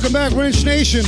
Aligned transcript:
Welcome 0.00 0.14
back, 0.14 0.32
Wrench 0.32 0.64
Nation. 0.64 1.04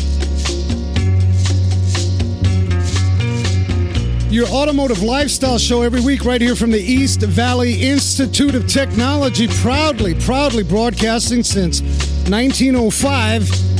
Your 4.31 4.47
automotive 4.49 5.02
lifestyle 5.02 5.57
show 5.57 5.81
every 5.81 6.02
week, 6.02 6.26
right 6.26 6.42
here 6.42 6.54
from 6.54 6.70
the 6.70 6.79
East 6.79 7.23
Valley 7.23 7.89
Institute 7.89 8.55
of 8.55 8.66
Technology. 8.66 9.48
Proudly, 9.48 10.12
proudly 10.12 10.62
broadcasting 10.62 11.42
since 11.42 11.80
1905. 12.28 13.71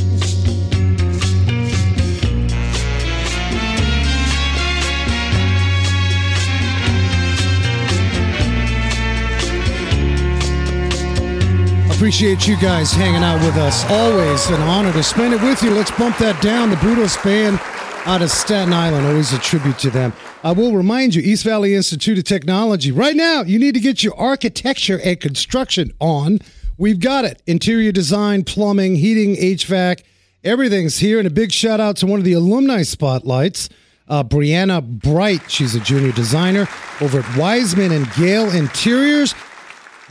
Appreciate 12.03 12.49
you 12.49 12.57
guys 12.57 12.91
hanging 12.91 13.23
out 13.23 13.41
with 13.45 13.57
us. 13.57 13.89
Always 13.89 14.49
an 14.49 14.61
honor 14.63 14.93
to 14.93 15.05
spend 15.05 15.35
it 15.35 15.41
with 15.41 15.63
you. 15.63 15.71
Let's 15.71 15.93
bump 15.93 16.19
that 16.19 16.43
down. 16.43 16.71
The 16.71 16.77
Brutus 16.79 17.17
Band 17.23 17.61
out 18.07 18.23
of 18.23 18.31
Staten 18.33 18.73
Island. 18.73 19.07
Always 19.07 19.33
a 19.33 19.39
tribute 19.39 19.79
to 19.79 19.89
them. 19.91 20.13
I 20.43 20.51
will 20.51 20.75
remind 20.75 21.15
you, 21.15 21.23
East 21.23 21.45
Valley 21.45 21.77
Institute 21.77 22.19
of 22.19 22.25
Technology. 22.25 22.91
Right 22.91 23.15
now, 23.15 23.43
you 23.43 23.57
need 23.57 23.75
to 23.75 23.81
get 23.81 24.03
your 24.03 24.19
architecture 24.19 24.99
and 25.05 25.21
construction 25.21 25.93
on. 26.01 26.41
We've 26.77 26.99
got 26.99 27.25
it. 27.25 27.41
Interior 27.47 27.93
design, 27.93 28.43
plumbing, 28.43 28.97
heating, 28.97 29.37
HVAC, 29.37 30.03
everything's 30.43 30.99
here. 30.99 31.21
And 31.21 31.29
a 31.29 31.31
big 31.31 31.53
shout 31.53 31.79
out 31.79 31.99
to 31.99 32.09
one 32.09 32.19
of 32.19 32.25
the 32.25 32.33
alumni 32.33 32.83
spotlights, 32.83 33.69
uh, 34.09 34.25
Brianna 34.25 34.83
Bright. 34.85 35.49
She's 35.49 35.77
a 35.77 35.81
junior 35.81 36.11
designer 36.11 36.67
over 37.01 37.21
at 37.21 37.37
Wiseman 37.37 37.93
and 37.93 38.13
Gale 38.15 38.51
Interiors. 38.51 39.37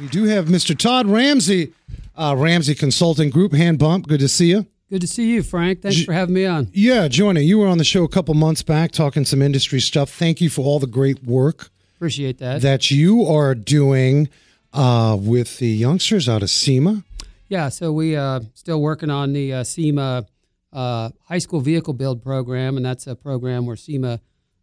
We 0.01 0.07
do 0.07 0.23
have 0.23 0.47
Mr. 0.47 0.75
Todd 0.75 1.05
Ramsey, 1.05 1.73
uh, 2.15 2.33
Ramsey 2.35 2.73
Consulting 2.73 3.29
Group. 3.29 3.53
Hand 3.53 3.77
bump. 3.77 4.07
Good 4.07 4.21
to 4.21 4.27
see 4.27 4.49
you. 4.49 4.65
Good 4.89 5.01
to 5.01 5.07
see 5.07 5.31
you, 5.31 5.43
Frank. 5.43 5.83
Thanks 5.83 6.03
for 6.03 6.11
having 6.11 6.33
me 6.33 6.43
on. 6.47 6.69
Yeah, 6.73 7.07
joining. 7.07 7.47
You 7.47 7.59
were 7.59 7.67
on 7.67 7.77
the 7.77 7.83
show 7.83 8.03
a 8.03 8.09
couple 8.09 8.33
months 8.33 8.63
back 8.63 8.91
talking 8.91 9.25
some 9.25 9.43
industry 9.43 9.79
stuff. 9.79 10.09
Thank 10.09 10.41
you 10.41 10.49
for 10.49 10.65
all 10.65 10.79
the 10.79 10.87
great 10.87 11.23
work 11.23 11.69
Appreciate 11.97 12.39
that. 12.39 12.63
that 12.63 12.89
you 12.89 13.27
are 13.27 13.53
doing 13.53 14.27
uh, 14.73 15.17
with 15.19 15.59
the 15.59 15.67
youngsters 15.67 16.27
out 16.27 16.41
of 16.41 16.49
SEMA. 16.49 17.03
yeah, 17.47 17.69
so 17.69 17.93
we 17.93 18.15
uh, 18.15 18.39
still 18.55 18.81
working 18.81 19.11
on 19.11 19.33
the 19.33 19.53
uh, 19.53 19.63
SEMA 19.63 20.25
uh, 20.73 21.09
high 21.25 21.37
school 21.37 21.61
vehicle 21.61 21.93
build 21.93 22.23
program, 22.23 22.75
and 22.75 22.83
that's 22.83 23.05
a 23.05 23.15
program 23.15 23.67
where 23.67 23.75
SEMA 23.75 24.19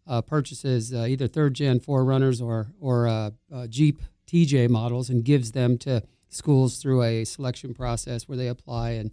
uh, 0.09 0.20
purchases 0.20 0.92
uh, 0.92 1.06
either 1.09 1.28
third 1.28 1.55
gen 1.55 1.78
4Runners 1.78 2.42
or 2.44 2.72
or 2.81 3.06
uh, 3.06 3.31
uh, 3.55 3.66
Jeep 3.69 4.03
TJ 4.29 4.69
models 4.69 5.11
and 5.11 5.25
gives 5.25 5.53
them 5.53 5.77
to 5.79 6.03
schools 6.29 6.79
through 6.79 7.03
a 7.03 7.25
selection 7.25 7.75
process 7.75 8.29
where 8.29 8.39
they 8.39 8.48
apply 8.48 8.91
and. 8.91 9.12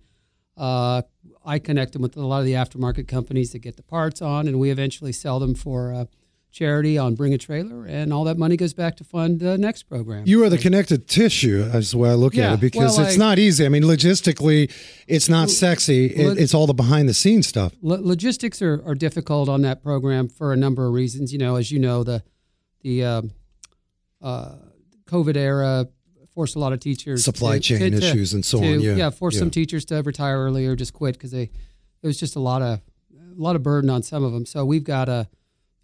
Uh, 0.57 1.01
I 1.45 1.59
connect 1.59 1.91
them 1.91 2.01
with 2.01 2.15
a 2.15 2.21
lot 2.25 2.39
of 2.39 2.45
the 2.45 2.53
aftermarket 2.53 3.09
companies 3.09 3.51
that 3.51 3.59
get 3.59 3.75
the 3.75 3.83
parts 3.83 4.21
on, 4.21 4.47
and 4.47 4.57
we 4.57 4.69
eventually 4.69 5.11
sell 5.11 5.37
them 5.37 5.53
for 5.53 5.93
uh, 5.93 6.05
charity 6.49 6.97
on 6.97 7.13
Bring 7.15 7.33
a 7.33 7.37
Trailer, 7.37 7.83
and 7.85 8.13
all 8.13 8.23
that 8.23 8.37
money 8.37 8.55
goes 8.55 8.73
back 8.73 8.95
to 8.95 9.03
fund 9.03 9.41
the 9.41 9.57
next 9.57 9.83
program. 9.83 10.23
You 10.25 10.45
are 10.45 10.49
the 10.49 10.57
connected 10.57 11.09
tissue, 11.09 11.69
as 11.73 11.91
the 11.91 11.97
way 11.97 12.09
I 12.09 12.13
look 12.13 12.35
Yeah, 12.35 12.51
at 12.51 12.53
it, 12.53 12.61
because 12.61 12.97
well, 12.97 13.05
it's 13.05 13.15
I- 13.15 13.19
not 13.19 13.37
easy. 13.37 13.65
I 13.65 13.69
mean, 13.69 13.83
logistically, 13.83 14.71
it's 15.09 15.27
not 15.27 15.49
sexy. 15.49 16.05
It, 16.05 16.25
Lo- 16.25 16.35
it's 16.37 16.53
all 16.53 16.67
the 16.67 16.73
behind 16.73 17.09
the 17.09 17.13
scenes 17.13 17.47
stuff. 17.47 17.73
Lo- 17.81 17.99
logistics 18.01 18.61
are, 18.61 18.81
are 18.85 18.95
difficult 18.95 19.49
on 19.49 19.61
that 19.63 19.83
program 19.83 20.29
for 20.29 20.53
a 20.53 20.55
number 20.55 20.87
of 20.87 20.93
reasons. 20.93 21.33
You 21.33 21.39
know, 21.39 21.57
as 21.57 21.69
you 21.69 21.79
know, 21.79 22.05
the 22.05 22.23
the 22.81 23.03
um, 23.03 23.31
uh, 24.21 24.55
COVID 25.07 25.35
era 25.37 25.87
forced 26.33 26.55
a 26.55 26.59
lot 26.59 26.73
of 26.73 26.79
teachers 26.79 27.23
Supply 27.23 27.55
to- 27.55 27.59
chain 27.61 27.91
to- 27.91 27.99
to- 27.99 28.05
issues 28.05 28.33
and 28.33 28.43
so 28.43 28.59
to- 28.59 28.73
on, 28.73 28.79
yeah, 28.81 28.95
yeah, 28.95 29.09
forced 29.09 29.35
yeah. 29.35 29.39
some 29.41 29.51
teachers 29.51 29.85
to 29.85 30.01
retire 30.01 30.37
early 30.37 30.65
or 30.65 30.75
just 30.75 30.93
quit 30.93 31.13
because 31.15 31.31
they 31.31 31.43
it 31.43 32.07
was 32.07 32.19
just 32.19 32.35
a 32.35 32.39
lot 32.39 32.61
of 32.61 32.81
a 33.17 33.41
lot 33.41 33.55
of 33.55 33.63
burden 33.63 33.89
on 33.89 34.03
some 34.03 34.23
of 34.23 34.31
them. 34.33 34.45
So 34.45 34.65
we've 34.65 34.83
got 34.83 35.07
a 35.09 35.27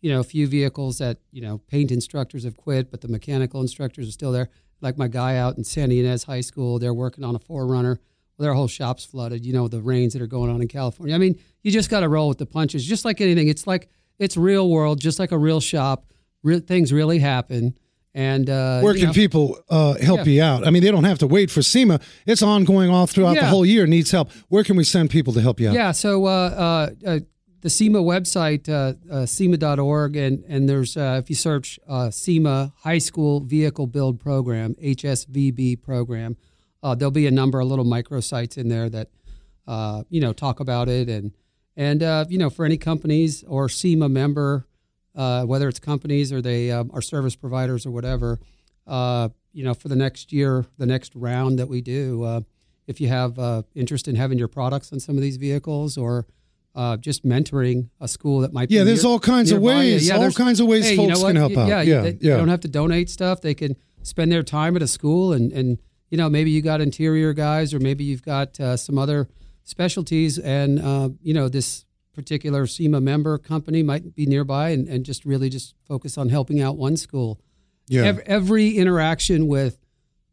you 0.02 0.12
know 0.12 0.20
a 0.20 0.24
few 0.24 0.48
vehicles 0.48 0.98
that 0.98 1.18
you 1.32 1.42
know 1.42 1.60
paint 1.68 1.92
instructors 1.92 2.44
have 2.44 2.58
quit, 2.58 2.92
but 2.92 3.02
the 3.02 3.08
mechanical 3.08 3.62
instructors 3.62 4.08
are 4.08 4.12
still 4.12 4.32
there. 4.32 4.50
Like 4.82 4.98
my 4.98 5.08
guy 5.08 5.38
out 5.38 5.58
in 5.58 5.64
Santa 5.64 5.94
Ynez 5.94 6.24
High 6.26 6.42
School, 6.42 6.80
they're 6.80 6.94
working 6.94 7.24
on 7.24 7.36
a 7.36 7.40
4Runner. 7.40 7.98
Well, 8.38 8.44
their 8.46 8.54
whole 8.56 8.68
shop's 8.68 9.06
flooded. 9.06 9.46
You 9.46 9.54
know 9.54 9.68
the 9.68 9.80
rains 9.82 10.14
that 10.14 10.22
are 10.22 10.28
going 10.28 10.50
on 10.52 10.60
in 10.62 10.68
California. 10.68 11.14
I 11.14 11.20
mean, 11.20 11.38
you 11.62 11.72
just 11.72 11.90
got 11.90 12.00
to 12.00 12.10
roll 12.10 12.28
with 12.28 12.40
the 12.40 12.46
punches, 12.48 12.84
just 12.84 13.06
like 13.06 13.22
anything. 13.22 13.48
It's 13.48 13.68
like 13.68 13.90
it's 14.20 14.36
real 14.36 14.70
world, 14.70 15.00
just 15.00 15.20
like 15.20 15.32
a 15.32 15.38
real 15.38 15.60
shop. 15.60 16.08
Re- 16.44 16.60
things 16.60 16.92
really 16.92 17.20
happen, 17.20 17.78
and 18.14 18.50
uh, 18.50 18.82
Where 18.82 18.94
you 18.94 19.00
can 19.02 19.08
know, 19.10 19.14
people 19.14 19.58
uh, 19.70 19.94
help 20.02 20.20
Yeah. 20.20 20.34
you 20.34 20.42
out? 20.44 20.68
I 20.68 20.70
mean, 20.70 20.84
they 20.84 20.92
don't 20.92 21.06
have 21.06 21.20
to 21.20 21.28
wait 21.28 21.50
for 21.50 21.62
SEMA. 21.62 22.00
It's 22.26 22.42
ongoing 22.44 22.90
all 22.90 23.08
throughout 23.08 23.36
the 23.36 23.46
whole 23.46 23.66
year. 23.66 23.88
Needs 23.88 24.12
help. 24.12 24.32
Where 24.50 24.64
can 24.64 24.76
we 24.76 24.84
send 24.84 25.10
people 25.10 25.32
to 25.34 25.42
help 25.42 25.60
you 25.60 25.70
out? 25.70 25.76
Yeah, 25.76 25.92
so 25.92 26.26
uh, 26.26 26.30
uh, 26.30 26.90
uh, 27.10 27.20
the 27.62 27.70
SEMA 27.70 28.00
website, 28.00 28.68
uh, 28.68 28.94
uh, 29.14 29.26
SEMA.org, 29.26 30.16
and, 30.18 30.44
and 30.48 30.68
there's, 30.68 30.98
uh, 30.98 31.20
if 31.24 31.30
you 31.30 31.36
search 31.36 31.80
uh, 31.88 32.10
SEMA 32.10 32.74
High 32.80 32.98
School 32.98 33.40
Vehicle 33.40 33.88
Build 33.88 34.20
Program, 34.20 34.76
HSVB 34.84 35.82
program, 35.82 36.38
uh, 36.84 36.96
there'll 36.96 37.12
be 37.12 37.28
a 37.28 37.32
number 37.32 37.60
of 37.62 37.68
little 37.68 37.86
microsites 37.86 38.58
in 38.58 38.68
there 38.68 38.90
that, 38.90 39.10
uh, 39.68 40.04
you 40.10 40.20
know, 40.20 40.34
talk 40.34 40.60
about 40.60 40.90
it. 40.90 41.08
And, 41.08 41.32
and 41.78 42.02
uh, 42.04 42.26
you 42.28 42.38
know, 42.38 42.50
for 42.50 42.66
any 42.66 42.78
companies 42.78 43.44
or 43.48 43.70
SEMA 43.70 44.10
member, 44.10 44.66
uh, 45.16 45.44
whether 45.46 45.68
it's 45.68 45.80
companies 45.80 46.32
or 46.32 46.42
they 46.42 46.72
um, 46.72 46.90
are 46.94 47.02
service 47.02 47.36
providers 47.36 47.86
or 47.86 47.92
whatever, 47.92 48.40
uh, 48.88 49.30
you 49.54 49.64
know, 49.64 49.74
for 49.74 49.88
the 49.90 49.96
next 49.96 50.32
year, 50.32 50.66
the 50.78 50.86
next 50.86 51.14
round 51.16 51.60
that 51.60 51.68
we 51.68 51.82
do, 51.82 52.24
uh, 52.24 52.42
if 52.88 53.00
you 53.02 53.08
have 53.08 53.38
uh, 53.38 53.64
interest 53.76 54.08
in 54.08 54.16
having 54.16 54.38
your 54.38 54.48
products 54.48 54.92
on 54.94 55.00
some 55.00 55.16
of 55.16 55.22
these 55.22 55.38
vehicles 55.38 55.98
or 55.98 56.26
uh, 56.74 56.96
just 56.98 57.26
mentoring 57.26 57.90
a 58.00 58.08
school 58.08 58.40
that 58.40 58.54
might 58.54 58.70
be, 58.70 58.76
Yeah, 58.76 58.82
be 58.82 58.86
there's 58.86 59.04
near- 59.04 59.12
all 59.12 59.20
kinds 59.20 59.52
of 59.52 59.62
nearby 59.62 59.84
you. 59.84 59.94
ways, 59.96 60.12
all 60.12 60.32
kinds 60.32 60.60
of 60.62 60.68
ways 60.68 60.86
hey, 60.86 60.92
you 60.92 60.98
folks 60.98 61.20
know 61.20 61.28
can 61.28 61.36
help 61.36 61.58
out. 61.58 61.68
Yeah, 61.68 61.82
Yeah, 61.82 62.02
they, 62.02 62.08
yeah. 62.12 62.34
they 62.34 62.38
don't 62.38 62.48
have 62.48 62.62
to 62.62 62.68
donate 62.70 63.10
stuff. 63.10 63.42
They 63.42 63.54
can 63.54 63.76
spend 64.04 64.32
their 64.32 64.44
time 64.44 64.76
at 64.78 64.82
a 64.82 64.88
school 64.88 65.34
and, 65.34 65.52
and 65.52 65.78
you 66.10 66.18
know, 66.18 66.30
maybe 66.30 66.50
you 66.52 66.62
got 66.62 66.80
interior 66.82 67.34
guys 67.34 67.74
or 67.74 67.80
maybe 67.80 68.04
you've 68.06 68.24
got 68.24 68.60
uh, 68.60 68.76
some 68.78 68.98
other 68.98 69.28
specialties 69.64 70.38
and, 70.40 70.80
uh, 70.80 71.10
you 71.22 71.34
know, 71.34 71.48
this 71.50 71.86
particular 72.22 72.68
SEMA 72.68 73.02
member 73.02 73.40
company 73.40 73.82
might 73.82 74.14
be 74.14 74.28
nearby 74.28 74.70
and, 74.70 74.88
and 74.88 75.04
just 75.04 75.26
really 75.26 75.50
just 75.50 75.74
focus 75.88 76.20
on 76.20 76.30
helping 76.30 76.62
out 76.62 76.78
one 76.78 76.96
school. 76.96 77.40
Yeah. 77.88 78.04
Ev- 78.04 78.20
every 78.28 78.78
interaction 78.78 79.48
with 79.48 79.80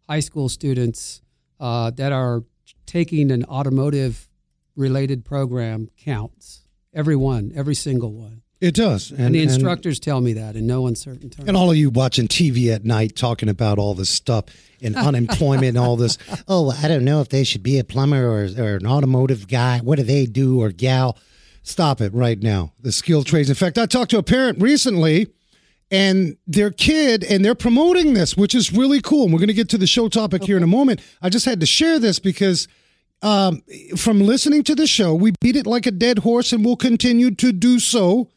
high 0.06 0.20
school 0.20 0.50
students 0.50 1.22
uh, 1.58 1.90
that 1.92 2.12
are 2.12 2.44
taking 2.84 3.30
an 3.30 3.44
automotive 3.46 4.28
related 4.76 5.24
program 5.24 5.88
counts. 5.96 6.64
Every 6.92 7.16
one, 7.16 7.52
every 7.54 7.74
single 7.74 8.12
one. 8.12 8.42
It 8.60 8.74
does. 8.74 9.12
And, 9.12 9.34
the 9.34 9.42
instructors 9.42 10.00
tell 10.00 10.20
me 10.20 10.32
that 10.34 10.56
in 10.56 10.66
no 10.66 10.88
uncertain 10.88 11.30
terms. 11.30 11.48
And 11.48 11.56
all 11.56 11.70
of 11.70 11.76
you 11.76 11.90
watching 11.90 12.26
TV 12.26 12.74
at 12.74 12.84
night 12.84 13.14
talking 13.14 13.48
about 13.48 13.78
all 13.78 13.94
this 13.94 14.10
stuff 14.10 14.46
and 14.82 14.96
unemployment 14.96 15.68
and 15.68 15.78
all 15.78 15.96
this. 15.96 16.18
Oh, 16.48 16.70
I 16.82 16.88
don't 16.88 17.04
know 17.04 17.20
if 17.20 17.28
they 17.28 17.44
should 17.44 17.62
be 17.62 17.78
a 17.78 17.84
plumber 17.84 18.26
or, 18.26 18.48
or 18.58 18.76
an 18.76 18.86
automotive 18.86 19.46
guy. 19.48 19.78
What 19.78 19.96
do 19.96 20.02
they 20.02 20.26
do 20.26 20.60
or 20.60 20.70
gal? 20.70 21.16
Stop 21.68 22.00
it 22.00 22.14
right 22.14 22.42
now. 22.42 22.72
The 22.80 22.92
skilled 22.92 23.26
trades. 23.26 23.50
In 23.50 23.54
fact, 23.54 23.76
I 23.76 23.84
talked 23.84 24.10
to 24.12 24.18
a 24.18 24.22
parent 24.22 24.60
recently 24.60 25.28
and 25.90 26.36
their 26.46 26.70
kid, 26.70 27.22
and 27.24 27.44
they're 27.44 27.54
promoting 27.54 28.14
this, 28.14 28.36
which 28.36 28.54
is 28.54 28.72
really 28.72 29.02
cool. 29.02 29.24
And 29.24 29.32
we're 29.32 29.38
going 29.38 29.48
to 29.48 29.54
get 29.54 29.68
to 29.70 29.78
the 29.78 29.86
show 29.86 30.08
topic 30.08 30.44
here 30.44 30.56
in 30.56 30.62
a 30.62 30.66
moment. 30.68 31.02
I 31.20 31.28
just 31.28 31.44
had 31.44 31.60
to 31.60 31.66
share 31.66 31.98
this 31.98 32.18
because 32.18 32.68
um, 33.20 33.62
from 33.96 34.20
listening 34.20 34.64
to 34.64 34.74
the 34.74 34.86
show, 34.86 35.14
we 35.14 35.32
beat 35.42 35.56
it 35.56 35.66
like 35.66 35.86
a 35.86 35.90
dead 35.90 36.20
horse 36.20 36.52
and 36.52 36.64
we'll 36.64 36.76
continue 36.76 37.34
to 37.34 37.52
do 37.52 37.78
so. 37.78 38.28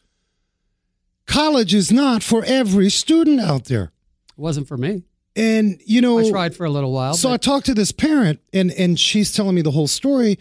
College 1.26 1.72
is 1.72 1.90
not 1.90 2.22
for 2.22 2.44
every 2.44 2.90
student 2.90 3.40
out 3.40 3.64
there. 3.64 3.84
it 3.84 4.38
wasn't 4.40 4.68
for 4.68 4.76
me. 4.76 5.04
And, 5.34 5.80
you 5.86 6.02
know, 6.02 6.18
I 6.18 6.28
tried 6.28 6.54
for 6.54 6.66
a 6.66 6.70
little 6.70 6.92
while. 6.92 7.14
so 7.14 7.32
I 7.32 7.38
talked 7.38 7.64
to 7.66 7.74
this 7.74 7.92
parent, 7.92 8.40
and 8.52 8.70
and 8.72 9.00
she's 9.00 9.32
telling 9.32 9.54
me 9.54 9.62
the 9.62 9.70
whole 9.70 9.88
story. 9.88 10.38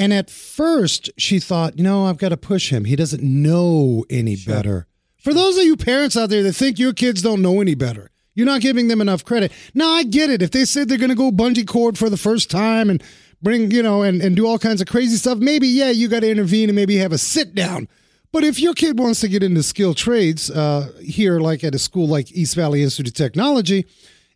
And 0.00 0.14
at 0.14 0.30
first, 0.30 1.10
she 1.18 1.38
thought, 1.38 1.76
you 1.76 1.84
know, 1.84 2.06
I've 2.06 2.16
got 2.16 2.30
to 2.30 2.36
push 2.38 2.72
him. 2.72 2.86
He 2.86 2.96
doesn't 2.96 3.22
know 3.22 4.06
any 4.08 4.34
better. 4.34 4.86
For 5.18 5.34
those 5.34 5.58
of 5.58 5.64
you 5.64 5.76
parents 5.76 6.16
out 6.16 6.30
there 6.30 6.42
that 6.42 6.54
think 6.54 6.78
your 6.78 6.94
kids 6.94 7.20
don't 7.20 7.42
know 7.42 7.60
any 7.60 7.74
better, 7.74 8.10
you're 8.34 8.46
not 8.46 8.62
giving 8.62 8.88
them 8.88 9.02
enough 9.02 9.26
credit. 9.26 9.52
Now, 9.74 9.90
I 9.90 10.04
get 10.04 10.30
it. 10.30 10.40
If 10.40 10.52
they 10.52 10.64
said 10.64 10.88
they're 10.88 10.96
going 10.96 11.10
to 11.10 11.14
go 11.14 11.30
bungee 11.30 11.68
cord 11.68 11.98
for 11.98 12.08
the 12.08 12.16
first 12.16 12.50
time 12.50 12.88
and 12.88 13.02
bring, 13.42 13.70
you 13.70 13.82
know, 13.82 14.02
and, 14.02 14.22
and 14.22 14.34
do 14.34 14.46
all 14.46 14.58
kinds 14.58 14.80
of 14.80 14.86
crazy 14.86 15.16
stuff, 15.16 15.36
maybe, 15.36 15.68
yeah, 15.68 15.90
you 15.90 16.08
got 16.08 16.20
to 16.20 16.30
intervene 16.30 16.70
and 16.70 16.76
maybe 16.76 16.96
have 16.96 17.12
a 17.12 17.18
sit 17.18 17.54
down. 17.54 17.86
But 18.32 18.42
if 18.42 18.58
your 18.58 18.72
kid 18.72 18.98
wants 18.98 19.20
to 19.20 19.28
get 19.28 19.42
into 19.42 19.62
skilled 19.62 19.98
trades 19.98 20.50
uh, 20.50 20.92
here, 21.02 21.40
like 21.40 21.62
at 21.62 21.74
a 21.74 21.78
school 21.78 22.08
like 22.08 22.32
East 22.32 22.54
Valley 22.54 22.82
Institute 22.82 23.08
of 23.08 23.14
Technology, 23.14 23.84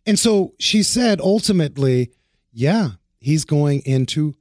and 0.05 0.19
so 0.19 0.53
she 0.59 0.83
said 0.83 1.19
ultimately, 1.19 2.11
yeah, 2.53 2.89
he's 3.19 3.45
going 3.45 3.81
into, 3.83 4.35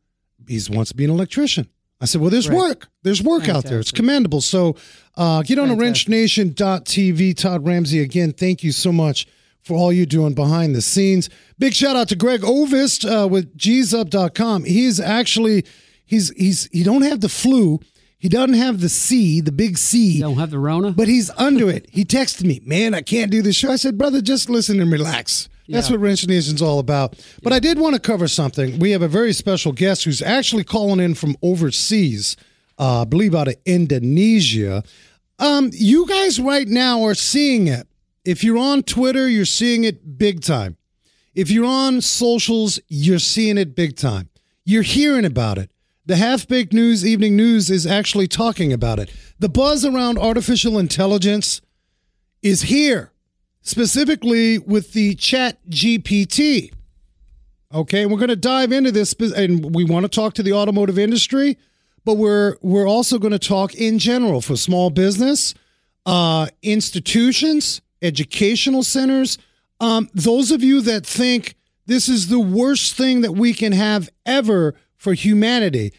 he 0.49 0.61
wants 0.70 0.91
to 0.91 0.96
be 0.96 1.05
an 1.05 1.11
electrician. 1.11 1.69
I 2.00 2.06
said, 2.06 2.20
well, 2.20 2.31
there's 2.31 2.49
Right. 2.49 2.56
work. 2.58 2.88
There's 3.02 3.23
work 3.23 3.49
out 3.49 3.64
there. 3.64 3.79
It's 3.81 3.93
commendable. 3.93 4.41
So 4.41 4.76
uh, 5.17 5.43
get 5.43 5.58
on 5.58 5.69
to 5.69 5.76
Fantastic. 5.76 6.08
wrenchnation.tv. 6.12 7.37
Todd 7.37 7.67
Ramsey, 7.67 8.00
again, 8.00 8.32
thank 8.32 8.62
you 8.62 8.73
so 8.73 8.93
much 8.93 9.26
for 9.62 9.75
all 9.76 9.93
you're 9.93 10.05
doing 10.05 10.35
behind 10.35 10.75
the 10.75 10.82
scenes. 10.82 11.31
Big 11.58 11.73
shout 11.73 11.96
out 11.96 12.08
to 12.08 12.17
Greg 12.17 12.43
Ovist 12.44 13.05
uh, 13.06 13.26
with 13.29 13.56
gsup.com. 13.56 14.64
He's 14.64 15.00
actually 15.00 15.64
He's 16.06 16.29
he's 16.37 16.69
he 16.70 16.82
don't 16.82 17.00
have 17.02 17.23
the 17.23 17.31
flu. 17.31 17.81
He 18.19 18.29
doesn't 18.29 18.55
have 18.55 18.81
the 18.81 18.88
C, 18.91 19.41
the 19.41 19.52
big 19.52 19.79
C. 19.79 20.12
You 20.12 20.20
don't 20.20 20.37
have 20.37 20.50
the 20.50 20.58
Rona? 20.58 20.93
But 20.93 21.08
he's 21.08 21.31
under 21.38 21.70
it. 21.70 21.87
He 21.91 22.05
texted 22.05 22.44
me, 22.44 22.61
man, 22.64 22.93
I 22.94 23.00
can't 23.00 23.31
do 23.31 23.41
this 23.43 23.56
show. 23.56 23.70
I 23.73 23.76
said, 23.76 23.96
brother, 23.99 24.20
just 24.20 24.49
listen 24.50 24.81
and 24.81 24.93
relax. 24.93 25.49
That's 25.69 25.88
Yeah. 25.88 25.93
what 25.93 26.00
Wrench 26.00 26.26
Nation's 26.26 26.61
all 26.61 26.78
about. 26.78 27.16
But 27.43 27.52
I 27.52 27.58
did 27.58 27.78
want 27.78 27.94
to 27.94 28.00
cover 28.00 28.28
something. 28.28 28.78
We 28.78 28.90
have 28.90 29.02
a 29.02 29.08
very 29.08 29.32
special 29.32 29.72
guest 29.72 30.05
who's 30.05 30.20
actually 30.22 30.64
calling 30.64 31.00
in 31.00 31.14
from 31.14 31.37
overseas, 31.43 32.37
uh, 32.78 33.02
I 33.02 33.05
believe 33.05 33.34
out 33.34 33.49
of 33.49 33.56
Indonesia. 33.64 34.82
Um, 35.38 35.70
you 35.72 36.06
guys 36.06 36.38
right 36.38 36.69
now 36.69 37.02
are 37.05 37.14
seeing 37.14 37.66
it. 37.66 37.87
If 38.25 38.44
you're 38.44 38.58
on 38.58 38.82
Twitter, 38.82 39.28
you're 39.28 39.44
seeing 39.44 39.84
it 39.84 40.19
big 40.19 40.43
time. 40.43 40.76
If 41.34 41.50
you're 41.50 41.64
on 41.67 42.00
socials, 42.00 42.78
you're 42.88 43.19
seeing 43.19 43.58
it 43.58 43.75
big 43.75 43.96
time. 43.96 44.28
You're 44.64 44.82
hearing 44.82 45.25
about 45.25 45.58
it. 45.58 45.70
The 46.06 46.17
Half 46.17 46.46
Baked 46.46 46.72
News 46.72 47.05
Evening 47.05 47.34
News 47.37 47.70
is 47.70 47.87
actually 47.87 48.28
talking 48.28 48.72
about 48.72 48.99
it. 48.99 49.10
The 49.38 49.49
buzz 49.49 49.84
around 49.84 50.19
artificial 50.19 50.78
intelligence 50.78 51.60
is 52.43 52.62
here, 52.62 53.10
specifically 53.64 54.58
with 54.58 54.93
the 54.93 55.16
Chat 55.16 55.58
GPT. 55.69 56.72
Okay, 57.75 58.02
and 58.02 58.12
we're 58.12 58.19
going 58.19 58.28
to 58.28 58.37
dive 58.37 58.70
into 58.70 58.93
this, 58.93 59.14
and 59.14 59.75
we 59.75 59.84
want 59.84 60.05
to 60.05 60.08
talk 60.08 60.34
to 60.34 60.44
the 60.44 60.52
automotive 60.52 60.99
industry, 60.99 61.58
but 62.05 62.14
we're 62.14 62.56
we're 62.62 62.88
also 62.88 63.19
going 63.19 63.32
to 63.32 63.38
talk 63.38 63.75
in 63.75 63.99
general 63.99 64.40
for 64.40 64.55
small 64.55 64.90
business, 64.90 65.55
uh, 66.06 66.46
institutions, 66.62 67.81
educational 68.00 68.84
centers. 68.84 69.38
Um, 69.81 70.08
those 70.14 70.52
of 70.52 70.62
you 70.62 70.81
that 70.82 71.05
think 71.05 71.56
this 71.87 72.08
is 72.08 72.28
the 72.28 72.38
worst 72.38 72.94
thing 72.94 73.22
that 73.22 73.32
we 73.32 73.52
can 73.52 73.72
have 73.72 74.08
ever 74.25 74.75
for 74.96 75.14
humanity, 75.14 75.93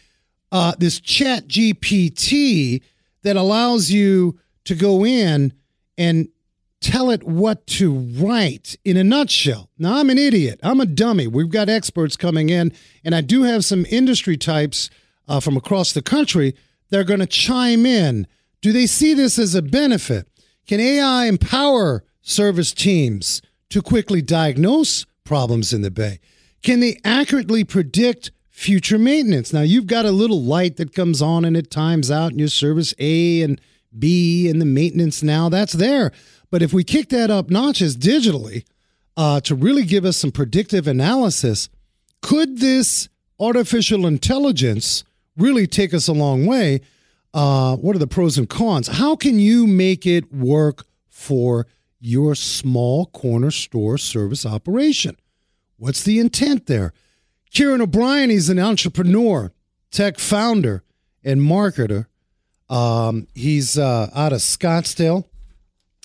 uh, 0.50 0.72
this 0.78 0.98
Chat 0.98 1.46
GPT 1.46 2.80
that 3.22 3.36
allows 3.36 3.90
you 3.90 4.38
to 4.64 4.74
go 4.74 5.04
in 5.04 5.52
and 5.98 6.28
tell 6.80 7.10
it 7.10 7.24
what 7.24 7.66
to 7.66 7.92
write 7.92 8.76
in 8.84 8.96
a 8.96 9.04
nutshell. 9.04 9.70
Now, 9.78 9.96
I'm 9.98 10.10
an 10.10 10.18
idiot. 10.18 10.60
I'm 10.62 10.80
a 10.80 10.86
dummy. 10.86 11.26
We've 11.26 11.50
got 11.50 11.68
experts 11.68 12.16
coming 12.16 12.50
in, 12.50 12.72
and 13.04 13.14
I 13.14 13.20
do 13.20 13.42
have 13.44 13.64
some 13.64 13.86
industry 13.90 14.36
types 14.36 14.90
uh, 15.28 15.40
from 15.40 15.56
across 15.56 15.92
the 15.92 16.02
country 16.02 16.54
that 16.90 17.00
are 17.00 17.04
going 17.04 17.20
to 17.20 17.26
chime 17.26 17.86
in. 17.86 18.26
Do 18.60 18.72
they 18.72 18.86
see 18.86 19.14
this 19.14 19.38
as 19.38 19.54
a 19.54 19.62
benefit? 19.62 20.28
Can 20.66 20.80
AI 20.80 21.26
empower 21.26 22.04
service 22.22 22.72
teams 22.72 23.42
to 23.70 23.82
quickly 23.82 24.22
diagnose 24.22 25.06
problems 25.24 25.72
in 25.72 25.82
the 25.82 25.90
bay? 25.90 26.20
Can 26.62 26.80
they 26.80 26.98
accurately 27.04 27.64
predict 27.64 28.32
future 28.50 28.98
maintenance? 28.98 29.52
Now, 29.52 29.60
you've 29.60 29.86
got 29.86 30.04
a 30.04 30.10
little 30.10 30.42
light 30.42 30.76
that 30.76 30.94
comes 30.94 31.22
on 31.22 31.44
and 31.44 31.56
it 31.56 31.70
times 31.70 32.10
out 32.10 32.32
in 32.32 32.38
your 32.38 32.48
service 32.48 32.94
A 32.98 33.42
and 33.42 33.60
B 33.96 34.48
and 34.48 34.60
the 34.60 34.66
maintenance 34.66 35.22
now. 35.22 35.48
That's 35.48 35.72
there. 35.72 36.12
But 36.50 36.62
if 36.62 36.72
we 36.72 36.84
kick 36.84 37.08
that 37.10 37.30
up 37.30 37.50
notches 37.50 37.96
digitally 37.96 38.64
uh, 39.16 39.40
to 39.40 39.54
really 39.54 39.84
give 39.84 40.04
us 40.04 40.16
some 40.16 40.32
predictive 40.32 40.86
analysis, 40.86 41.68
could 42.22 42.58
this 42.58 43.08
artificial 43.38 44.06
intelligence 44.06 45.04
really 45.36 45.66
take 45.66 45.92
us 45.92 46.08
a 46.08 46.12
long 46.12 46.46
way? 46.46 46.80
Uh, 47.34 47.76
what 47.76 47.94
are 47.94 47.98
the 47.98 48.06
pros 48.06 48.38
and 48.38 48.48
cons? 48.48 48.88
How 48.88 49.16
can 49.16 49.38
you 49.38 49.66
make 49.66 50.06
it 50.06 50.32
work 50.32 50.86
for 51.08 51.66
your 52.00 52.34
small 52.34 53.06
corner 53.06 53.50
store 53.50 53.98
service 53.98 54.46
operation? 54.46 55.16
What's 55.76 56.02
the 56.02 56.18
intent 56.18 56.66
there? 56.66 56.92
Kieran 57.50 57.82
O'Brien, 57.82 58.30
he's 58.30 58.48
an 58.48 58.58
entrepreneur, 58.58 59.52
tech 59.90 60.18
founder, 60.18 60.82
and 61.22 61.40
marketer. 61.40 62.06
Um, 62.68 63.28
he's 63.34 63.78
uh, 63.78 64.10
out 64.14 64.32
of 64.32 64.40
Scottsdale. 64.40 65.24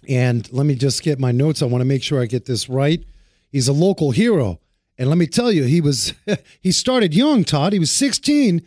And 0.07 0.51
let 0.51 0.65
me 0.65 0.75
just 0.75 1.03
get 1.03 1.19
my 1.19 1.31
notes. 1.31 1.62
I 1.62 1.65
want 1.65 1.81
to 1.81 1.86
make 1.86 2.03
sure 2.03 2.21
I 2.21 2.25
get 2.25 2.45
this 2.45 2.69
right. 2.69 3.03
He's 3.51 3.68
a 3.68 3.74
local 3.74 4.12
hero. 4.12 4.59
And 4.98 5.09
let 5.09 5.18
me 5.18 5.27
tell 5.27 5.51
you, 5.51 5.63
he 5.63 5.81
was 5.81 6.13
he 6.62 6.71
started 6.71 7.13
young, 7.13 7.44
Todd. 7.44 7.74
He 7.74 7.80
was 7.80 7.92
16 7.92 8.62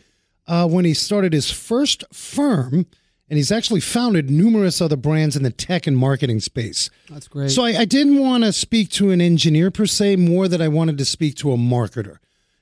uh, 0.47 0.67
when 0.67 0.85
he 0.85 0.93
started 0.93 1.33
his 1.33 1.51
first 1.51 2.03
firm, 2.13 2.85
and 3.29 3.37
he's 3.37 3.51
actually 3.51 3.79
founded 3.79 4.29
numerous 4.29 4.81
other 4.81 4.95
brands 4.95 5.35
in 5.35 5.43
the 5.43 5.51
tech 5.51 5.87
and 5.87 5.97
marketing 5.97 6.39
space. 6.39 6.89
That's 7.09 7.27
great. 7.27 7.51
So 7.51 7.63
I, 7.63 7.79
I 7.79 7.85
didn't 7.85 8.19
want 8.19 8.43
to 8.43 8.53
speak 8.53 8.89
to 8.91 9.11
an 9.11 9.21
engineer 9.21 9.71
per 9.71 9.85
se, 9.85 10.17
more 10.17 10.47
that 10.47 10.61
I 10.61 10.67
wanted 10.67 10.97
to 10.99 11.05
speak 11.05 11.35
to 11.37 11.51
a 11.51 11.57
marketer, 11.57 12.17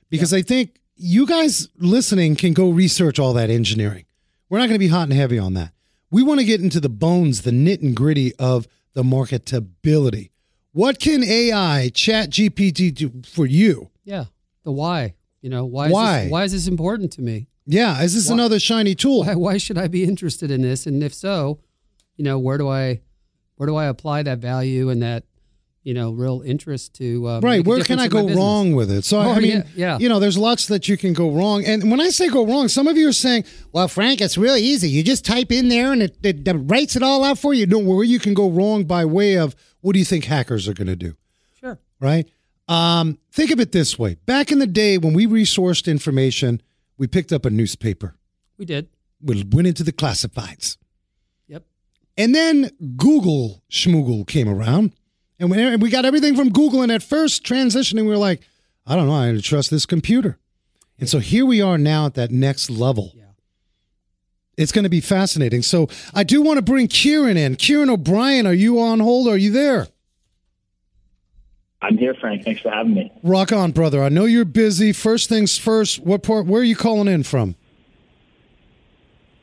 because 0.08 0.32
I 0.32 0.42
think 0.42 0.80
you 0.96 1.26
guys 1.26 1.68
listening 1.78 2.36
can 2.36 2.52
go 2.52 2.70
research 2.70 3.18
all 3.18 3.32
that 3.34 3.50
engineering. 3.50 4.04
We're 4.48 4.58
not 4.58 4.66
going 4.66 4.76
to 4.76 4.78
be 4.78 4.88
hot 4.88 5.04
and 5.04 5.12
heavy 5.12 5.38
on 5.38 5.54
that. 5.54 5.72
We 6.14 6.22
want 6.22 6.38
to 6.38 6.46
get 6.46 6.60
into 6.60 6.78
the 6.78 6.88
bones, 6.88 7.42
the 7.42 7.50
nit 7.50 7.82
and 7.82 7.92
gritty 7.92 8.32
of 8.36 8.68
the 8.92 9.02
marketability. 9.02 10.30
What 10.70 11.00
can 11.00 11.24
AI, 11.24 11.90
Chat 11.92 12.30
GPT, 12.30 12.94
do 12.94 13.22
for 13.28 13.46
you? 13.46 13.90
yeah. 14.04 14.26
The 14.62 14.70
why. 14.70 15.14
You 15.42 15.50
know, 15.50 15.64
why 15.64 15.86
is, 15.86 15.92
Why? 15.92 16.20
This, 16.22 16.30
why 16.30 16.44
is 16.44 16.52
this 16.52 16.68
important 16.68 17.12
to 17.14 17.20
me? 17.20 17.48
Yeah, 17.66 18.00
is 18.00 18.14
this 18.14 18.30
another 18.30 18.60
shiny 18.60 18.94
tool? 18.94 19.24
Why, 19.24 19.34
why 19.34 19.58
should 19.58 19.76
I 19.76 19.88
be 19.88 20.04
interested 20.04 20.52
in 20.52 20.62
this? 20.62 20.86
And 20.86 21.02
if 21.02 21.12
so, 21.12 21.58
you 22.16 22.22
know, 22.22 22.38
where 22.38 22.58
do 22.58 22.68
I 22.68 23.00
where 23.56 23.66
do 23.66 23.74
I 23.74 23.86
apply 23.86 24.22
that 24.22 24.38
value 24.38 24.90
and 24.90 25.02
that, 25.02 25.24
you 25.84 25.92
know, 25.94 26.10
real 26.12 26.42
interest 26.44 26.94
to 26.94 27.28
uh, 27.28 27.40
Right, 27.40 27.64
where 27.64 27.84
can 27.84 28.00
I 28.00 28.08
go 28.08 28.26
wrong 28.30 28.74
with 28.74 28.90
it? 28.90 29.04
So 29.04 29.18
Oh, 29.18 29.30
I 29.30 29.38
mean, 29.38 29.50
yeah, 29.50 29.62
yeah. 29.76 29.98
you 29.98 30.08
know, 30.08 30.18
there's 30.18 30.38
lots 30.38 30.66
that 30.68 30.88
you 30.88 30.96
can 30.96 31.12
go 31.12 31.30
wrong. 31.30 31.62
And 31.64 31.90
when 31.90 32.00
I 32.00 32.08
say 32.08 32.28
go 32.28 32.46
wrong, 32.46 32.68
some 32.68 32.88
of 32.88 32.96
you 32.96 33.06
are 33.08 33.12
saying, 33.12 33.44
"Well, 33.72 33.86
Frank, 33.88 34.20
it's 34.22 34.38
really 34.38 34.62
easy. 34.62 34.88
You 34.88 35.02
just 35.02 35.24
type 35.24 35.52
in 35.52 35.68
there 35.68 35.92
and 35.92 36.02
it, 36.02 36.16
it, 36.22 36.48
it 36.48 36.52
writes 36.54 36.96
it 36.96 37.02
all 37.02 37.22
out 37.22 37.38
for 37.38 37.52
you." 37.54 37.66
No, 37.66 37.78
where 37.78 38.02
you 38.02 38.18
can 38.18 38.32
go 38.34 38.48
wrong 38.50 38.84
by 38.84 39.04
way 39.04 39.36
of 39.36 39.54
what 39.82 39.92
do 39.92 39.98
you 39.98 40.04
think 40.06 40.24
hackers 40.24 40.66
are 40.66 40.74
going 40.74 40.86
to 40.88 40.96
do? 40.96 41.14
Sure. 41.60 41.78
Right? 42.00 42.26
Um, 42.66 43.18
think 43.30 43.50
of 43.50 43.60
it 43.60 43.72
this 43.72 43.98
way: 43.98 44.16
back 44.24 44.50
in 44.50 44.58
the 44.60 44.66
day 44.66 44.96
when 44.96 45.12
we 45.12 45.26
resourced 45.26 45.86
information, 45.86 46.62
we 46.96 47.06
picked 47.06 47.30
up 47.30 47.44
a 47.44 47.50
newspaper, 47.50 48.14
We 48.56 48.64
did. 48.64 48.88
we 49.20 49.44
went 49.52 49.66
into 49.66 49.82
the 49.84 49.92
classifieds. 49.92 50.78
Yep. 51.48 51.64
And 52.16 52.34
then 52.34 52.70
Google 52.96 53.62
schmoogle 53.70 54.26
came 54.26 54.48
around, 54.48 54.92
and 55.38 55.50
we, 55.50 55.60
and 55.60 55.82
we 55.82 55.90
got 55.90 56.04
everything 56.04 56.36
from 56.36 56.50
Google. 56.50 56.82
And 56.82 56.92
at 56.92 57.02
first, 57.02 57.44
transitioning, 57.44 58.02
we 58.02 58.08
were 58.08 58.16
like, 58.16 58.42
I 58.86 58.96
don't 58.96 59.06
know, 59.06 59.14
I 59.14 59.30
need 59.30 59.36
to 59.36 59.42
trust 59.42 59.70
this 59.70 59.86
computer. 59.86 60.38
And 60.98 61.08
so 61.08 61.18
here 61.18 61.44
we 61.44 61.60
are 61.60 61.78
now 61.78 62.06
at 62.06 62.14
that 62.14 62.30
next 62.30 62.70
level. 62.70 63.12
Yeah. 63.14 63.24
It's 64.56 64.72
going 64.72 64.84
to 64.84 64.90
be 64.90 65.00
fascinating. 65.00 65.62
So 65.62 65.88
I 66.14 66.22
do 66.22 66.40
want 66.42 66.58
to 66.58 66.62
bring 66.62 66.86
Kieran 66.86 67.36
in. 67.36 67.56
Kieran 67.56 67.90
O'Brien, 67.90 68.46
are 68.46 68.54
you 68.54 68.80
on 68.80 69.00
hold? 69.00 69.26
Are 69.26 69.36
you 69.36 69.50
there? 69.50 69.88
I'm 71.82 71.98
here, 71.98 72.14
Frank. 72.14 72.44
Thanks 72.44 72.62
for 72.62 72.70
having 72.70 72.94
me. 72.94 73.12
Rock 73.22 73.52
on, 73.52 73.72
brother. 73.72 74.02
I 74.02 74.08
know 74.08 74.24
you're 74.24 74.46
busy. 74.46 74.92
First 74.92 75.28
things 75.28 75.58
first, 75.58 76.00
what 76.00 76.22
part? 76.22 76.46
Where 76.46 76.62
are 76.62 76.64
you 76.64 76.76
calling 76.76 77.08
in 77.08 77.24
from? 77.24 77.56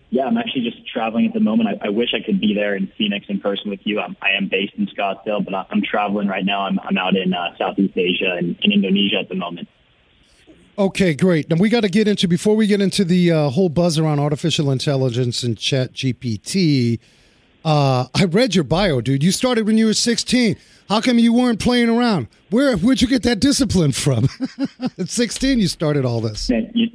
Yeah, 0.10 0.26
I'm 0.26 0.38
actually 0.38 0.64
just 0.70 0.81
traveling 0.92 1.26
at 1.26 1.34
the 1.34 1.40
moment. 1.40 1.70
I, 1.70 1.88
I 1.88 1.90
wish 1.90 2.10
I 2.14 2.26
could 2.26 2.40
be 2.40 2.54
there 2.54 2.76
in 2.76 2.92
Phoenix 2.98 3.26
in 3.30 3.40
person 3.40 3.70
with 3.70 3.80
you. 3.84 4.00
I'm, 4.00 4.16
I 4.22 4.32
am 4.32 4.48
based 4.50 4.74
in 4.78 4.88
Scottsdale, 4.88 5.44
but 5.44 5.54
I'm 5.54 5.82
traveling 5.82 6.28
right 6.28 6.46
now. 6.46 6.66
I'm, 6.66 6.80
I'm 6.80 6.98
out 6.98 7.16
in 7.16 7.34
uh, 7.34 7.56
Southeast 7.58 7.98
Asia 7.98 8.36
and 8.38 8.58
in 8.62 8.72
Indonesia 8.72 9.18
at 9.20 9.30
the 9.30 9.36
moment. 9.36 9.68
Okay, 10.78 11.14
great. 11.14 11.50
Now 11.50 11.58
we 11.58 11.70
got 11.70 11.82
to 11.82 11.90
get 11.90 12.08
into 12.08 12.28
before 12.28 12.56
we 12.56 12.66
get 12.66 12.82
into 12.82 13.04
the 13.04 13.32
uh, 13.32 13.50
whole 13.50 13.70
buzz 13.70 14.00
around 14.00 14.20
artificial 14.20 14.72
intelligence 14.72 15.44
and 15.44 15.58
Chat 15.58 15.94
GPT. 15.94 17.00
Uh, 17.64 18.08
I 18.16 18.26
read 18.26 18.56
your 18.56 18.64
bio, 18.64 19.02
dude. 19.02 19.24
You 19.24 19.32
started 19.32 19.68
when 19.68 19.78
you 19.78 19.86
were 19.86 19.94
16. 19.94 20.56
How 20.90 21.00
come 21.00 21.20
you 21.20 21.34
weren't 21.34 21.60
playing 21.60 21.90
around? 21.90 22.28
Where 22.50 22.76
where'd 22.78 23.02
you 23.02 23.08
get 23.08 23.24
that 23.24 23.40
discipline 23.40 23.92
from? 23.92 24.28
At 24.98 25.10
16, 25.10 25.60
you 25.60 25.68
started 25.68 26.04
all 26.04 26.22
this. 26.22 26.50
Man, 26.50 26.72
you, 26.74 26.90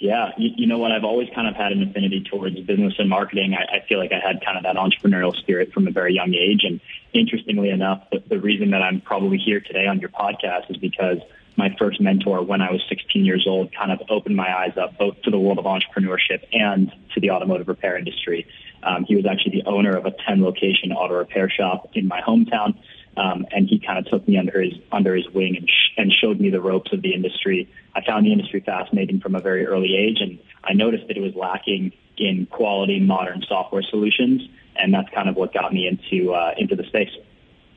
yeah, 0.00 0.30
you, 0.36 0.50
you 0.56 0.66
know 0.66 0.78
what? 0.78 0.92
I've 0.92 1.04
always 1.04 1.28
kind 1.34 1.48
of 1.48 1.56
had 1.56 1.72
an 1.72 1.82
affinity 1.82 2.24
towards 2.30 2.58
business 2.60 2.94
and 2.98 3.08
marketing. 3.08 3.54
I, 3.54 3.78
I 3.78 3.86
feel 3.88 3.98
like 3.98 4.12
I 4.12 4.24
had 4.24 4.44
kind 4.44 4.56
of 4.56 4.62
that 4.62 4.76
entrepreneurial 4.76 5.34
spirit 5.36 5.72
from 5.72 5.88
a 5.88 5.90
very 5.90 6.14
young 6.14 6.34
age. 6.34 6.62
And 6.64 6.80
interestingly 7.12 7.70
enough, 7.70 8.04
the, 8.12 8.22
the 8.28 8.38
reason 8.38 8.70
that 8.70 8.82
I'm 8.82 9.00
probably 9.00 9.38
here 9.38 9.60
today 9.60 9.86
on 9.86 9.98
your 9.98 10.10
podcast 10.10 10.70
is 10.70 10.76
because 10.76 11.18
my 11.56 11.74
first 11.76 12.00
mentor 12.00 12.40
when 12.42 12.62
I 12.62 12.70
was 12.70 12.80
16 12.88 13.24
years 13.24 13.44
old 13.48 13.74
kind 13.74 13.90
of 13.90 14.00
opened 14.08 14.36
my 14.36 14.56
eyes 14.56 14.76
up 14.80 14.96
both 14.96 15.20
to 15.22 15.30
the 15.30 15.38
world 15.38 15.58
of 15.58 15.64
entrepreneurship 15.64 16.46
and 16.52 16.92
to 17.14 17.20
the 17.20 17.32
automotive 17.32 17.66
repair 17.66 17.98
industry. 17.98 18.46
Um, 18.84 19.04
he 19.04 19.16
was 19.16 19.26
actually 19.26 19.62
the 19.62 19.68
owner 19.68 19.96
of 19.96 20.06
a 20.06 20.12
10 20.26 20.40
location 20.40 20.92
auto 20.92 21.14
repair 21.14 21.50
shop 21.50 21.90
in 21.94 22.06
my 22.06 22.20
hometown. 22.20 22.78
Um, 23.18 23.46
and 23.50 23.68
he 23.68 23.78
kind 23.80 23.98
of 23.98 24.06
took 24.06 24.28
me 24.28 24.38
under 24.38 24.60
his 24.60 24.74
under 24.92 25.14
his 25.16 25.28
wing 25.30 25.56
and, 25.56 25.68
sh- 25.68 25.92
and 25.96 26.12
showed 26.12 26.38
me 26.40 26.50
the 26.50 26.60
ropes 26.60 26.92
of 26.92 27.02
the 27.02 27.12
industry. 27.14 27.68
I 27.96 28.04
found 28.04 28.24
the 28.26 28.32
industry 28.32 28.60
fascinating 28.60 29.20
from 29.20 29.34
a 29.34 29.40
very 29.40 29.66
early 29.66 29.96
age, 29.96 30.18
and 30.20 30.38
I 30.64 30.72
noticed 30.74 31.08
that 31.08 31.16
it 31.16 31.20
was 31.20 31.34
lacking 31.34 31.92
in 32.16 32.46
quality 32.46 33.00
modern 33.00 33.42
software 33.48 33.82
solutions, 33.82 34.42
and 34.76 34.94
that's 34.94 35.08
kind 35.10 35.28
of 35.28 35.34
what 35.36 35.52
got 35.52 35.72
me 35.72 35.88
into 35.88 36.32
uh, 36.32 36.54
into 36.58 36.76
the 36.76 36.84
space. 36.84 37.10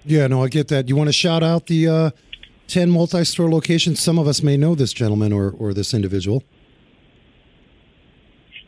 Yeah, 0.06 0.28
no, 0.28 0.44
I 0.44 0.48
get 0.48 0.68
that. 0.68 0.90
You 0.90 0.96
want 0.96 1.08
to 1.10 1.14
shout 1.14 1.44
out 1.44 1.68
the 1.68 1.88
uh, 1.88 2.12
10 2.68 2.90
multi-store 2.90 3.50
locations? 3.52 4.00
Some 4.02 4.18
of 4.18 4.28
us 4.28 4.42
may 4.42 4.58
know 4.58 4.76
this 4.76 4.94
gentleman 4.94 5.34
or 5.34 5.52
or 5.58 5.74
this 5.74 5.94
individual. 5.94 6.44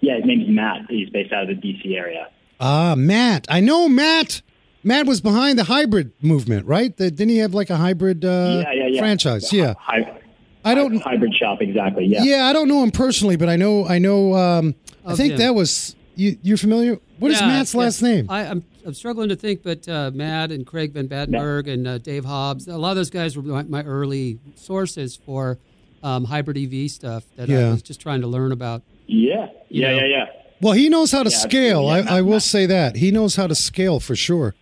Yeah, 0.02 0.18
his 0.18 0.26
name's 0.26 0.50
Matt. 0.50 0.82
He's 0.90 1.10
based 1.10 1.32
out 1.32 1.50
of 1.50 1.62
the 1.62 1.74
DC 1.74 1.96
area. 1.96 2.30
Ah, 2.60 2.94
Matt. 2.98 3.46
I 3.50 3.60
know 3.62 3.88
Matt. 3.88 4.42
Matt 4.84 5.06
was 5.06 5.22
behind 5.22 5.58
the 5.58 5.64
hybrid 5.66 6.12
movement, 6.22 6.66
right? 6.68 6.96
The, 6.96 7.10
didn't 7.10 7.30
he 7.30 7.38
have 7.38 7.54
like 7.54 7.70
a 7.70 7.78
hybrid 7.78 8.26
uh, 8.26 8.64
yeah, 8.66 8.72
yeah, 8.74 8.88
yeah. 8.88 9.00
franchise? 9.02 9.52
Yeah. 9.54 9.74
Hy- 9.80 10.20
I 10.66 10.76
don't. 10.76 11.02
hybrid 11.02 11.34
shop 11.36 11.62
exactly. 11.62 12.06
Yeah. 12.06 12.24
Yeah, 12.24 12.46
I 12.46 12.54
don't 12.54 12.68
know 12.68 12.84
him 12.84 12.92
personally, 12.92 13.36
but 13.36 13.50
I 13.50 13.56
know. 13.58 13.86
I 13.86 14.00
know. 14.00 14.34
Um, 14.36 14.76
I 15.06 15.16
think 15.16 15.34
him. 15.34 15.40
that 15.40 15.56
was 15.56 15.96
you. 16.16 16.38
You're 16.42 16.58
familiar. 16.58 17.00
What 17.20 17.32
is 17.32 17.40
Yeah, 17.42 17.48
Matt's 17.48 17.74
yeah. 17.74 17.80
last 17.82 18.02
name? 18.02 18.30
I, 18.30 18.46
I'm 18.48 18.64
I'm 18.86 18.94
struggling 18.94 19.30
to 19.30 19.36
think, 19.36 19.62
but 19.64 19.88
uh, 19.90 20.12
Matt 20.14 20.52
and 20.52 20.66
Craig 20.66 20.94
Van 20.94 21.08
Batenburg 21.08 21.70
and 21.72 21.88
uh, 21.88 21.98
Dave 21.98 22.24
Hobbs, 22.26 22.68
a 22.68 22.78
lot 22.78 22.92
of 22.92 22.96
those 22.98 23.10
guys 23.10 23.36
were 23.38 23.44
my, 23.44 23.64
my 23.64 23.84
early 23.84 24.40
sources 24.56 25.16
for 25.18 25.58
um, 26.02 26.26
hybrid 26.26 26.58
EV 26.58 26.90
stuff 26.92 27.24
that 27.36 27.50
I 27.50 27.70
was 27.72 27.82
just 27.82 28.00
trying 28.02 28.22
to 28.22 28.28
learn 28.28 28.52
about. 28.54 28.84
Yeah. 29.08 29.48
Yeah. 29.70 29.92
know. 29.92 29.98
Yeah. 29.98 30.06
Yeah. 30.06 30.26
well, 30.62 30.74
he 30.74 30.88
knows 30.90 31.12
how 31.12 31.24
to 31.24 31.30
Yeah, 31.30 31.38
scale. 31.38 31.84
Yeah, 31.84 32.06
I, 32.10 32.18
I 32.18 32.22
will 32.22 32.32
Matt- 32.34 32.42
say 32.44 32.66
that 32.68 32.96
he 32.98 33.12
knows 33.12 33.36
how 33.36 33.48
to 33.48 33.56
scale 33.56 34.00
for 34.00 34.16
sure. 34.16 34.56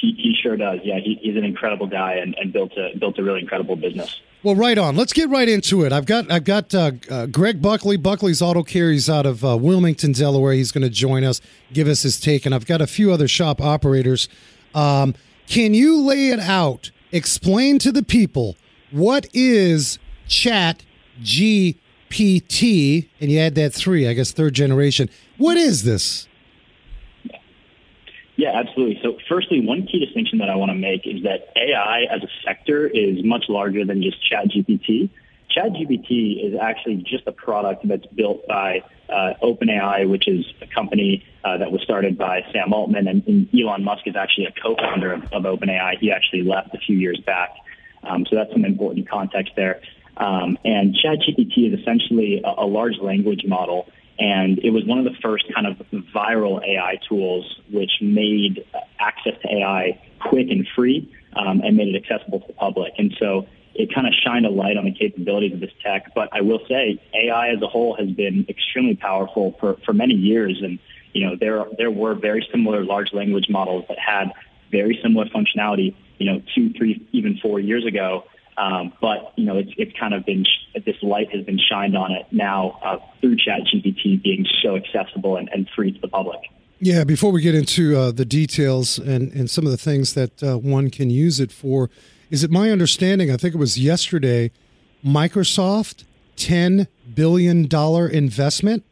He, 0.00 0.12
he 0.18 0.34
sure 0.42 0.56
does. 0.56 0.80
Yeah. 0.84 0.98
He, 0.98 1.18
he's 1.22 1.36
an 1.36 1.44
incredible 1.44 1.86
guy 1.86 2.14
and, 2.14 2.34
and 2.38 2.52
built 2.52 2.72
a 2.76 2.96
built 2.98 3.18
a 3.18 3.22
really 3.22 3.40
incredible 3.40 3.76
business. 3.76 4.20
Well, 4.42 4.54
right 4.54 4.78
on. 4.78 4.94
Let's 4.94 5.12
get 5.12 5.28
right 5.28 5.48
into 5.48 5.84
it. 5.84 5.92
I've 5.92 6.06
got 6.06 6.30
I've 6.30 6.44
got 6.44 6.74
uh, 6.74 6.92
uh, 7.10 7.26
Greg 7.26 7.60
Buckley. 7.60 7.96
Buckley's 7.96 8.40
Auto 8.40 8.62
Care. 8.62 8.94
Out 9.10 9.26
of 9.26 9.44
uh, 9.44 9.56
Wilmington, 9.56 10.12
Delaware. 10.12 10.52
He's 10.52 10.70
going 10.70 10.82
to 10.82 10.90
join 10.90 11.24
us, 11.24 11.40
give 11.72 11.88
us 11.88 12.02
his 12.02 12.20
take, 12.20 12.46
and 12.46 12.54
I've 12.54 12.66
got 12.66 12.80
a 12.80 12.86
few 12.86 13.12
other 13.12 13.26
shop 13.26 13.60
operators. 13.60 14.28
Um, 14.74 15.14
can 15.48 15.74
you 15.74 16.00
lay 16.00 16.28
it 16.28 16.38
out? 16.38 16.90
Explain 17.10 17.78
to 17.80 17.90
the 17.90 18.02
people 18.02 18.56
what 18.90 19.26
is 19.32 19.98
Chat 20.28 20.84
GPT, 21.22 23.08
and 23.20 23.30
you 23.30 23.38
add 23.38 23.54
that 23.54 23.72
three, 23.72 24.06
I 24.06 24.12
guess, 24.12 24.32
third 24.32 24.54
generation. 24.54 25.08
What 25.38 25.56
is 25.56 25.82
this? 25.84 26.28
Yeah, 28.36 28.52
absolutely. 28.54 29.00
So, 29.02 29.18
firstly, 29.28 29.66
one 29.66 29.86
key 29.86 30.04
distinction 30.04 30.38
that 30.38 30.50
I 30.50 30.56
want 30.56 30.70
to 30.70 30.76
make 30.76 31.06
is 31.06 31.22
that 31.22 31.52
AI 31.56 32.02
as 32.10 32.22
a 32.22 32.28
sector 32.44 32.86
is 32.86 33.24
much 33.24 33.46
larger 33.48 33.84
than 33.84 34.02
just 34.02 34.18
ChatGPT. 34.30 35.08
ChatGPT 35.56 36.44
is 36.46 36.58
actually 36.60 36.96
just 36.96 37.26
a 37.26 37.32
product 37.32 37.88
that's 37.88 38.04
built 38.06 38.46
by 38.46 38.82
uh, 39.08 39.32
OpenAI, 39.42 40.08
which 40.08 40.28
is 40.28 40.44
a 40.60 40.66
company 40.66 41.24
uh, 41.44 41.56
that 41.56 41.72
was 41.72 41.80
started 41.82 42.18
by 42.18 42.42
Sam 42.52 42.74
Altman, 42.74 43.08
and, 43.08 43.26
and 43.26 43.48
Elon 43.58 43.82
Musk 43.82 44.06
is 44.06 44.16
actually 44.16 44.46
a 44.46 44.52
co-founder 44.62 45.12
of, 45.12 45.22
of 45.32 45.42
OpenAI. 45.44 45.98
He 45.98 46.12
actually 46.12 46.42
left 46.42 46.74
a 46.74 46.78
few 46.78 46.98
years 46.98 47.18
back, 47.24 47.50
um, 48.02 48.26
so 48.28 48.36
that's 48.36 48.52
some 48.52 48.66
important 48.66 49.08
context 49.08 49.54
there. 49.56 49.80
Um, 50.18 50.58
and 50.64 50.94
ChatGPT 50.94 51.72
is 51.72 51.80
essentially 51.80 52.42
a, 52.44 52.62
a 52.62 52.66
large 52.66 52.98
language 53.00 53.44
model 53.46 53.88
and 54.18 54.58
it 54.60 54.70
was 54.70 54.84
one 54.84 54.98
of 54.98 55.04
the 55.04 55.16
first 55.22 55.44
kind 55.54 55.66
of 55.66 55.76
viral 56.14 56.62
AI 56.66 56.98
tools 57.08 57.60
which 57.70 57.90
made 58.00 58.64
access 58.98 59.34
to 59.42 59.48
AI 59.48 60.00
quick 60.20 60.48
and 60.50 60.66
free 60.74 61.12
um, 61.34 61.60
and 61.60 61.76
made 61.76 61.94
it 61.94 62.02
accessible 62.02 62.40
to 62.40 62.46
the 62.46 62.52
public. 62.54 62.94
And 62.98 63.14
so 63.18 63.46
it 63.74 63.94
kind 63.94 64.06
of 64.06 64.14
shined 64.14 64.46
a 64.46 64.50
light 64.50 64.78
on 64.78 64.86
the 64.86 64.92
capabilities 64.92 65.52
of 65.52 65.60
this 65.60 65.70
tech. 65.84 66.14
But 66.14 66.30
I 66.32 66.40
will 66.40 66.60
say 66.68 67.00
AI 67.14 67.48
as 67.48 67.60
a 67.60 67.68
whole 67.68 67.94
has 67.96 68.10
been 68.10 68.46
extremely 68.48 68.96
powerful 68.96 69.54
for, 69.60 69.76
for 69.84 69.92
many 69.92 70.14
years. 70.14 70.60
And, 70.62 70.78
you 71.12 71.26
know, 71.26 71.36
there, 71.38 71.64
there 71.76 71.90
were 71.90 72.14
very 72.14 72.46
similar 72.50 72.84
large 72.84 73.12
language 73.12 73.46
models 73.50 73.84
that 73.88 73.98
had 73.98 74.32
very 74.70 74.98
similar 75.02 75.26
functionality, 75.26 75.94
you 76.18 76.32
know, 76.32 76.42
two, 76.54 76.72
three, 76.72 77.06
even 77.12 77.38
four 77.42 77.60
years 77.60 77.84
ago. 77.84 78.24
Um, 78.58 78.92
but 79.00 79.32
you 79.36 79.44
know, 79.44 79.58
it's 79.58 79.70
it's 79.76 79.98
kind 79.98 80.14
of 80.14 80.24
been 80.24 80.44
this 80.84 80.96
light 81.02 81.30
has 81.34 81.44
been 81.44 81.58
shined 81.58 81.96
on 81.96 82.12
it 82.12 82.26
now 82.30 82.78
uh, 82.82 82.98
through 83.20 83.36
ChatGPT 83.36 84.22
being 84.22 84.46
so 84.62 84.76
accessible 84.76 85.36
and, 85.36 85.48
and 85.52 85.68
free 85.74 85.92
to 85.92 86.00
the 86.00 86.08
public. 86.08 86.40
Yeah, 86.78 87.04
before 87.04 87.32
we 87.32 87.40
get 87.40 87.54
into 87.54 87.96
uh, 87.96 88.10
the 88.12 88.26
details 88.26 88.98
and, 88.98 89.32
and 89.32 89.48
some 89.48 89.64
of 89.64 89.70
the 89.70 89.78
things 89.78 90.12
that 90.12 90.42
uh, 90.42 90.58
one 90.58 90.90
can 90.90 91.08
use 91.08 91.40
it 91.40 91.50
for, 91.50 91.88
is 92.30 92.44
it 92.44 92.50
my 92.50 92.70
understanding? 92.70 93.30
I 93.30 93.38
think 93.38 93.54
it 93.54 93.58
was 93.58 93.78
yesterday, 93.78 94.50
Microsoft 95.04 96.04
ten 96.36 96.88
billion 97.14 97.66
dollar 97.66 98.08
investment. 98.08 98.84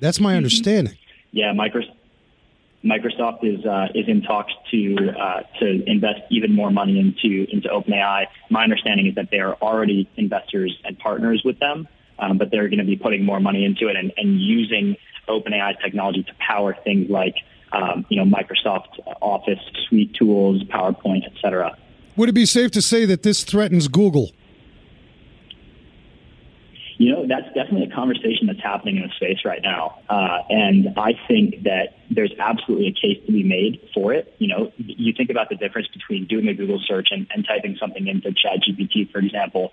That's 0.00 0.20
my 0.20 0.36
understanding. 0.36 0.96
Yeah, 1.32 1.52
Microsoft. 1.52 1.97
Microsoft 2.84 3.42
is 3.42 3.64
uh, 3.66 3.88
is 3.94 4.06
in 4.06 4.22
talks 4.22 4.52
to 4.70 4.96
uh, 5.18 5.42
to 5.58 5.82
invest 5.90 6.20
even 6.30 6.54
more 6.54 6.70
money 6.70 6.98
into 7.00 7.46
into 7.50 7.68
OpenAI. 7.68 8.26
My 8.50 8.62
understanding 8.62 9.06
is 9.08 9.16
that 9.16 9.30
they 9.30 9.40
are 9.40 9.54
already 9.54 10.08
investors 10.16 10.78
and 10.84 10.96
partners 10.98 11.42
with 11.44 11.58
them, 11.58 11.88
um, 12.18 12.38
but 12.38 12.50
they're 12.50 12.68
going 12.68 12.78
to 12.78 12.84
be 12.84 12.96
putting 12.96 13.24
more 13.24 13.40
money 13.40 13.64
into 13.64 13.88
it 13.88 13.96
and, 13.96 14.12
and 14.16 14.40
using 14.40 14.96
OpenAI 15.28 15.80
technology 15.82 16.22
to 16.22 16.32
power 16.38 16.76
things 16.84 17.10
like 17.10 17.34
um, 17.72 18.06
you 18.08 18.16
know 18.16 18.30
Microsoft 18.30 19.00
Office 19.20 19.60
suite 19.88 20.14
tools, 20.14 20.62
PowerPoint, 20.64 21.26
etc. 21.26 21.76
Would 22.16 22.28
it 22.28 22.34
be 22.34 22.46
safe 22.46 22.70
to 22.72 22.82
say 22.82 23.04
that 23.06 23.24
this 23.24 23.42
threatens 23.42 23.88
Google? 23.88 24.30
You 26.98 27.12
know, 27.12 27.26
that's 27.28 27.46
definitely 27.54 27.84
a 27.84 27.94
conversation 27.94 28.48
that's 28.48 28.60
happening 28.60 28.96
in 28.96 29.02
the 29.02 29.14
space 29.14 29.44
right 29.44 29.62
now. 29.62 30.00
Uh, 30.08 30.42
and 30.50 30.98
I 30.98 31.12
think 31.28 31.62
that 31.62 31.96
there's 32.10 32.32
absolutely 32.40 32.88
a 32.88 32.92
case 32.92 33.24
to 33.24 33.32
be 33.32 33.44
made 33.44 33.88
for 33.94 34.12
it. 34.12 34.34
You 34.38 34.48
know, 34.48 34.72
you 34.78 35.12
think 35.16 35.30
about 35.30 35.48
the 35.48 35.54
difference 35.54 35.86
between 35.88 36.26
doing 36.26 36.48
a 36.48 36.54
Google 36.54 36.80
search 36.84 37.08
and, 37.12 37.28
and 37.32 37.46
typing 37.46 37.76
something 37.78 38.08
into 38.08 38.30
ChatGPT, 38.30 39.12
for 39.12 39.20
example, 39.20 39.72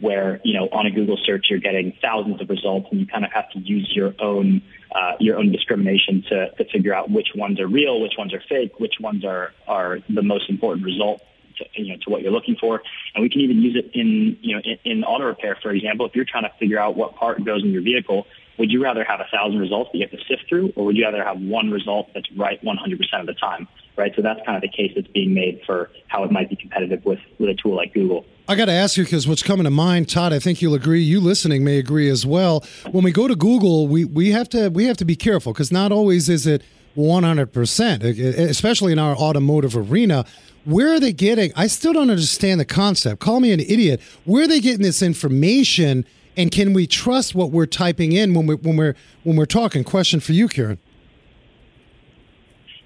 where, 0.00 0.38
you 0.44 0.52
know, 0.52 0.68
on 0.70 0.84
a 0.84 0.90
Google 0.90 1.16
search, 1.24 1.46
you're 1.48 1.60
getting 1.60 1.96
thousands 2.02 2.42
of 2.42 2.50
results 2.50 2.88
and 2.90 3.00
you 3.00 3.06
kind 3.06 3.24
of 3.24 3.32
have 3.32 3.48
to 3.52 3.58
use 3.58 3.90
your 3.96 4.12
own, 4.18 4.60
uh, 4.94 5.12
your 5.18 5.38
own 5.38 5.52
discrimination 5.52 6.24
to, 6.28 6.50
to 6.50 6.64
figure 6.70 6.94
out 6.94 7.10
which 7.10 7.28
ones 7.34 7.58
are 7.58 7.66
real, 7.66 8.02
which 8.02 8.18
ones 8.18 8.34
are 8.34 8.42
fake, 8.50 8.78
which 8.78 8.96
ones 9.00 9.24
are, 9.24 9.54
are 9.66 10.00
the 10.10 10.22
most 10.22 10.50
important 10.50 10.84
result 10.84 11.22
to, 11.58 11.64
you 11.74 11.92
know, 11.92 11.98
to 12.04 12.10
what 12.10 12.22
you're 12.22 12.32
looking 12.32 12.56
for. 12.56 12.82
And 13.14 13.22
we 13.22 13.28
can 13.28 13.40
even 13.40 13.62
use 13.62 13.76
it 13.76 13.90
in, 13.94 14.38
you 14.40 14.56
know, 14.56 14.62
in, 14.64 14.78
in 14.84 15.04
auto 15.04 15.24
repair, 15.24 15.58
for 15.62 15.70
example. 15.70 16.06
If 16.06 16.14
you're 16.14 16.24
trying 16.24 16.44
to 16.44 16.52
figure 16.58 16.78
out 16.78 16.96
what 16.96 17.16
part 17.16 17.44
goes 17.44 17.62
in 17.62 17.70
your 17.70 17.82
vehicle, 17.82 18.26
would 18.58 18.70
you 18.70 18.82
rather 18.82 19.04
have 19.04 19.20
a 19.20 19.26
thousand 19.30 19.58
results 19.58 19.90
that 19.92 19.98
you 19.98 20.06
have 20.08 20.18
to 20.18 20.24
sift 20.26 20.48
through, 20.48 20.72
or 20.76 20.86
would 20.86 20.96
you 20.96 21.04
rather 21.04 21.22
have 21.22 21.40
one 21.40 21.70
result 21.70 22.08
that's 22.14 22.30
right 22.36 22.62
100% 22.62 23.20
of 23.20 23.26
the 23.26 23.34
time? 23.34 23.68
Right. 23.96 24.12
So 24.14 24.22
that's 24.22 24.40
kind 24.44 24.56
of 24.56 24.62
the 24.62 24.74
case 24.74 24.92
that's 24.94 25.08
being 25.08 25.32
made 25.32 25.62
for 25.64 25.90
how 26.08 26.22
it 26.24 26.30
might 26.30 26.50
be 26.50 26.56
competitive 26.56 27.04
with, 27.06 27.18
with 27.38 27.48
a 27.48 27.54
tool 27.54 27.74
like 27.74 27.94
Google. 27.94 28.26
I 28.48 28.54
got 28.54 28.66
to 28.66 28.72
ask 28.72 28.96
you 28.96 29.04
because 29.04 29.26
what's 29.26 29.42
coming 29.42 29.64
to 29.64 29.70
mind, 29.70 30.08
Todd. 30.08 30.32
I 30.32 30.38
think 30.38 30.60
you'll 30.60 30.74
agree. 30.74 31.00
You 31.00 31.18
listening 31.18 31.64
may 31.64 31.78
agree 31.78 32.08
as 32.08 32.26
well. 32.26 32.62
When 32.90 33.02
we 33.02 33.10
go 33.10 33.26
to 33.26 33.34
Google, 33.34 33.88
we 33.88 34.04
we 34.04 34.30
have 34.30 34.48
to 34.50 34.68
we 34.68 34.84
have 34.84 34.96
to 34.98 35.04
be 35.04 35.16
careful 35.16 35.52
because 35.52 35.72
not 35.72 35.90
always 35.90 36.28
is 36.28 36.46
it 36.46 36.62
100 36.96 37.52
percent, 37.52 38.02
especially 38.02 38.92
in 38.92 38.98
our 38.98 39.14
automotive 39.14 39.76
arena. 39.76 40.24
Where 40.64 40.92
are 40.92 41.00
they 41.00 41.12
getting? 41.12 41.52
I 41.54 41.68
still 41.68 41.92
don't 41.92 42.10
understand 42.10 42.58
the 42.58 42.64
concept. 42.64 43.20
Call 43.20 43.38
me 43.38 43.52
an 43.52 43.60
idiot. 43.60 44.00
Where 44.24 44.44
are 44.44 44.48
they 44.48 44.60
getting 44.60 44.82
this 44.82 45.00
information? 45.00 46.04
And 46.36 46.50
can 46.50 46.72
we 46.72 46.86
trust 46.86 47.34
what 47.34 47.50
we're 47.52 47.66
typing 47.66 48.12
in 48.12 48.34
when 48.34 48.46
we're, 48.46 48.56
when 48.56 48.76
we're 48.76 48.94
when 49.22 49.36
we're 49.36 49.46
talking? 49.46 49.84
Question 49.84 50.20
for 50.20 50.32
you, 50.32 50.48
Kieran. 50.48 50.78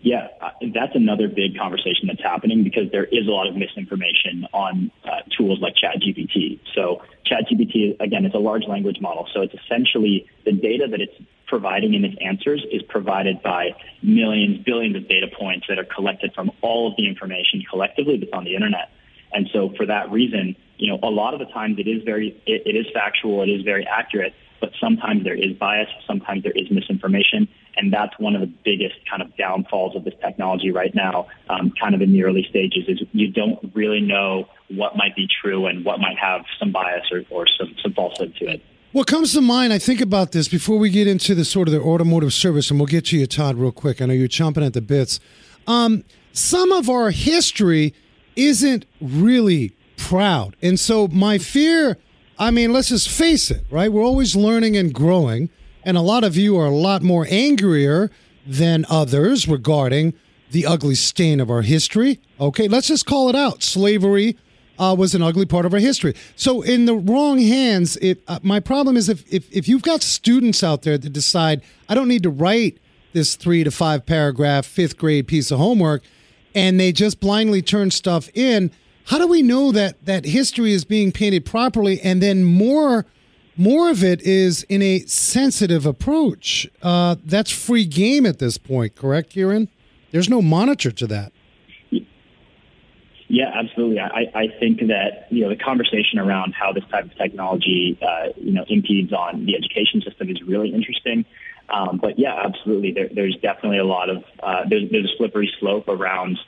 Yeah, 0.03 0.29
uh, 0.41 0.51
that's 0.75 0.95
another 0.95 1.29
big 1.29 1.59
conversation 1.59 2.07
that's 2.07 2.23
happening 2.23 2.65
because 2.65 2.91
there 2.91 3.05
is 3.05 3.27
a 3.27 3.31
lot 3.31 3.47
of 3.49 3.57
misinformation 3.57 4.47
on 4.53 4.91
uh, 5.05 5.21
tools 5.37 5.61
like 5.61 5.75
ChatGPT. 5.75 6.59
So 6.75 7.03
ChatGPT, 7.31 8.01
again, 8.01 8.25
it's 8.25 8.35
a 8.35 8.39
large 8.39 8.67
language 8.67 8.99
model. 9.01 9.29
So 9.33 9.43
it's 9.43 9.55
essentially 9.55 10.27
the 10.45 10.53
data 10.53 10.87
that 10.91 11.01
it's 11.01 11.15
providing 11.47 11.95
in 11.95 12.05
its 12.05 12.17
answers 12.21 12.65
is 12.71 12.83
provided 12.83 13.43
by 13.43 13.71
millions, 14.03 14.65
billions 14.65 14.97
of 14.97 15.09
data 15.09 15.27
points 15.39 15.67
that 15.69 15.79
are 15.79 15.85
collected 15.85 16.33
from 16.35 16.51
all 16.61 16.89
of 16.89 16.97
the 16.97 17.07
information 17.07 17.63
collectively 17.69 18.19
that's 18.19 18.33
on 18.33 18.45
the 18.45 18.55
internet. 18.55 18.91
And 19.33 19.49
so 19.53 19.73
for 19.77 19.87
that 19.87 20.11
reason, 20.11 20.57
you 20.77 20.89
know, 20.89 20.99
a 21.03 21.11
lot 21.11 21.35
of 21.35 21.41
the 21.41 21.47
times 21.47 21.79
it 21.79 21.87
is 21.87 22.03
very, 22.03 22.41
it, 22.47 22.63
it 22.67 22.77
is 22.77 22.87
factual, 22.93 23.43
it 23.43 23.49
is 23.49 23.63
very 23.63 23.87
accurate, 23.87 24.35
but 24.61 24.71
sometimes 24.81 25.25
there 25.25 25.35
is 25.35 25.53
bias, 25.57 25.89
sometimes 26.07 26.43
there 26.43 26.53
is 26.53 26.71
misinformation, 26.71 27.49
and 27.77 27.93
that's 27.93 28.19
one 28.19 28.35
of 28.35 28.41
the 28.41 28.53
biggest 28.65 28.95
kind 29.09 29.23
of 29.23 29.37
downfalls 29.37 29.97
of 29.97 30.05
this 30.05 30.15
technology 30.21 30.71
right 30.71 30.95
now, 30.95 31.29
um, 31.49 31.73
kind 31.81 31.95
of 31.95 32.03
in 32.03 32.13
the 32.13 32.25
early 32.25 32.47
stages, 32.49 32.85
is 32.89 33.01
you 33.13 33.29
don't 33.29 33.59
really 33.75 34.01
know 34.01 34.49
what 34.69 34.97
might 34.97 35.17
be 35.17 35.27
true 35.41 35.67
and 35.67 35.85
what 35.85 36.01
might 36.01 36.19
have 36.19 36.43
some 36.59 36.73
bias 36.73 37.07
or, 37.13 37.23
or 37.31 37.47
some, 37.59 37.75
some 37.83 37.93
falsehood 37.93 38.35
to 38.37 38.47
it. 38.47 38.63
What 38.93 39.07
comes 39.07 39.33
to 39.35 39.41
mind, 39.41 39.73
I 39.73 39.79
think 39.79 40.01
about 40.01 40.33
this 40.33 40.49
before 40.49 40.77
we 40.77 40.91
get 40.91 41.07
into 41.07 41.35
the 41.35 41.45
sort 41.45 41.69
of 41.69 41.73
the 41.73 41.81
automotive 41.81 42.33
service, 42.33 42.71
and 42.71 42.81
we'll 42.81 42.89
get 42.89 43.07
to 43.07 43.19
you, 43.19 43.27
Todd, 43.27 43.57
real 43.57 43.71
quick. 43.71 44.03
I 44.03 44.07
know 44.07 44.15
you're 44.15 44.27
chomping 44.27 44.67
at 44.67 44.73
the 44.73 44.81
bits. 44.81 45.21
Um, 45.69 46.03
some 46.33 46.73
of 46.73 46.91
our 46.91 47.11
history 47.11 47.95
isn't 48.35 48.87
really 49.01 49.77
proud. 49.97 50.57
And 50.61 50.79
so 50.81 51.07
my 51.09 51.39
fear, 51.39 51.99
I 52.39 52.51
mean, 52.51 52.73
let's 52.73 52.89
just 52.89 53.09
face 53.09 53.51
it, 53.51 53.65
right? 53.71 53.93
We're 53.93 54.03
always 54.03 54.35
learning 54.35 54.77
and 54.77 54.93
growing. 54.93 55.51
And 55.85 55.97
a 55.97 56.03
lot 56.03 56.25
of 56.25 56.37
you 56.37 56.59
are 56.59 56.67
a 56.67 56.71
lot 56.71 57.03
more 57.03 57.27
angrier 57.31 58.11
than 58.47 58.85
others 58.89 59.49
regarding 59.49 60.15
the 60.51 60.67
ugly 60.67 60.95
stain 60.95 61.41
of 61.41 61.51
our 61.51 61.63
history. 61.63 62.21
Okay, 62.41 62.69
let's 62.69 62.89
just 62.89 63.07
call 63.07 63.29
it 63.29 63.37
out 63.37 63.63
slavery, 63.63 64.37
uh, 64.79 64.95
was 64.99 65.15
an 65.15 65.23
ugly 65.23 65.47
part 65.47 65.65
of 65.65 65.73
our 65.73 65.79
history. 65.79 66.15
So 66.37 66.63
in 66.63 66.87
the 66.87 66.95
wrong 66.95 67.39
hands, 67.39 67.97
it, 67.99 68.23
uh, 68.27 68.41
my 68.43 68.61
problem 68.61 68.97
is 68.97 69.09
if, 69.09 69.25
if 69.33 69.51
if 69.53 69.69
you've 69.69 69.83
got 69.83 70.03
students 70.03 70.63
out 70.65 70.83
there 70.83 70.99
that 70.99 71.13
decide 71.13 71.63
I 71.89 71.95
don't 71.95 72.09
need 72.09 72.23
to 72.25 72.31
write 72.31 72.79
this 73.13 73.37
three 73.37 73.65
to 73.65 73.71
five 73.71 74.07
paragraph 74.07 74.67
fifth 74.67 74.97
grade 74.97 75.29
piece 75.29 75.51
of 75.51 75.59
homework, 75.59 76.03
and 76.55 76.81
they 76.81 76.93
just 76.93 77.21
blindly 77.21 77.63
turn 77.63 77.91
stuff 77.91 78.29
in. 78.35 78.71
How 79.05 79.19
do 79.19 79.27
we 79.27 79.43
know 79.43 79.73
that 79.73 80.05
that 80.05 80.25
history 80.25 80.73
is 80.73 80.85
being 80.85 81.13
painted 81.13 81.45
properly, 81.45 82.01
and 82.01 82.23
then 82.23 82.45
more? 82.45 83.07
More 83.61 83.91
of 83.91 84.03
it 84.03 84.23
is 84.23 84.63
in 84.71 84.81
a 84.81 85.01
sensitive 85.01 85.85
approach. 85.85 86.67
Uh, 86.81 87.17
that's 87.23 87.51
free 87.51 87.85
game 87.85 88.25
at 88.25 88.39
this 88.39 88.57
point, 88.57 88.97
correct, 88.97 89.29
Kieran? 89.29 89.69
There's 90.13 90.31
no 90.31 90.41
monitor 90.41 90.91
to 90.91 91.07
that. 91.09 91.31
Yeah, 93.29 93.53
absolutely. 93.55 94.01
I, 94.01 94.31
I 94.35 94.47
think 94.59 94.79
that 94.89 95.27
you 95.31 95.43
know 95.43 95.51
the 95.51 95.63
conversation 95.63 96.19
around 96.19 96.55
how 96.55 96.73
this 96.73 96.85
type 96.91 97.05
of 97.05 97.15
technology 97.19 97.99
uh, 98.01 98.33
you 98.37 98.53
know 98.53 98.65
impedes 98.67 99.13
on 99.13 99.45
the 99.45 99.55
education 99.55 100.01
system 100.01 100.31
is 100.31 100.41
really 100.41 100.73
interesting. 100.73 101.27
Um, 101.69 101.99
but 102.01 102.19
yeah, 102.19 102.41
absolutely. 102.43 102.93
There, 102.93 103.11
there's 103.15 103.37
definitely 103.43 103.79
a 103.79 103.85
lot 103.85 104.09
of 104.09 104.25
uh, 104.43 104.63
there's, 104.71 104.91
there's 104.91 105.05
a 105.05 105.17
slippery 105.19 105.53
slope 105.61 105.87
around 105.87 106.39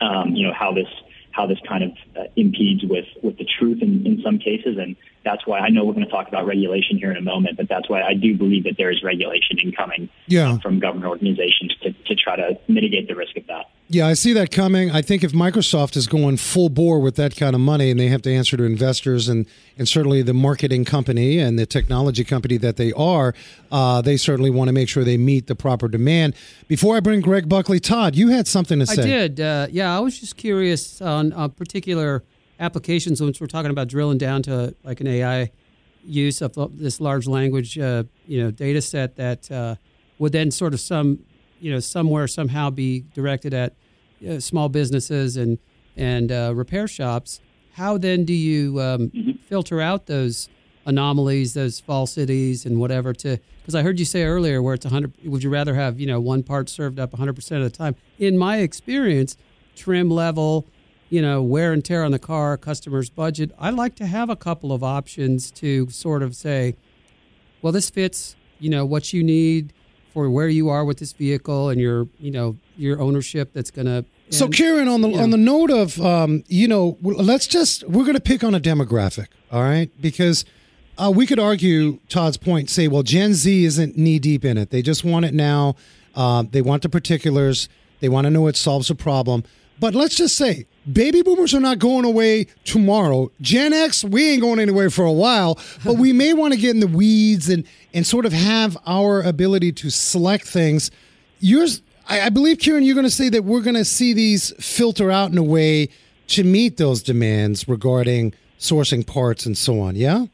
um, 0.00 0.34
you 0.34 0.48
know 0.48 0.52
how 0.52 0.72
this 0.72 0.88
how 1.32 1.46
this 1.46 1.58
kind 1.66 1.84
of 1.84 1.90
uh, 2.16 2.28
impedes 2.36 2.84
with 2.84 3.06
with 3.22 3.38
the 3.38 3.46
truth 3.58 3.82
in, 3.82 4.06
in 4.06 4.20
some 4.22 4.38
cases, 4.38 4.78
and 4.78 4.96
that's 5.24 5.46
why 5.46 5.58
I 5.58 5.68
know 5.70 5.84
we're 5.84 5.94
going 5.94 6.04
to 6.04 6.10
talk 6.10 6.28
about 6.28 6.46
regulation 6.46 6.98
here 6.98 7.10
in 7.10 7.16
a 7.16 7.22
moment, 7.22 7.56
but 7.56 7.68
that's 7.68 7.88
why 7.88 8.02
I 8.02 8.14
do 8.14 8.36
believe 8.36 8.64
that 8.64 8.74
there 8.76 8.90
is 8.90 9.02
regulation 9.02 9.58
incoming 9.62 10.08
yeah. 10.26 10.58
from 10.58 10.78
government 10.78 11.06
organizations 11.06 11.74
to, 11.82 11.92
to 11.92 12.14
try 12.14 12.36
to 12.36 12.58
mitigate 12.68 13.08
the 13.08 13.14
risk 13.14 13.36
of 13.36 13.46
that. 13.46 13.70
Yeah, 13.88 14.06
I 14.06 14.14
see 14.14 14.32
that 14.32 14.50
coming. 14.50 14.90
I 14.90 15.02
think 15.02 15.22
if 15.22 15.32
Microsoft 15.32 15.96
is 15.96 16.06
going 16.06 16.38
full 16.38 16.70
bore 16.70 16.98
with 16.98 17.16
that 17.16 17.36
kind 17.36 17.54
of 17.54 17.60
money 17.60 17.90
and 17.90 18.00
they 18.00 18.08
have 18.08 18.22
to 18.22 18.32
answer 18.32 18.56
to 18.56 18.62
investors 18.62 19.28
and, 19.28 19.44
and 19.76 19.86
certainly 19.86 20.22
the 20.22 20.32
marketing 20.32 20.86
company 20.86 21.38
and 21.38 21.58
the 21.58 21.66
technology 21.66 22.24
company 22.24 22.56
that 22.56 22.76
they 22.76 22.92
are, 22.94 23.34
uh, 23.70 24.00
they 24.00 24.16
certainly 24.16 24.48
want 24.48 24.68
to 24.68 24.72
make 24.72 24.88
sure 24.88 25.04
they 25.04 25.18
meet 25.18 25.46
the 25.46 25.54
proper 25.54 25.88
demand. 25.88 26.34
Before 26.68 26.96
I 26.96 27.00
bring 27.00 27.20
Greg 27.20 27.50
Buckley, 27.50 27.80
Todd, 27.80 28.16
you 28.16 28.28
had 28.28 28.46
something 28.46 28.78
to 28.78 28.86
say. 28.86 29.02
I 29.02 29.04
did. 29.04 29.40
Uh, 29.40 29.66
yeah, 29.70 29.94
I 29.94 30.00
was 30.00 30.18
just 30.18 30.36
curious 30.38 31.02
on 31.02 31.32
a 31.32 31.50
particular 31.50 32.22
applications, 32.62 33.20
once 33.20 33.40
we're 33.40 33.46
talking 33.46 33.70
about 33.70 33.88
drilling 33.88 34.18
down 34.18 34.42
to 34.44 34.74
like 34.84 35.00
an 35.00 35.08
AI 35.08 35.50
use 36.04 36.40
of 36.40 36.54
this 36.78 37.00
large 37.00 37.26
language, 37.26 37.78
uh, 37.78 38.04
you 38.26 38.42
know, 38.42 38.50
data 38.50 38.80
set 38.80 39.16
that 39.16 39.50
uh, 39.50 39.74
would 40.18 40.32
then 40.32 40.50
sort 40.50 40.72
of 40.72 40.80
some, 40.80 41.18
you 41.62 41.70
know, 41.70 41.80
somewhere 41.80 42.26
somehow 42.26 42.70
be 42.70 43.04
directed 43.14 43.54
at 43.54 43.74
uh, 44.28 44.40
small 44.40 44.68
businesses 44.68 45.36
and 45.36 45.58
and 45.96 46.32
uh, 46.32 46.52
repair 46.54 46.88
shops. 46.88 47.40
How 47.74 47.96
then 47.98 48.24
do 48.24 48.32
you 48.32 48.80
um, 48.80 49.10
mm-hmm. 49.10 49.32
filter 49.46 49.80
out 49.80 50.06
those 50.06 50.48
anomalies, 50.84 51.54
those 51.54 51.80
falsities, 51.80 52.66
and 52.66 52.80
whatever? 52.80 53.12
To 53.14 53.38
because 53.60 53.74
I 53.74 53.82
heard 53.82 53.98
you 53.98 54.04
say 54.04 54.24
earlier 54.24 54.60
where 54.60 54.74
it's 54.74 54.84
100. 54.84 55.12
Would 55.24 55.42
you 55.42 55.50
rather 55.50 55.74
have 55.74 56.00
you 56.00 56.06
know 56.06 56.20
one 56.20 56.42
part 56.42 56.68
served 56.68 56.98
up 56.98 57.12
100 57.12 57.34
percent 57.34 57.62
of 57.62 57.70
the 57.70 57.76
time? 57.76 57.94
In 58.18 58.36
my 58.36 58.58
experience, 58.58 59.36
trim 59.76 60.10
level 60.10 60.66
you 61.12 61.20
know, 61.20 61.42
wear 61.42 61.74
and 61.74 61.84
tear 61.84 62.04
on 62.04 62.10
the 62.10 62.18
car, 62.18 62.56
customer's 62.56 63.10
budget. 63.10 63.52
I 63.58 63.68
like 63.68 63.94
to 63.96 64.06
have 64.06 64.30
a 64.30 64.34
couple 64.34 64.72
of 64.72 64.82
options 64.82 65.50
to 65.50 65.90
sort 65.90 66.22
of 66.22 66.34
say, 66.34 66.74
well, 67.60 67.70
this 67.70 67.90
fits, 67.90 68.34
you 68.58 68.70
know, 68.70 68.86
what 68.86 69.12
you 69.12 69.22
need 69.22 69.74
for 70.12 70.28
where 70.30 70.48
you 70.48 70.68
are 70.68 70.84
with 70.84 70.98
this 70.98 71.12
vehicle 71.12 71.68
and 71.68 71.80
your, 71.80 72.06
you 72.18 72.30
know, 72.30 72.56
your 72.76 73.00
ownership 73.00 73.52
that's 73.52 73.70
going 73.70 73.86
to. 73.86 74.04
So, 74.30 74.48
Kieran, 74.48 74.88
on 74.88 75.02
the 75.02 75.10
yeah. 75.10 75.22
on 75.22 75.30
the 75.30 75.36
note 75.36 75.70
of, 75.70 76.00
um, 76.00 76.42
you 76.48 76.66
know, 76.66 76.96
let's 77.02 77.46
just 77.46 77.86
we're 77.88 78.04
going 78.04 78.14
to 78.14 78.20
pick 78.20 78.42
on 78.42 78.54
a 78.54 78.60
demographic, 78.60 79.26
all 79.50 79.62
right? 79.62 79.90
Because 80.00 80.44
uh, 80.96 81.12
we 81.14 81.26
could 81.26 81.38
argue 81.38 81.98
Todd's 82.08 82.38
point, 82.38 82.70
say, 82.70 82.88
well, 82.88 83.02
Gen 83.02 83.34
Z 83.34 83.64
isn't 83.64 83.98
knee 83.98 84.18
deep 84.18 84.44
in 84.44 84.56
it; 84.56 84.70
they 84.70 84.80
just 84.80 85.04
want 85.04 85.26
it 85.26 85.34
now. 85.34 85.76
Uh, 86.14 86.44
they 86.50 86.62
want 86.62 86.82
the 86.82 86.88
particulars. 86.88 87.68
They 88.00 88.08
want 88.08 88.24
to 88.24 88.30
know 88.30 88.46
it 88.46 88.56
solves 88.56 88.88
a 88.90 88.94
problem. 88.94 89.44
But 89.78 89.94
let's 89.94 90.16
just 90.16 90.36
say 90.36 90.66
baby 90.90 91.22
boomers 91.22 91.54
are 91.54 91.60
not 91.60 91.78
going 91.78 92.04
away 92.04 92.46
tomorrow. 92.64 93.30
Gen 93.40 93.72
X, 93.72 94.04
we 94.04 94.30
ain't 94.30 94.42
going 94.42 94.58
anywhere 94.58 94.90
for 94.90 95.04
a 95.04 95.12
while, 95.12 95.58
but 95.84 95.96
we 95.96 96.12
may 96.12 96.32
want 96.32 96.54
to 96.54 96.58
get 96.58 96.70
in 96.70 96.80
the 96.80 96.86
weeds 96.86 97.48
and 97.48 97.64
and 97.94 98.06
sort 98.06 98.24
of 98.24 98.32
have 98.32 98.76
our 98.86 99.20
ability 99.22 99.72
to 99.72 99.90
select 99.90 100.46
things. 100.46 100.90
Yours, 101.40 101.82
I, 102.08 102.22
I 102.22 102.28
believe, 102.30 102.58
Kieran, 102.58 102.84
you're 102.84 102.94
going 102.94 103.06
to 103.06 103.10
say 103.10 103.28
that 103.28 103.44
we're 103.44 103.60
going 103.60 103.76
to 103.76 103.84
see 103.84 104.12
these 104.12 104.52
filter 104.58 105.10
out 105.10 105.30
in 105.30 105.38
a 105.38 105.42
way 105.42 105.88
to 106.28 106.44
meet 106.44 106.78
those 106.78 107.02
demands 107.02 107.68
regarding 107.68 108.32
sourcing 108.58 109.06
parts 109.06 109.44
and 109.44 109.58
so 109.58 109.80
on. 109.80 109.96
Yeah. 109.96 110.26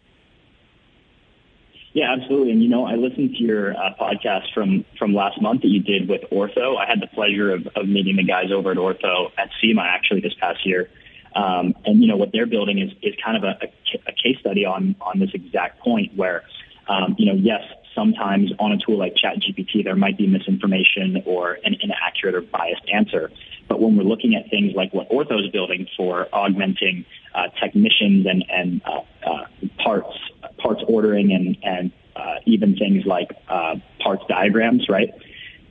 Yeah, 1.92 2.12
absolutely. 2.12 2.52
And 2.52 2.62
you 2.62 2.68
know, 2.68 2.84
I 2.86 2.94
listened 2.94 3.34
to 3.36 3.42
your 3.42 3.76
uh, 3.76 3.94
podcast 4.00 4.52
from 4.54 4.84
from 4.98 5.14
last 5.14 5.40
month 5.40 5.62
that 5.62 5.68
you 5.68 5.80
did 5.82 6.08
with 6.08 6.22
Ortho. 6.30 6.76
I 6.76 6.86
had 6.86 7.00
the 7.00 7.06
pleasure 7.06 7.52
of, 7.52 7.66
of 7.74 7.88
meeting 7.88 8.16
the 8.16 8.24
guys 8.24 8.52
over 8.54 8.72
at 8.72 8.76
Ortho 8.76 9.30
at 9.38 9.48
SEMA 9.60 9.82
actually 9.82 10.20
this 10.20 10.34
past 10.38 10.66
year. 10.66 10.90
Um, 11.34 11.74
and 11.84 12.02
you 12.02 12.08
know 12.08 12.16
what 12.16 12.30
they're 12.32 12.46
building 12.46 12.78
is 12.78 12.90
is 13.02 13.14
kind 13.24 13.36
of 13.36 13.44
a, 13.44 13.66
a, 13.66 13.98
a 14.08 14.12
case 14.12 14.38
study 14.40 14.64
on 14.64 14.96
on 15.00 15.18
this 15.18 15.30
exact 15.32 15.80
point 15.80 16.16
where 16.16 16.44
um, 16.88 17.16
you 17.18 17.26
know 17.26 17.38
yes 17.38 17.62
sometimes 17.98 18.52
on 18.60 18.70
a 18.70 18.78
tool 18.78 18.96
like 18.96 19.14
ChatGPT 19.14 19.82
there 19.82 19.96
might 19.96 20.16
be 20.16 20.26
misinformation 20.26 21.20
or 21.26 21.58
an 21.64 21.74
inaccurate 21.80 22.34
or 22.36 22.42
biased 22.42 22.82
answer. 22.92 23.30
But 23.68 23.80
when 23.80 23.96
we're 23.96 24.04
looking 24.04 24.34
at 24.36 24.48
things 24.48 24.72
like 24.74 24.94
what 24.94 25.10
Ortho 25.10 25.44
is 25.44 25.50
building 25.50 25.88
for 25.96 26.28
augmenting 26.32 27.04
uh, 27.34 27.48
technicians 27.60 28.26
and 28.26 28.44
and 28.48 28.80
uh, 28.84 29.00
uh, 29.28 29.46
parts 29.82 30.16
parts 30.58 30.82
ordering 30.86 31.32
and, 31.32 31.58
and 31.62 31.92
uh, 32.14 32.36
even 32.46 32.76
things 32.76 33.04
like 33.04 33.30
uh, 33.48 33.76
parts 34.02 34.22
diagrams, 34.28 34.88
right? 34.88 35.10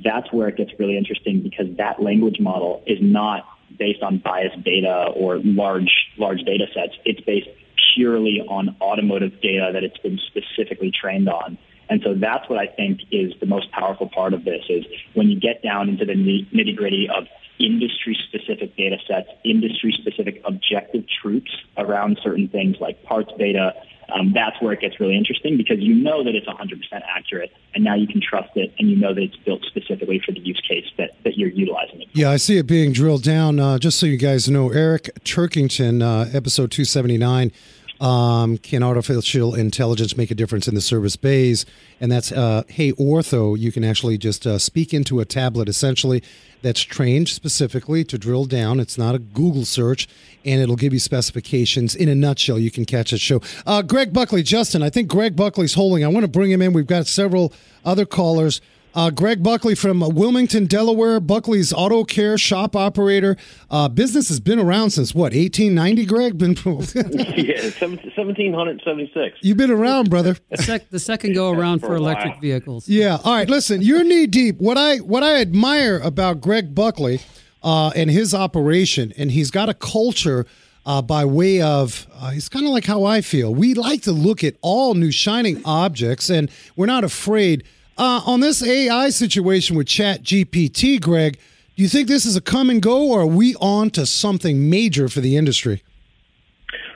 That's 0.04 0.32
where 0.32 0.48
it 0.50 0.58
gets 0.58 0.72
really 0.78 0.98
interesting 0.98 1.42
because 1.42 1.68
that 1.78 2.02
language 2.02 2.40
model 2.40 2.84
is 2.86 3.00
not 3.02 3.46
based 3.78 4.04
on 4.04 4.20
biased 4.20 4.64
data 4.64 5.12
or 5.16 5.40
large 5.44 5.92
large 6.18 6.42
data 6.42 6.66
sets. 6.74 6.94
It's 7.06 7.22
based 7.22 7.50
purely 7.96 8.44
on 8.48 8.76
automotive 8.82 9.42
data 9.42 9.72
that 9.74 9.84
it's 9.84 9.98
been 9.98 10.20
specifically 10.28 10.92
trained 10.92 11.30
on. 11.30 11.58
And 11.90 12.02
so 12.04 12.14
that's 12.14 12.50
what 12.50 12.60
I 12.60 12.68
think 12.68 13.02
is 13.12 13.34
the 13.40 13.46
most 13.46 13.72
powerful 13.72 14.10
part 14.10 14.34
of 14.34 14.44
this 14.44 14.64
is 14.70 14.86
when 15.14 15.30
you 15.30 15.40
get 15.40 15.64
down 15.64 15.90
into 15.90 16.06
the 16.06 16.14
nitty 16.14 16.76
gritty 16.76 17.08
of 17.10 17.28
industry 17.60 18.18
specific 18.28 18.76
data 18.76 18.98
sets, 19.08 19.30
industry 19.44 19.96
specific 19.98 20.42
objective 20.46 21.06
truths 21.22 21.52
around 21.78 22.20
certain 22.22 22.48
things 22.48 22.78
like 22.80 23.04
parts 23.04 23.32
data, 23.38 23.74
um, 24.10 24.32
that's 24.34 24.62
where 24.62 24.72
it 24.72 24.80
gets 24.80 25.00
really 25.00 25.18
interesting 25.18 25.58
because 25.58 25.80
you 25.80 25.94
know 25.94 26.24
that 26.24 26.34
it's 26.34 26.48
100% 26.48 26.80
accurate 27.08 27.52
and 27.74 27.84
now 27.84 27.96
you 27.96 28.08
can 28.08 28.22
trust 28.22 28.50
it 28.56 28.74
and 28.80 28.90
you 28.90 28.96
know 28.96 29.14
that 29.14 29.22
it's 29.22 29.36
built 29.38 29.64
specifically 29.66 30.22
for 30.26 30.32
the 30.32 30.40
use 30.40 30.62
case 30.68 30.86
that, 30.98 31.12
that 31.24 31.38
you're 31.38 31.50
utilizing 31.50 32.02
it 32.02 32.12
for. 32.12 32.18
Yeah, 32.18 32.32
I 32.32 32.38
see 32.38 32.58
it 32.58 32.68
being 32.68 32.94
drilled 32.94 33.24
down. 33.24 33.60
Uh, 33.60 33.78
just 33.78 34.00
so 34.00 34.06
you 34.06 34.18
guys 34.18 34.50
know, 34.50 34.72
Eric 34.72 35.10
Turkington, 35.26 36.02
uh, 36.02 36.30
episode 36.36 36.72
279 36.72 37.52
um, 38.00 38.58
can 38.58 38.84
artificial 38.84 39.56
intelligence 39.56 40.18
make 40.18 40.32
a 40.32 40.36
difference 40.36 40.68
in 40.68 40.76
the 40.76 40.82
service 40.82 41.16
bays? 41.16 41.66
And 42.00 42.12
that's 42.12 42.32
uh, 42.32 42.64
Hey 42.68 42.92
Ortho. 42.94 43.58
You 43.58 43.72
can 43.72 43.84
actually 43.84 44.18
just 44.18 44.46
uh, 44.46 44.60
speak 44.60 44.94
into 44.94 45.20
a 45.20 45.26
tablet 45.26 45.68
essentially 45.68 46.24
that's 46.62 46.82
trained 46.82 47.30
specifically 47.30 48.04
to 48.04 48.18
drill 48.18 48.46
down. 48.46 48.80
It's 48.80 48.98
not 48.98 49.16
a 49.16 49.20
Google 49.20 49.66
search, 49.66 50.08
and 50.44 50.62
it'll 50.62 50.76
give 50.76 50.94
you 50.94 51.00
specifications 51.00 51.96
in 51.96 52.10
a 52.10 52.16
nutshell. 52.16 52.60
You 52.60 52.72
can 52.72 52.86
catch 52.86 53.14
a 53.14 53.18
show. 53.18 53.42
Uh, 53.66 53.82
Greg 53.82 54.14
Buckley, 54.14 54.44
Justin, 54.44 54.82
I 54.84 54.90
think 54.90 55.08
Greg 55.08 55.36
Buckley's 55.36 55.76
holding. 55.76 56.04
I 56.04 56.08
want 56.08 56.24
to 56.24 56.28
bring 56.32 56.52
him 56.52 56.62
in. 56.62 56.74
We've 56.74 56.88
got 56.88 57.08
several 57.08 57.54
other 57.86 58.06
callers. 58.06 58.62
Uh, 58.96 59.12
Greg 59.12 59.44
Buckley 59.44 59.76
from 59.76 60.00
Wilmington, 60.00 60.66
Delaware. 60.66 61.20
Buckley's 61.20 61.72
Auto 61.72 62.04
Care 62.04 62.38
shop 62.38 62.76
operator. 62.76 63.38
Uh, 63.70 63.88
business 63.88 64.28
has 64.30 64.40
been 64.40 64.58
around 64.60 64.90
since 64.90 65.14
what, 65.14 65.34
1890, 65.34 66.06
Greg? 66.06 66.38
Been 66.38 66.56
yeah, 66.66 67.70
1776. 67.80 69.38
You've 69.42 69.58
been 69.58 69.72
around, 69.72 70.10
brother. 70.10 70.36
The, 70.50 70.64
sec- 70.64 70.90
the 70.90 71.00
second 71.00 71.34
go 71.34 71.52
around 71.52 71.80
for, 71.80 71.88
for 71.88 71.96
electric 71.96 72.34
while. 72.34 72.42
vehicles. 72.42 72.90
Yeah. 72.90 73.18
All 73.24 73.36
right. 73.36 73.48
Listen, 73.50 73.82
you're 73.82 74.04
knee 74.04 74.26
deep. 74.26 74.58
What 74.60 74.78
I 74.78 74.98
what 74.98 75.24
I 75.24 75.42
admire 75.42 76.00
about 76.00 76.42
Greg 76.42 76.74
Buckley 76.74 77.20
uh, 77.64 77.92
and 77.96 78.10
his 78.10 78.34
operation, 78.34 79.14
and 79.18 79.32
he's 79.32 79.52
got 79.52 79.70
a 79.70 79.74
culture. 79.74 80.46
Uh, 80.86 81.02
by 81.02 81.26
way 81.26 81.62
of, 81.62 82.08
uh, 82.16 82.32
it's 82.34 82.48
kind 82.48 82.66
of 82.66 82.72
like 82.72 82.86
how 82.86 83.04
I 83.04 83.20
feel. 83.20 83.54
We 83.54 83.74
like 83.74 84.04
to 84.04 84.14
look 84.14 84.42
at 84.42 84.56
all 84.62 84.94
new 84.94 85.12
shining 85.12 85.62
objects, 85.66 86.30
and 86.30 86.50
we're 86.78 86.86
not 86.86 87.04
afraid 87.04 87.66
uh, 87.98 88.22
on 88.26 88.40
this 88.40 88.64
AI 88.64 89.10
situation 89.10 89.76
with 89.76 89.88
Chat 89.88 90.24
GPT, 90.24 91.02
Greg, 91.02 91.40
do 91.76 91.84
you 91.84 91.90
think 91.90 92.08
this 92.08 92.26
is 92.26 92.36
a 92.36 92.42
come 92.42 92.70
and 92.70 92.82
go, 92.82 93.08
or 93.10 93.22
are 93.22 93.26
we 93.26 93.56
on 93.56 93.90
to 93.92 94.06
something 94.06 94.70
major 94.70 95.10
for 95.10 95.20
the 95.20 95.38
industry? 95.38 95.84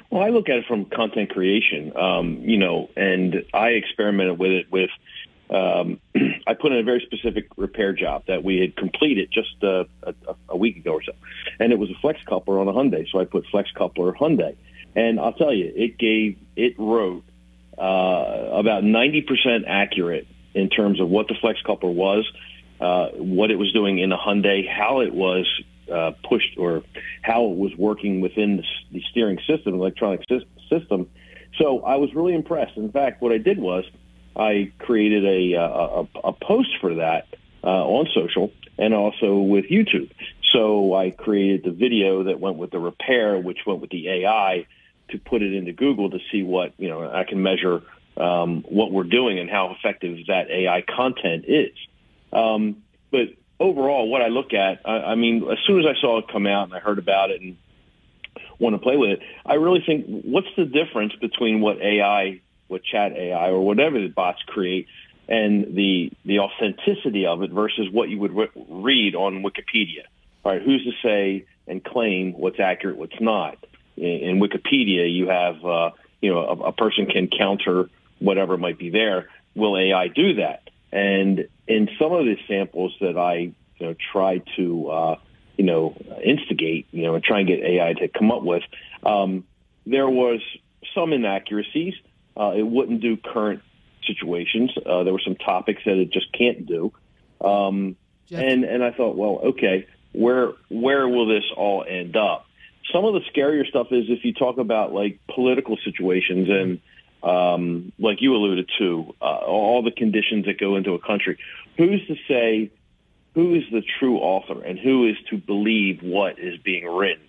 Well, 0.09 0.23
I 0.23 0.29
look 0.29 0.49
at 0.49 0.57
it 0.57 0.65
from 0.67 0.85
content 0.85 1.29
creation, 1.29 1.95
um, 1.95 2.37
you 2.41 2.57
know, 2.57 2.89
and 2.97 3.45
I 3.53 3.69
experimented 3.69 4.37
with 4.37 4.51
it 4.51 4.71
with 4.71 4.89
um, 5.49 5.99
I 6.47 6.53
put 6.53 6.71
in 6.71 6.79
a 6.79 6.83
very 6.83 7.01
specific 7.05 7.47
repair 7.57 7.93
job 7.93 8.23
that 8.27 8.43
we 8.43 8.59
had 8.59 8.75
completed 8.75 9.29
just 9.31 9.63
uh, 9.63 9.85
a, 10.03 10.13
a 10.49 10.57
week 10.57 10.77
ago 10.77 10.93
or 10.93 11.03
so, 11.03 11.13
and 11.59 11.71
it 11.71 11.79
was 11.79 11.89
a 11.89 11.95
flex 12.01 12.19
coupler 12.27 12.59
on 12.59 12.67
a 12.67 12.73
Hyundai. 12.73 13.09
So 13.11 13.19
I 13.19 13.25
put 13.25 13.45
flex 13.47 13.69
coupler 13.71 14.13
Hyundai, 14.13 14.55
and 14.95 15.19
I'll 15.19 15.33
tell 15.33 15.53
you, 15.53 15.71
it 15.75 15.97
gave 15.97 16.37
it 16.55 16.77
wrote 16.77 17.23
uh, 17.77 18.49
about 18.51 18.83
ninety 18.83 19.21
percent 19.21 19.65
accurate 19.67 20.27
in 20.53 20.69
terms 20.69 20.99
of 20.99 21.09
what 21.09 21.27
the 21.27 21.35
flex 21.39 21.59
coupler 21.61 21.89
was, 21.91 22.29
uh, 22.79 23.09
what 23.13 23.51
it 23.51 23.57
was 23.57 23.71
doing 23.73 23.99
in 23.99 24.11
a 24.11 24.17
Hyundai, 24.17 24.67
how 24.67 25.01
it 25.01 25.13
was 25.13 25.45
uh, 25.91 26.11
pushed, 26.27 26.57
or 26.57 26.83
how 27.21 27.45
it 27.45 27.57
was 27.57 27.71
working 27.77 28.21
within 28.21 28.57
the, 28.57 28.63
the 28.91 29.03
steering 29.11 29.39
system, 29.47 29.75
electronic 29.75 30.21
sy- 30.27 30.45
system. 30.69 31.09
So 31.57 31.81
I 31.81 31.97
was 31.97 32.13
really 32.13 32.33
impressed. 32.33 32.77
In 32.77 32.91
fact, 32.91 33.21
what 33.21 33.31
I 33.31 33.37
did 33.37 33.59
was 33.59 33.83
I 34.35 34.71
created 34.79 35.25
a, 35.25 35.53
a, 35.59 36.07
a 36.23 36.33
post 36.33 36.69
for 36.79 36.95
that 36.95 37.27
uh, 37.63 37.67
on 37.67 38.07
social 38.13 38.51
and 38.77 38.93
also 38.93 39.37
with 39.37 39.65
YouTube. 39.65 40.09
So 40.53 40.93
I 40.93 41.11
created 41.11 41.63
the 41.63 41.71
video 41.71 42.23
that 42.23 42.39
went 42.39 42.57
with 42.57 42.71
the 42.71 42.79
repair, 42.79 43.37
which 43.37 43.59
went 43.65 43.79
with 43.79 43.89
the 43.89 44.09
AI, 44.09 44.65
to 45.09 45.19
put 45.19 45.41
it 45.41 45.53
into 45.53 45.73
Google 45.73 46.09
to 46.09 46.19
see 46.31 46.41
what 46.43 46.73
you 46.77 46.89
know. 46.89 47.09
I 47.09 47.23
can 47.23 47.41
measure 47.41 47.83
um, 48.21 48.63
what 48.69 48.91
we're 48.91 49.03
doing 49.03 49.39
and 49.39 49.49
how 49.49 49.75
effective 49.77 50.17
that 50.27 50.49
AI 50.49 50.81
content 50.81 51.45
is. 51.47 51.71
Um, 52.31 52.84
but 53.12 53.29
overall, 53.60 54.10
what 54.10 54.21
I 54.21 54.27
look 54.27 54.53
at, 54.53 54.81
I, 54.86 54.97
I 54.97 55.15
mean, 55.15 55.49
as 55.49 55.57
soon 55.65 55.79
as 55.79 55.86
I 55.86 55.99
saw 55.99 56.19
it 56.19 56.25
come 56.31 56.45
out 56.45 56.65
and 56.65 56.73
I 56.73 56.79
heard 56.79 56.99
about 56.99 57.31
it 57.31 57.41
and 57.41 57.57
want 58.60 58.75
to 58.75 58.79
play 58.79 58.95
with 58.95 59.12
it, 59.12 59.19
I 59.45 59.55
really 59.55 59.81
think 59.86 60.05
what's 60.05 60.47
the 60.55 60.65
difference 60.65 61.13
between 61.15 61.62
what 61.62 61.81
AI 61.81 62.41
what 62.67 62.84
chat 62.84 63.12
AI 63.12 63.49
or 63.49 63.60
whatever 63.60 63.99
the 63.99 64.07
bots 64.07 64.41
create 64.47 64.88
and 65.27 65.75
the 65.75 66.12
the 66.25 66.39
authenticity 66.39 67.25
of 67.25 67.43
it 67.43 67.51
versus 67.51 67.88
what 67.91 68.10
you 68.10 68.17
would 68.19 68.34
re- 68.34 68.49
read 68.55 69.15
on 69.15 69.43
Wikipedia. 69.43 70.05
All 70.43 70.53
right, 70.53 70.62
who's 70.62 70.84
to 70.86 70.91
say 71.03 71.45
and 71.67 71.84
claim 71.84 72.34
what's 72.34 72.60
accurate, 72.60 72.97
what's 72.97 73.19
not? 73.19 73.57
In, 73.97 74.05
in 74.05 74.39
Wikipedia, 74.39 75.13
you 75.13 75.27
have 75.27 75.63
uh, 75.65 75.91
you 76.21 76.34
know 76.34 76.39
a, 76.39 76.67
a 76.67 76.71
person 76.71 77.05
can 77.05 77.27
counter 77.27 77.89
whatever 78.21 78.57
might 78.57 78.77
be 78.77 78.89
there. 78.89 79.29
Will 79.55 79.77
AI 79.77 80.07
do 80.07 80.36
that? 80.36 80.69
And 80.91 81.47
in 81.67 81.89
some 81.99 82.13
of 82.13 82.25
the 82.25 82.38
samples 82.47 82.95
that 83.01 83.17
I 83.17 83.36
you 83.36 83.53
know 83.79 83.95
try 84.12 84.41
to 84.57 84.89
uh, 84.89 85.15
you 85.57 85.65
know 85.65 85.95
instigate, 86.23 86.88
you 86.91 87.03
know, 87.03 87.15
and 87.15 87.23
try 87.23 87.39
and 87.39 87.47
get 87.47 87.60
AI 87.60 87.93
to 87.93 88.07
come 88.07 88.31
up 88.31 88.43
with, 88.43 88.63
um, 89.03 89.45
there 89.86 90.10
was 90.10 90.41
some 90.95 91.13
inaccuracies. 91.13 91.93
Uh, 92.38 92.53
it 92.55 92.63
wouldn't 92.63 93.01
do 93.01 93.17
current 93.17 93.62
situations. 94.07 94.71
Uh, 94.77 95.03
there 95.03 95.13
were 95.13 95.21
some 95.23 95.36
topics 95.36 95.81
that 95.86 95.97
it 95.97 96.12
just 96.12 96.31
can't 96.31 96.65
do. 96.65 96.93
Um, 97.43 97.95
and 98.31 98.63
and 98.63 98.84
I 98.84 98.91
thought, 98.91 99.17
well, 99.17 99.41
okay, 99.49 99.88
where 100.13 100.53
where 100.69 101.07
will 101.07 101.27
this 101.27 101.43
all 101.55 101.84
end 101.88 102.15
up? 102.15 102.45
Some 102.93 103.05
of 103.05 103.13
the 103.13 103.21
scarier 103.34 103.67
stuff 103.67 103.88
is 103.91 104.05
if 104.10 104.25
you 104.25 104.34
talk 104.34 104.57
about 104.57 104.93
like 104.93 105.19
political 105.34 105.77
situations 105.84 106.49
and 106.49 106.79
um, 107.23 107.91
like 107.99 108.21
you 108.21 108.36
alluded 108.36 108.69
to, 108.79 109.15
uh, 109.21 109.25
all 109.25 109.84
the 109.84 109.91
conditions 109.91 110.45
that 110.45 110.60
go 110.60 110.75
into 110.75 110.93
a 110.93 110.99
country. 110.99 111.38
Who's 111.77 112.05
to 112.07 112.15
say 112.27 112.71
who 113.34 113.55
is 113.55 113.63
the 113.71 113.81
true 113.99 114.17
author 114.17 114.62
and 114.63 114.77
who 114.77 115.07
is 115.07 115.15
to 115.29 115.38
believe 115.38 116.01
what 116.01 116.39
is 116.39 116.57
being 116.57 116.86
written? 116.86 117.23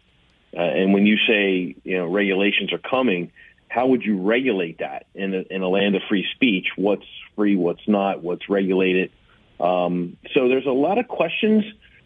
Uh, 0.54 0.60
and 0.60 0.92
when 0.92 1.06
you 1.06 1.16
say 1.26 1.76
you 1.84 1.98
know 1.98 2.06
regulations 2.06 2.72
are 2.72 2.78
coming, 2.78 3.32
how 3.68 3.86
would 3.86 4.02
you 4.02 4.20
regulate 4.20 4.78
that 4.78 5.06
in 5.14 5.34
a, 5.34 5.44
in 5.50 5.62
a 5.62 5.68
land 5.68 5.94
of 5.94 6.02
free 6.08 6.26
speech? 6.34 6.68
What's 6.76 7.06
free, 7.36 7.56
what's 7.56 7.86
not, 7.88 8.22
what's 8.22 8.48
regulated? 8.48 9.10
Um, 9.60 10.16
so 10.34 10.48
there's 10.48 10.66
a 10.66 10.72
lot 10.72 10.98
of 10.98 11.08
questions 11.08 11.64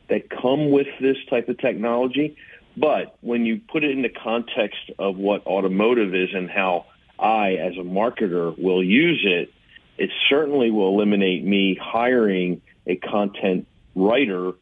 that 0.09 0.31
come 0.31 0.71
with 0.71 0.87
this 1.01 1.17
type 1.29 1.49
of 1.49 1.59
technology. 1.59 2.37
But 2.77 3.17
when 3.21 3.47
you 3.47 3.61
put 3.73 3.83
it 3.83 3.91
in 3.91 4.03
the 4.03 4.11
context 4.11 4.91
of 4.99 5.17
what 5.17 5.47
automotive 5.47 6.15
is 6.15 6.29
and 6.35 6.51
how 6.51 6.87
I, 7.19 7.55
as 7.55 7.75
a 7.75 7.83
marketer, 7.83 8.57
will 8.59 8.83
use 8.83 9.23
it, 9.25 9.53
it 9.99 10.11
certainly 10.29 10.71
will 10.71 10.89
eliminate 10.89 11.45
me 11.45 11.75
hiring 11.81 12.61
a 12.87 12.97
content 12.97 13.67
writer 13.95 14.53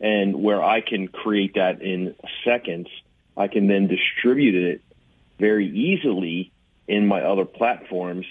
and 0.00 0.42
where 0.42 0.62
I 0.62 0.80
can 0.80 1.08
create 1.08 1.54
that 1.54 1.82
in 1.82 2.14
seconds. 2.44 2.88
I 3.36 3.48
can 3.48 3.66
then 3.66 3.88
distribute 3.88 4.54
it 4.54 4.82
very 5.38 5.68
easily 5.68 6.52
in 6.86 7.06
my 7.06 7.22
other 7.22 7.44
platforms, 7.44 8.26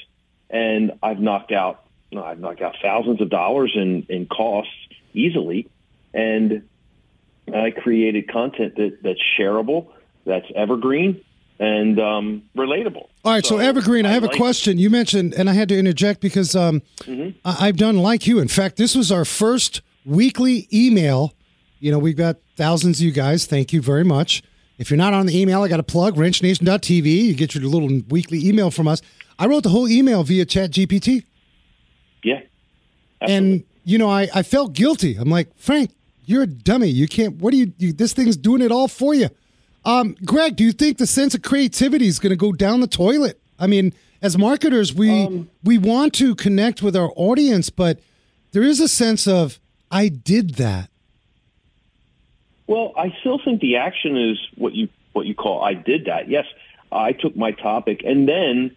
and 0.49 0.93
I've 1.03 1.19
knocked 1.19 1.51
out 1.51 1.81
I've 2.17 2.39
knocked 2.39 2.61
out 2.61 2.75
thousands 2.81 3.19
of 3.19 3.29
dollars 3.29 3.73
in 3.75 4.05
in 4.07 4.25
costs 4.27 4.71
easily, 5.13 5.67
and 6.13 6.63
I 7.53 7.71
created 7.71 8.29
content 8.29 8.75
that 8.77 8.99
that's 9.01 9.19
shareable, 9.37 9.87
that's 10.25 10.45
evergreen, 10.55 11.21
and 11.59 11.99
um, 11.99 12.43
relatable. 12.55 13.07
All 13.23 13.33
right, 13.33 13.45
so, 13.45 13.57
so 13.57 13.63
Evergreen, 13.63 14.05
I, 14.05 14.09
I 14.09 14.11
have 14.13 14.23
like 14.23 14.35
a 14.35 14.37
question. 14.37 14.77
You 14.77 14.89
mentioned, 14.89 15.33
and 15.33 15.49
I 15.49 15.53
had 15.53 15.69
to 15.69 15.77
interject 15.77 16.21
because 16.21 16.55
um, 16.55 16.81
mm-hmm. 16.99 17.37
I, 17.45 17.67
have 17.67 17.77
done 17.77 17.97
like 17.97 18.27
you. 18.27 18.39
In 18.39 18.47
fact, 18.47 18.77
this 18.77 18.95
was 18.95 19.11
our 19.11 19.25
first 19.25 19.81
weekly 20.05 20.67
email. 20.73 21.33
You 21.79 21.91
know, 21.91 21.99
we've 21.99 22.17
got 22.17 22.37
thousands 22.55 22.99
of 22.99 23.05
you 23.05 23.11
guys. 23.11 23.45
Thank 23.45 23.73
you 23.73 23.81
very 23.81 24.03
much. 24.03 24.43
If 24.77 24.89
you're 24.89 24.97
not 24.97 25.13
on 25.13 25.25
the 25.25 25.39
email, 25.39 25.63
I 25.63 25.69
got 25.69 25.79
a 25.79 25.83
plug, 25.83 26.15
wrenchnation.tv. 26.15 27.05
You 27.05 27.33
get 27.33 27.55
your 27.55 27.63
little 27.63 28.01
weekly 28.09 28.45
email 28.45 28.71
from 28.71 28.87
us. 28.87 29.01
I 29.39 29.47
wrote 29.47 29.63
the 29.63 29.69
whole 29.69 29.87
email 29.87 30.23
via 30.23 30.45
Chat 30.45 30.71
GPT. 30.71 31.23
Yeah. 32.23 32.41
Absolutely. 33.21 33.51
And, 33.53 33.63
you 33.85 33.97
know, 33.97 34.09
I, 34.09 34.27
I 34.33 34.43
felt 34.43 34.73
guilty. 34.73 35.15
I'm 35.15 35.29
like, 35.29 35.55
Frank, 35.57 35.91
you're 36.25 36.43
a 36.43 36.47
dummy. 36.47 36.87
You 36.87 37.07
can't, 37.07 37.35
what 37.37 37.51
do 37.51 37.57
you, 37.57 37.71
you 37.77 37.93
this 37.93 38.13
thing's 38.13 38.35
doing 38.35 38.61
it 38.61 38.71
all 38.71 38.87
for 38.87 39.13
you. 39.13 39.29
Um, 39.85 40.15
Greg, 40.25 40.55
do 40.55 40.63
you 40.63 40.71
think 40.71 40.97
the 40.97 41.07
sense 41.07 41.35
of 41.35 41.43
creativity 41.43 42.07
is 42.07 42.19
going 42.19 42.31
to 42.31 42.35
go 42.35 42.51
down 42.51 42.81
the 42.81 42.87
toilet? 42.87 43.39
I 43.59 43.67
mean, 43.67 43.93
as 44.21 44.37
marketers, 44.37 44.93
we 44.93 45.25
um, 45.25 45.49
we 45.63 45.77
want 45.77 46.13
to 46.15 46.35
connect 46.35 46.81
with 46.81 46.95
our 46.95 47.11
audience, 47.15 47.69
but 47.69 47.99
there 48.51 48.63
is 48.63 48.79
a 48.79 48.87
sense 48.87 49.27
of 49.27 49.59
I 49.91 50.09
did 50.09 50.55
that. 50.55 50.89
Well, 52.67 52.93
I 52.97 53.13
still 53.19 53.39
think 53.43 53.61
the 53.61 53.77
action 53.77 54.17
is 54.17 54.39
what 54.55 54.73
you 54.73 54.89
what 55.13 55.27
you 55.27 55.35
call 55.35 55.63
I 55.63 55.75
did 55.75 56.05
that. 56.05 56.27
Yes, 56.27 56.45
I 56.91 57.11
took 57.11 57.35
my 57.35 57.51
topic 57.51 58.01
and 58.03 58.27
then 58.27 58.75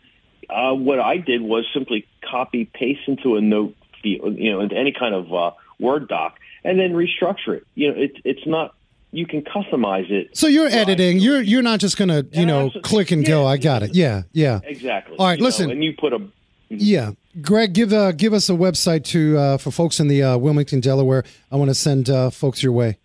uh, 0.51 0.75
what 0.75 0.99
I 0.99 1.19
did 1.19 1.43
was 1.43 1.67
simply 1.73 2.07
copy 2.23 2.65
paste 2.65 3.01
into 3.07 3.37
a 3.37 3.41
note, 3.41 3.75
field, 4.03 4.37
you 4.37 4.53
know, 4.53 4.61
into 4.61 4.77
any 4.77 4.93
kind 4.93 5.15
of 5.15 5.33
uh, 5.33 5.51
Word 5.79 6.09
doc, 6.09 6.39
and 6.65 6.79
then 6.79 6.93
restructure 6.93 7.57
it. 7.57 7.67
You 7.75 7.93
know, 7.93 7.95
it's 7.99 8.17
it's 8.25 8.47
not 8.47 8.75
you 9.11 9.27
can 9.27 9.43
customize 9.43 10.11
it. 10.11 10.37
So 10.37 10.47
you're 10.47 10.69
editing. 10.69 11.19
You're 11.19 11.41
you're 11.41 11.63
not 11.63 11.81
just 11.81 11.97
gonna 11.97 12.25
you 12.33 12.47
know 12.47 12.71
click 12.83 13.11
and 13.11 13.23
yeah, 13.23 13.29
go. 13.29 13.47
I 13.47 13.57
got 13.57 13.83
it. 13.83 13.95
Yeah, 13.95 14.23
yeah. 14.33 14.61
Exactly. 14.65 15.17
All 15.19 15.27
right, 15.27 15.41
listen. 15.41 15.67
Know, 15.67 15.73
and 15.73 15.85
you 15.85 15.95
put 15.99 16.13
a. 16.13 16.19
Mm-hmm. 16.19 16.77
Yeah, 16.81 17.13
Greg, 17.41 17.73
give 17.73 17.93
uh, 17.93 18.13
give 18.13 18.35
us 18.35 18.51
a 18.51 18.53
website 18.53 19.05
to 19.05 19.39
uh, 19.39 19.57
for 19.59 19.71
folks 19.71 20.01
in 20.01 20.09
the 20.09 20.23
uh, 20.23 20.39
Wilmington, 20.39 20.81
Delaware. 20.81 21.25
I 21.51 21.57
want 21.57 21.71
to 21.71 21.75
send 21.75 22.11
uh, 22.11 22.31
folks 22.31 22.63
your 22.63 22.73
way. 22.73 22.99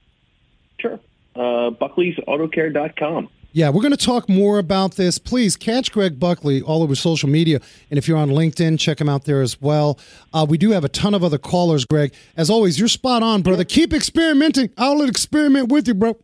Sure. 0.79 0.99
Uh, 1.35 1.71
Buckley'sAutoCare.com. 1.71 3.29
Yeah, 3.55 3.69
we're 3.69 3.83
going 3.83 3.91
to 3.95 3.97
talk 3.97 4.27
more 4.27 4.57
about 4.57 4.95
this. 4.95 5.19
Please 5.19 5.55
catch 5.55 5.91
Greg 5.91 6.19
Buckley 6.19 6.63
all 6.63 6.81
over 6.81 6.95
social 6.95 7.29
media. 7.29 7.61
And 7.91 7.99
if 7.99 8.07
you're 8.07 8.17
on 8.17 8.29
LinkedIn, 8.29 8.79
check 8.79 8.99
him 8.99 9.07
out 9.07 9.25
there 9.25 9.41
as 9.41 9.61
well. 9.61 9.99
Uh, 10.33 10.43
we 10.49 10.57
do 10.57 10.71
have 10.71 10.83
a 10.83 10.89
ton 10.89 11.13
of 11.13 11.23
other 11.23 11.37
callers, 11.37 11.85
Greg. 11.85 12.15
As 12.35 12.49
always, 12.49 12.79
you're 12.79 12.87
spot 12.87 13.21
on, 13.21 13.43
brother. 13.43 13.63
Keep 13.63 13.93
experimenting. 13.93 14.71
I'll 14.75 15.03
experiment 15.03 15.71
with 15.71 15.87
you, 15.87 15.93
bro. 15.93 16.17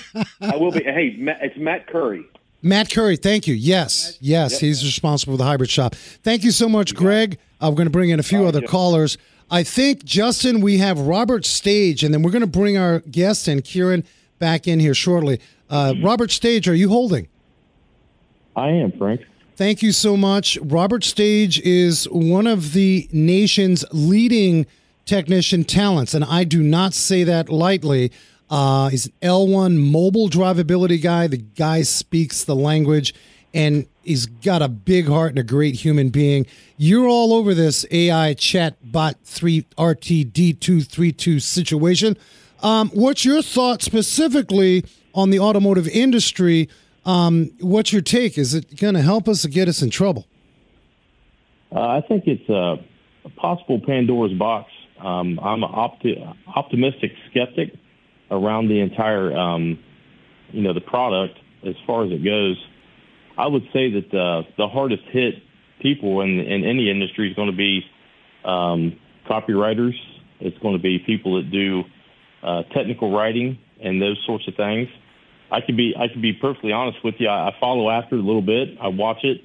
I 0.42 0.56
will 0.56 0.72
be. 0.72 0.82
Hey, 0.84 1.16
it's 1.40 1.56
Matt 1.56 1.86
Curry. 1.86 2.26
Matt 2.60 2.90
Curry, 2.90 3.16
thank 3.16 3.46
you. 3.46 3.54
Yes, 3.54 4.18
yes, 4.20 4.52
yep. 4.52 4.60
he's 4.60 4.84
responsible 4.84 5.34
for 5.34 5.38
the 5.38 5.44
hybrid 5.44 5.70
shop. 5.70 5.94
Thank 5.94 6.44
you 6.44 6.50
so 6.50 6.68
much, 6.68 6.94
Greg. 6.94 7.38
Uh, 7.62 7.70
we're 7.70 7.76
going 7.76 7.86
to 7.86 7.90
bring 7.90 8.10
in 8.10 8.20
a 8.20 8.22
few 8.22 8.44
other 8.44 8.60
callers. 8.60 9.16
I 9.50 9.62
think, 9.62 10.04
Justin, 10.04 10.60
we 10.60 10.78
have 10.78 10.98
Robert 10.98 11.46
Stage, 11.46 12.02
and 12.02 12.12
then 12.12 12.22
we're 12.22 12.30
going 12.30 12.40
to 12.40 12.46
bring 12.46 12.76
our 12.76 13.00
guest 13.00 13.48
and 13.48 13.64
Kieran 13.64 14.04
back 14.44 14.68
in 14.68 14.78
here 14.78 14.92
shortly. 14.92 15.40
Uh, 15.70 15.94
Robert 16.02 16.30
Stage, 16.30 16.68
are 16.68 16.74
you 16.74 16.90
holding? 16.90 17.28
I 18.54 18.68
am, 18.68 18.92
Frank. 18.92 19.22
Thank 19.56 19.80
you 19.80 19.90
so 19.90 20.18
much. 20.18 20.58
Robert 20.58 21.02
Stage 21.02 21.58
is 21.60 22.04
one 22.10 22.46
of 22.46 22.74
the 22.74 23.08
nation's 23.10 23.86
leading 23.90 24.66
technician 25.06 25.64
talents, 25.64 26.12
and 26.12 26.26
I 26.26 26.44
do 26.44 26.62
not 26.62 26.92
say 26.92 27.24
that 27.24 27.48
lightly. 27.48 28.12
Uh, 28.50 28.88
he's 28.88 29.06
an 29.06 29.12
L1 29.22 29.78
mobile 29.78 30.28
drivability 30.28 31.02
guy. 31.02 31.26
The 31.26 31.38
guy 31.38 31.80
speaks 31.80 32.44
the 32.44 32.54
language, 32.54 33.14
and 33.54 33.86
he's 34.02 34.26
got 34.26 34.60
a 34.60 34.68
big 34.68 35.08
heart 35.08 35.30
and 35.30 35.38
a 35.38 35.42
great 35.42 35.76
human 35.76 36.10
being. 36.10 36.44
You're 36.76 37.08
all 37.08 37.32
over 37.32 37.54
this 37.54 37.86
AI 37.90 38.34
chat 38.34 38.76
bot 38.92 39.16
3 39.24 39.62
RTD232 39.78 41.40
situation. 41.40 42.18
Um, 42.64 42.88
what's 42.94 43.26
your 43.26 43.42
thought 43.42 43.82
specifically 43.82 44.86
on 45.14 45.28
the 45.28 45.38
automotive 45.38 45.86
industry? 45.86 46.70
Um, 47.04 47.50
what's 47.60 47.92
your 47.92 48.00
take? 48.00 48.38
Is 48.38 48.54
it 48.54 48.80
going 48.80 48.94
to 48.94 49.02
help 49.02 49.28
us 49.28 49.44
or 49.44 49.48
get 49.48 49.68
us 49.68 49.82
in 49.82 49.90
trouble? 49.90 50.26
Uh, 51.70 51.80
I 51.80 52.00
think 52.08 52.24
it's 52.26 52.48
uh, 52.48 52.76
a 53.26 53.30
possible 53.36 53.82
Pandora's 53.86 54.32
box. 54.38 54.70
Um, 54.98 55.38
I'm 55.40 55.62
an 55.62 55.70
opti- 55.70 56.36
optimistic 56.56 57.12
skeptic 57.30 57.74
around 58.30 58.68
the 58.68 58.80
entire, 58.80 59.36
um, 59.36 59.78
you 60.50 60.62
know, 60.62 60.72
the 60.72 60.80
product 60.80 61.38
as 61.66 61.74
far 61.86 62.06
as 62.06 62.12
it 62.12 62.24
goes. 62.24 62.56
I 63.36 63.46
would 63.46 63.64
say 63.74 63.90
that 63.90 64.10
the, 64.10 64.42
the 64.56 64.68
hardest 64.68 65.02
hit 65.10 65.34
people 65.82 66.22
in, 66.22 66.40
in 66.40 66.64
any 66.64 66.90
industry 66.90 67.28
is 67.28 67.36
going 67.36 67.50
to 67.50 67.56
be 67.56 67.82
um, 68.42 68.98
copywriters. 69.28 69.92
It's 70.40 70.56
going 70.58 70.76
to 70.76 70.82
be 70.82 70.98
people 70.98 71.36
that 71.36 71.50
do 71.50 71.82
uh, 72.44 72.62
technical 72.74 73.12
writing 73.12 73.58
and 73.82 74.00
those 74.00 74.20
sorts 74.26 74.46
of 74.48 74.54
things. 74.54 74.88
I 75.50 75.60
could 75.60 75.76
be 75.76 75.94
I 75.96 76.08
could 76.08 76.22
be 76.22 76.32
perfectly 76.32 76.72
honest 76.72 76.98
with 77.04 77.14
you. 77.18 77.28
I, 77.28 77.48
I 77.48 77.56
follow 77.60 77.90
after 77.90 78.16
it 78.16 78.20
a 78.20 78.24
little 78.24 78.42
bit. 78.42 78.76
I 78.80 78.88
watch 78.88 79.24
it. 79.24 79.40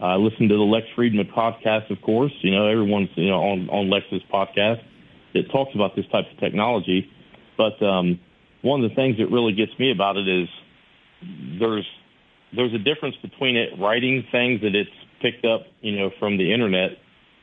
I 0.00 0.16
listen 0.16 0.48
to 0.48 0.56
the 0.56 0.62
Lex 0.62 0.86
Fridman 0.96 1.32
podcast, 1.32 1.90
of 1.90 2.02
course. 2.02 2.32
You 2.42 2.50
know, 2.50 2.66
everyone's 2.66 3.10
you 3.14 3.28
know 3.28 3.40
on 3.42 3.68
on 3.70 3.90
Lex's 3.90 4.22
podcast 4.32 4.82
that 5.34 5.50
talks 5.50 5.74
about 5.74 5.96
this 5.96 6.06
type 6.12 6.26
of 6.30 6.38
technology. 6.38 7.10
But 7.56 7.82
um, 7.84 8.20
one 8.62 8.82
of 8.82 8.90
the 8.90 8.94
things 8.94 9.18
that 9.18 9.30
really 9.30 9.52
gets 9.52 9.72
me 9.78 9.92
about 9.92 10.16
it 10.16 10.28
is 10.28 10.48
there's 11.60 11.86
there's 12.54 12.74
a 12.74 12.78
difference 12.78 13.16
between 13.22 13.56
it 13.56 13.70
writing 13.78 14.24
things 14.30 14.60
that 14.62 14.74
it's 14.74 14.90
picked 15.20 15.44
up, 15.44 15.62
you 15.80 15.96
know, 15.96 16.10
from 16.18 16.38
the 16.38 16.52
internet, 16.52 16.98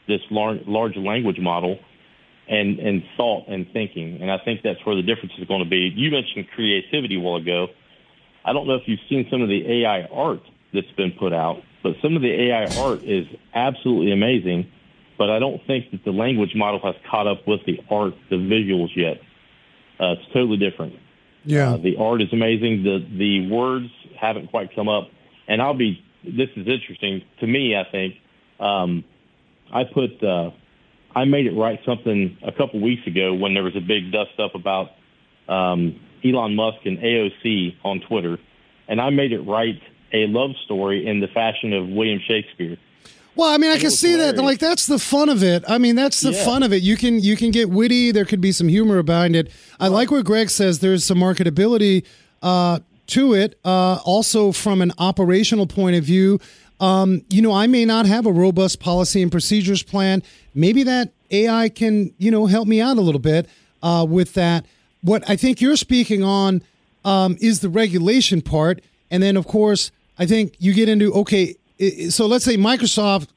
this 0.08 0.21
large 0.30 0.60
large 0.67 0.95
language 0.97 1.39
model, 1.39 1.80
and 2.52 2.80
and 2.80 3.04
thought 3.16 3.48
and 3.48 3.66
thinking. 3.72 4.22
And 4.22 4.30
I 4.30 4.38
think 4.38 4.62
that's 4.62 4.86
where 4.86 4.96
the 4.96 5.02
difference 5.02 5.34
is 5.40 5.48
going 5.48 5.64
to 5.64 5.70
be. 5.70 5.92
You 5.96 6.12
mentioned 6.12 6.48
creativity 6.54 7.16
a 7.16 7.20
while 7.20 7.38
ago. 7.38 7.68
I 8.44 8.54
don't 8.54 8.68
know 8.68 8.76
if 8.76 8.84
you've 8.88 9.00
seen 9.10 9.26
some 9.32 9.42
of 9.42 9.48
the 9.48 9.84
AI 9.84 10.04
art 10.12 10.42
that's 10.74 10.92
been 10.98 11.12
put 11.12 11.32
out, 11.32 11.62
but 11.82 11.94
some 12.02 12.16
of 12.16 12.22
the 12.22 12.50
AI 12.50 12.66
art 12.82 13.04
is 13.04 13.26
absolutely 13.54 14.12
amazing. 14.12 14.70
But 15.18 15.30
I 15.30 15.40
don't 15.40 15.66
think 15.66 15.92
that 15.92 16.04
the 16.04 16.12
language 16.12 16.54
model 16.56 16.80
has 16.84 16.96
caught 17.10 17.28
up 17.28 17.48
with 17.48 17.62
the 17.66 17.80
art, 17.90 18.16
the 18.30 18.36
visuals 18.36 18.90
yet. 18.96 19.22
Uh, 20.00 20.14
it's 20.14 20.26
totally 20.34 20.58
different. 20.58 20.96
Yeah. 21.46 21.74
Uh, 21.74 21.78
the 21.78 21.96
art 21.98 22.22
is 22.22 22.34
amazing. 22.34 22.84
The 22.84 23.08
the 23.18 23.50
words 23.50 23.90
haven't 24.20 24.50
quite 24.50 24.76
come 24.76 24.90
up. 24.90 25.10
And 25.48 25.62
I'll 25.62 25.74
be. 25.78 26.04
This 26.24 26.50
is 26.56 26.68
interesting 26.68 27.24
to 27.40 27.48
me. 27.48 27.78
I 27.78 27.90
think 27.90 28.16
um, 28.60 29.06
I 29.74 29.86
put. 29.86 30.22
Uh, 30.22 30.52
I 31.15 31.26
made 31.26 31.45
it 31.45 31.52
write 31.52 31.80
something 31.86 32.38
a 32.43 32.52
couple 32.52 32.80
weeks 32.80 33.06
ago 33.06 33.34
when 33.34 33.54
there 33.54 33.63
was 33.63 33.76
a 33.76 33.82
big 33.82 34.12
dust 34.12 34.39
up 34.39 34.56
about 34.56 34.91
um, 35.47 36.00
Elon 36.24 36.56
Musk 36.56 36.86
and 36.86 36.97
AOC 37.00 37.76
on 37.84 38.02
Twitter, 38.02 38.38
and 38.88 39.02
I 39.02 39.10
made 39.10 39.32
it 39.34 39.41
write 39.41 39.82
a 40.13 40.28
love 40.28 40.52
story 40.65 41.06
in 41.08 41.19
the 41.19 41.28
fashion 41.28 41.74
of 41.74 41.88
William 41.88 42.19
Shakespeare. 42.26 42.78
Well, 43.36 43.50
I 43.50 43.58
mean, 43.58 43.71
I 43.71 43.78
can 43.78 43.91
see 43.91 44.12
hilarious. 44.12 44.36
that. 44.36 44.43
Like 44.43 44.60
that's 44.60 44.88
the 44.88 45.00
fun 45.00 45.30
of 45.30 45.41
it. 45.43 45.63
I 45.67 45.78
mean, 45.78 45.95
that's 45.95 46.19
the 46.19 46.32
yeah. 46.32 46.45
fun 46.45 46.63
of 46.63 46.74
it. 46.74 46.82
You 46.82 46.97
can 46.97 47.19
you 47.19 47.38
can 47.38 47.52
get 47.52 47.69
witty. 47.69 48.12
There 48.12 48.26
could 48.26 48.41
be 48.41 48.52
some 48.52 48.67
humor 48.67 49.02
behind 49.04 49.36
it. 49.36 49.52
I 49.80 49.88
like 49.88 50.12
what 50.12 50.26
Greg 50.26 50.50
says. 50.50 50.80
There's 50.80 51.06
some 51.06 51.17
marketability 51.17 52.06
uh, 52.41 52.80
to 53.08 53.34
it. 53.34 53.58
Uh, 53.63 54.00
also, 54.04 54.52
from 54.52 54.82
an 54.82 54.91
operational 54.97 55.65
point 55.65 55.95
of 55.95 56.04
view, 56.04 56.39
um, 56.82 57.24
you 57.30 57.41
know, 57.41 57.54
I 57.54 57.67
may 57.67 57.86
not 57.86 58.06
have 58.08 58.26
a 58.26 58.32
robust 58.32 58.80
policy 58.80 59.22
and 59.22 59.32
procedures 59.32 59.84
plan. 59.84 60.24
Maybe 60.54 60.84
that 60.84 61.13
AI 61.30 61.70
can 61.70 62.13
you 62.17 62.32
know 62.32 62.48
help 62.48 62.67
me 62.67 62.82
out 62.82 62.98
a 62.98 63.02
little 63.02 63.22
bit 63.22 63.48
uh, 63.82 64.06
with 64.10 64.34
that. 64.34 64.65
What 65.02 65.24
I 65.30 65.36
think 65.38 65.62
you're 65.62 65.78
speaking 65.78 66.24
on 66.24 66.63
um, 67.06 67.38
is 67.39 67.62
the 67.62 67.70
regulation 67.70 68.41
part, 68.41 68.82
and 69.10 69.24
then 69.24 69.38
of 69.38 69.48
course 69.48 69.91
I 70.20 70.26
think 70.26 70.56
you 70.60 70.74
get 70.74 70.89
into 70.89 71.13
okay 71.13 71.56
so 72.10 72.28
let's 72.28 72.46
say 72.46 72.58
Microsoft 72.58 73.30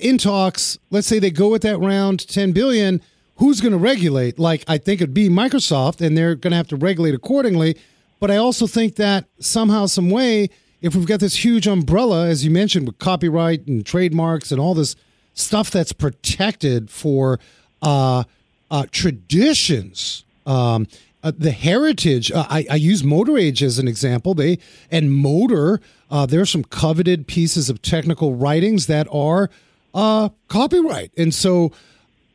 in 0.00 0.18
talks, 0.18 0.78
let's 0.90 1.06
say 1.06 1.18
they 1.18 1.30
go 1.30 1.48
with 1.48 1.62
that 1.62 1.78
round 1.78 2.26
10 2.26 2.52
billion, 2.52 3.00
who's 3.36 3.60
going 3.60 3.72
to 3.72 3.78
regulate? 3.78 4.38
Like 4.38 4.64
I 4.66 4.78
think 4.78 5.00
it'd 5.00 5.14
be 5.14 5.28
Microsoft 5.28 6.04
and 6.04 6.16
they're 6.16 6.34
going 6.34 6.50
to 6.50 6.56
have 6.56 6.66
to 6.68 6.76
regulate 6.76 7.14
accordingly, 7.14 7.76
but 8.18 8.30
I 8.30 8.36
also 8.36 8.66
think 8.66 8.96
that 8.96 9.26
somehow 9.38 9.86
some 9.86 10.10
way 10.10 10.50
if 10.82 10.94
we've 10.94 11.06
got 11.06 11.20
this 11.20 11.44
huge 11.44 11.66
umbrella 11.66 12.26
as 12.26 12.44
you 12.44 12.50
mentioned 12.50 12.86
with 12.86 12.98
copyright 12.98 13.66
and 13.66 13.86
trademarks 13.86 14.50
and 14.52 14.60
all 14.60 14.74
this 14.74 14.94
stuff 15.34 15.70
that's 15.70 15.92
protected 15.92 16.90
for 16.90 17.40
uh, 17.80 18.24
uh, 18.70 18.84
traditions 18.90 20.24
um, 20.44 20.86
uh, 21.22 21.32
the 21.36 21.52
heritage. 21.52 22.32
Uh, 22.32 22.46
I, 22.50 22.66
I, 22.70 22.74
use 22.74 23.04
Motor 23.04 23.38
Age 23.38 23.62
as 23.62 23.78
an 23.78 23.86
example. 23.86 24.34
They 24.34 24.58
and 24.90 25.12
Motor. 25.12 25.80
Uh, 26.10 26.26
there 26.26 26.40
are 26.40 26.46
some 26.46 26.64
coveted 26.64 27.26
pieces 27.26 27.70
of 27.70 27.80
technical 27.80 28.34
writings 28.34 28.86
that 28.88 29.06
are 29.12 29.48
uh, 29.94 30.30
copyright, 30.48 31.12
and 31.16 31.32
so 31.32 31.70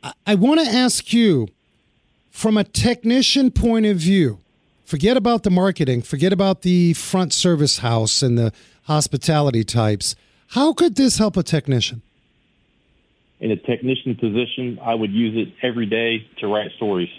I, 0.01 0.13
I 0.25 0.36
want 0.36 0.62
to 0.62 0.67
ask 0.67 1.12
you, 1.12 1.49
from 2.31 2.55
a 2.55 2.63
technician 2.63 3.51
point 3.51 3.86
of 3.86 3.97
view, 3.97 4.39
forget 4.88 5.17
about 5.17 5.43
the 5.43 5.52
marketing, 5.52 6.02
forget 6.02 6.32
about 6.32 6.62
the 6.62 6.93
front 6.93 7.34
service 7.34 7.80
house 7.80 8.21
and 8.23 8.38
the 8.38 8.54
hospitality 8.84 9.63
types. 9.63 10.15
How 10.52 10.73
could 10.73 10.95
this 10.95 11.17
help 11.17 11.36
a 11.36 11.43
technician? 11.43 12.02
In 13.41 13.52
a 13.52 13.58
technician 13.58 14.15
position, 14.15 14.80
I 14.82 14.95
would 14.95 15.12
use 15.12 15.36
it 15.36 15.54
every 15.62 15.86
day 15.86 16.26
to 16.39 16.47
write 16.47 16.71
stories 16.78 17.10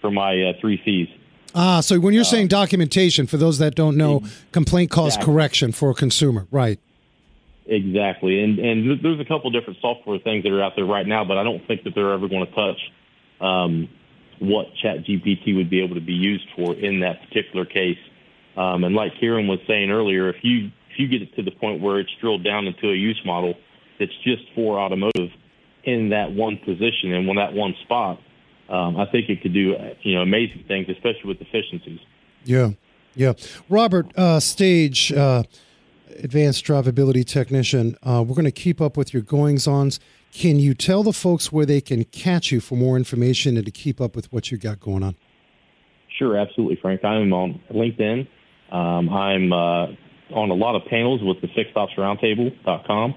for 0.00 0.10
my 0.10 0.42
uh, 0.42 0.52
three 0.60 0.80
C's. 0.84 1.08
Ah, 1.54 1.80
so 1.80 1.98
when 1.98 2.14
you're 2.14 2.20
uh, 2.20 2.24
saying 2.24 2.48
documentation, 2.48 3.26
for 3.26 3.36
those 3.36 3.58
that 3.58 3.74
don't 3.74 3.96
know, 3.96 4.22
complaint 4.52 4.90
cause 4.90 5.14
exactly. 5.14 5.32
correction 5.34 5.72
for 5.72 5.90
a 5.90 5.94
consumer, 5.94 6.46
right? 6.50 6.78
Exactly, 7.66 8.42
and 8.42 8.58
and 8.58 9.02
there's 9.02 9.20
a 9.20 9.24
couple 9.24 9.50
different 9.50 9.78
software 9.80 10.18
things 10.20 10.44
that 10.44 10.52
are 10.52 10.62
out 10.62 10.74
there 10.76 10.86
right 10.86 11.06
now, 11.06 11.24
but 11.24 11.36
I 11.36 11.42
don't 11.42 11.66
think 11.66 11.82
that 11.82 11.94
they're 11.94 12.12
ever 12.12 12.28
going 12.28 12.46
to 12.46 12.52
touch 12.52 12.78
um, 13.40 13.88
what 14.40 14.66
ChatGPT 14.82 15.56
would 15.56 15.70
be 15.70 15.82
able 15.82 15.94
to 15.94 16.00
be 16.00 16.12
used 16.12 16.46
for 16.56 16.74
in 16.74 17.00
that 17.00 17.20
particular 17.28 17.64
case. 17.64 17.98
Um, 18.56 18.84
and 18.84 18.94
like 18.94 19.12
Kieran 19.20 19.46
was 19.46 19.60
saying 19.66 19.90
earlier, 19.90 20.28
if 20.28 20.36
you 20.42 20.70
if 20.90 20.98
you 20.98 21.08
get 21.08 21.22
it 21.22 21.34
to 21.36 21.42
the 21.42 21.50
point 21.50 21.80
where 21.80 22.00
it's 22.00 22.10
drilled 22.20 22.44
down 22.44 22.66
into 22.66 22.90
a 22.90 22.94
use 22.94 23.20
model 23.24 23.54
that's 23.98 24.12
just 24.24 24.42
for 24.54 24.78
automotive 24.78 25.30
in 25.84 26.10
that 26.10 26.32
one 26.32 26.56
position 26.58 27.12
and 27.12 27.26
when 27.26 27.36
that 27.36 27.52
one 27.52 27.74
spot, 27.84 28.20
um, 28.68 28.96
I 28.96 29.06
think 29.06 29.28
it 29.28 29.42
could 29.42 29.54
do 29.54 29.76
you 30.02 30.14
know 30.14 30.22
amazing 30.22 30.64
things, 30.68 30.88
especially 30.88 31.26
with 31.26 31.40
efficiencies. 31.40 32.00
Yeah, 32.44 32.70
yeah. 33.14 33.34
Robert 33.68 34.16
uh, 34.16 34.40
Stage, 34.40 35.12
uh, 35.12 35.44
advanced 36.18 36.64
drivability 36.64 37.24
technician. 37.24 37.96
Uh, 38.02 38.24
we're 38.26 38.34
going 38.34 38.44
to 38.44 38.50
keep 38.50 38.80
up 38.80 38.96
with 38.96 39.14
your 39.14 39.22
goings 39.22 39.66
ons. 39.66 40.00
Can 40.32 40.58
you 40.58 40.74
tell 40.74 41.02
the 41.02 41.12
folks 41.12 41.50
where 41.50 41.66
they 41.66 41.80
can 41.80 42.04
catch 42.04 42.52
you 42.52 42.60
for 42.60 42.76
more 42.76 42.96
information 42.96 43.56
and 43.56 43.64
to 43.64 43.72
keep 43.72 44.00
up 44.00 44.14
with 44.14 44.32
what 44.32 44.50
you 44.50 44.58
got 44.58 44.80
going 44.80 45.02
on? 45.02 45.16
Sure, 46.18 46.36
absolutely, 46.36 46.78
Frank. 46.80 47.04
I'm 47.04 47.32
on 47.32 47.60
LinkedIn. 47.72 48.28
Um, 48.72 49.08
I'm 49.08 49.52
uh, 49.52 49.86
on 50.34 50.50
a 50.50 50.54
lot 50.54 50.74
of 50.74 50.82
panels 50.88 51.20
with 51.22 51.40
the 51.40 51.48
fixedopsroundtable.com. 51.48 53.14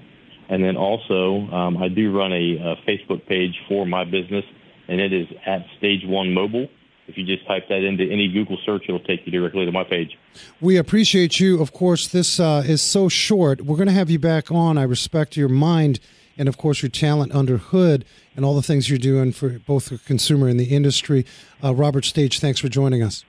And 0.48 0.62
then 0.62 0.76
also, 0.76 1.40
um, 1.52 1.76
I 1.76 1.88
do 1.88 2.16
run 2.16 2.32
a, 2.32 2.56
a 2.56 2.76
Facebook 2.88 3.26
page 3.26 3.54
for 3.68 3.86
my 3.86 4.04
business 4.04 4.44
and 4.88 5.00
it 5.00 5.12
is 5.12 5.26
at 5.46 5.64
Stage 5.78 6.02
One 6.04 6.34
Mobile. 6.34 6.68
If 7.08 7.16
you 7.16 7.24
just 7.24 7.46
type 7.46 7.68
that 7.68 7.84
into 7.84 8.04
any 8.04 8.28
Google 8.28 8.58
search, 8.64 8.84
it'll 8.88 9.00
take 9.00 9.20
you 9.26 9.32
directly 9.32 9.64
to 9.64 9.72
my 9.72 9.84
page. 9.84 10.16
We 10.60 10.76
appreciate 10.76 11.40
you. 11.40 11.60
Of 11.60 11.72
course, 11.72 12.06
this 12.06 12.38
uh, 12.38 12.62
is 12.64 12.80
so 12.80 13.08
short. 13.08 13.62
We're 13.62 13.76
going 13.76 13.88
to 13.88 13.94
have 13.94 14.10
you 14.10 14.18
back 14.18 14.50
on. 14.50 14.78
I 14.78 14.84
respect 14.84 15.36
your 15.36 15.48
mind 15.48 15.98
and, 16.36 16.48
of 16.48 16.56
course, 16.56 16.82
your 16.82 16.90
talent 16.90 17.32
under 17.32 17.58
hood 17.58 18.04
and 18.34 18.44
all 18.44 18.54
the 18.54 18.62
things 18.62 18.88
you're 18.88 18.98
doing 18.98 19.32
for 19.32 19.58
both 19.60 19.86
the 19.86 19.98
consumer 19.98 20.48
and 20.48 20.58
the 20.58 20.74
industry. 20.74 21.26
Uh, 21.62 21.74
Robert 21.74 22.04
Stage, 22.04 22.40
thanks 22.40 22.60
for 22.60 22.68
joining 22.68 23.02
us. 23.02 23.24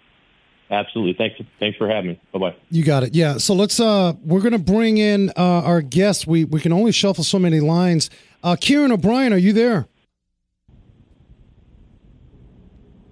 Absolutely. 0.72 1.14
Thanks. 1.14 1.40
Thanks 1.60 1.78
for 1.78 1.88
having 1.88 2.12
me. 2.12 2.20
Bye 2.32 2.40
bye. 2.40 2.56
You 2.72 2.84
got 2.84 3.04
it. 3.04 3.14
Yeah. 3.14 3.38
So 3.38 3.54
let's. 3.54 3.80
Uh, 3.80 4.14
we're 4.24 4.42
gonna 4.42 4.58
bring 4.58 4.98
in 4.98 5.30
uh, 5.38 5.62
our 5.62 5.82
guest. 5.82 6.26
We 6.26 6.46
we 6.46 6.60
can 6.60 6.74
only 6.74 6.92
shuffle 6.92 7.24
so 7.24 7.38
many 7.38 7.60
lines. 7.60 8.10
Uh, 8.42 8.56
Kieran 8.60 8.92
O'Brien, 8.92 9.34
are 9.34 9.38
you 9.38 9.54
there? 9.54 9.88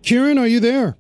Kieran, 0.01 0.37
are 0.37 0.47
you 0.47 0.59
there? 0.59 0.97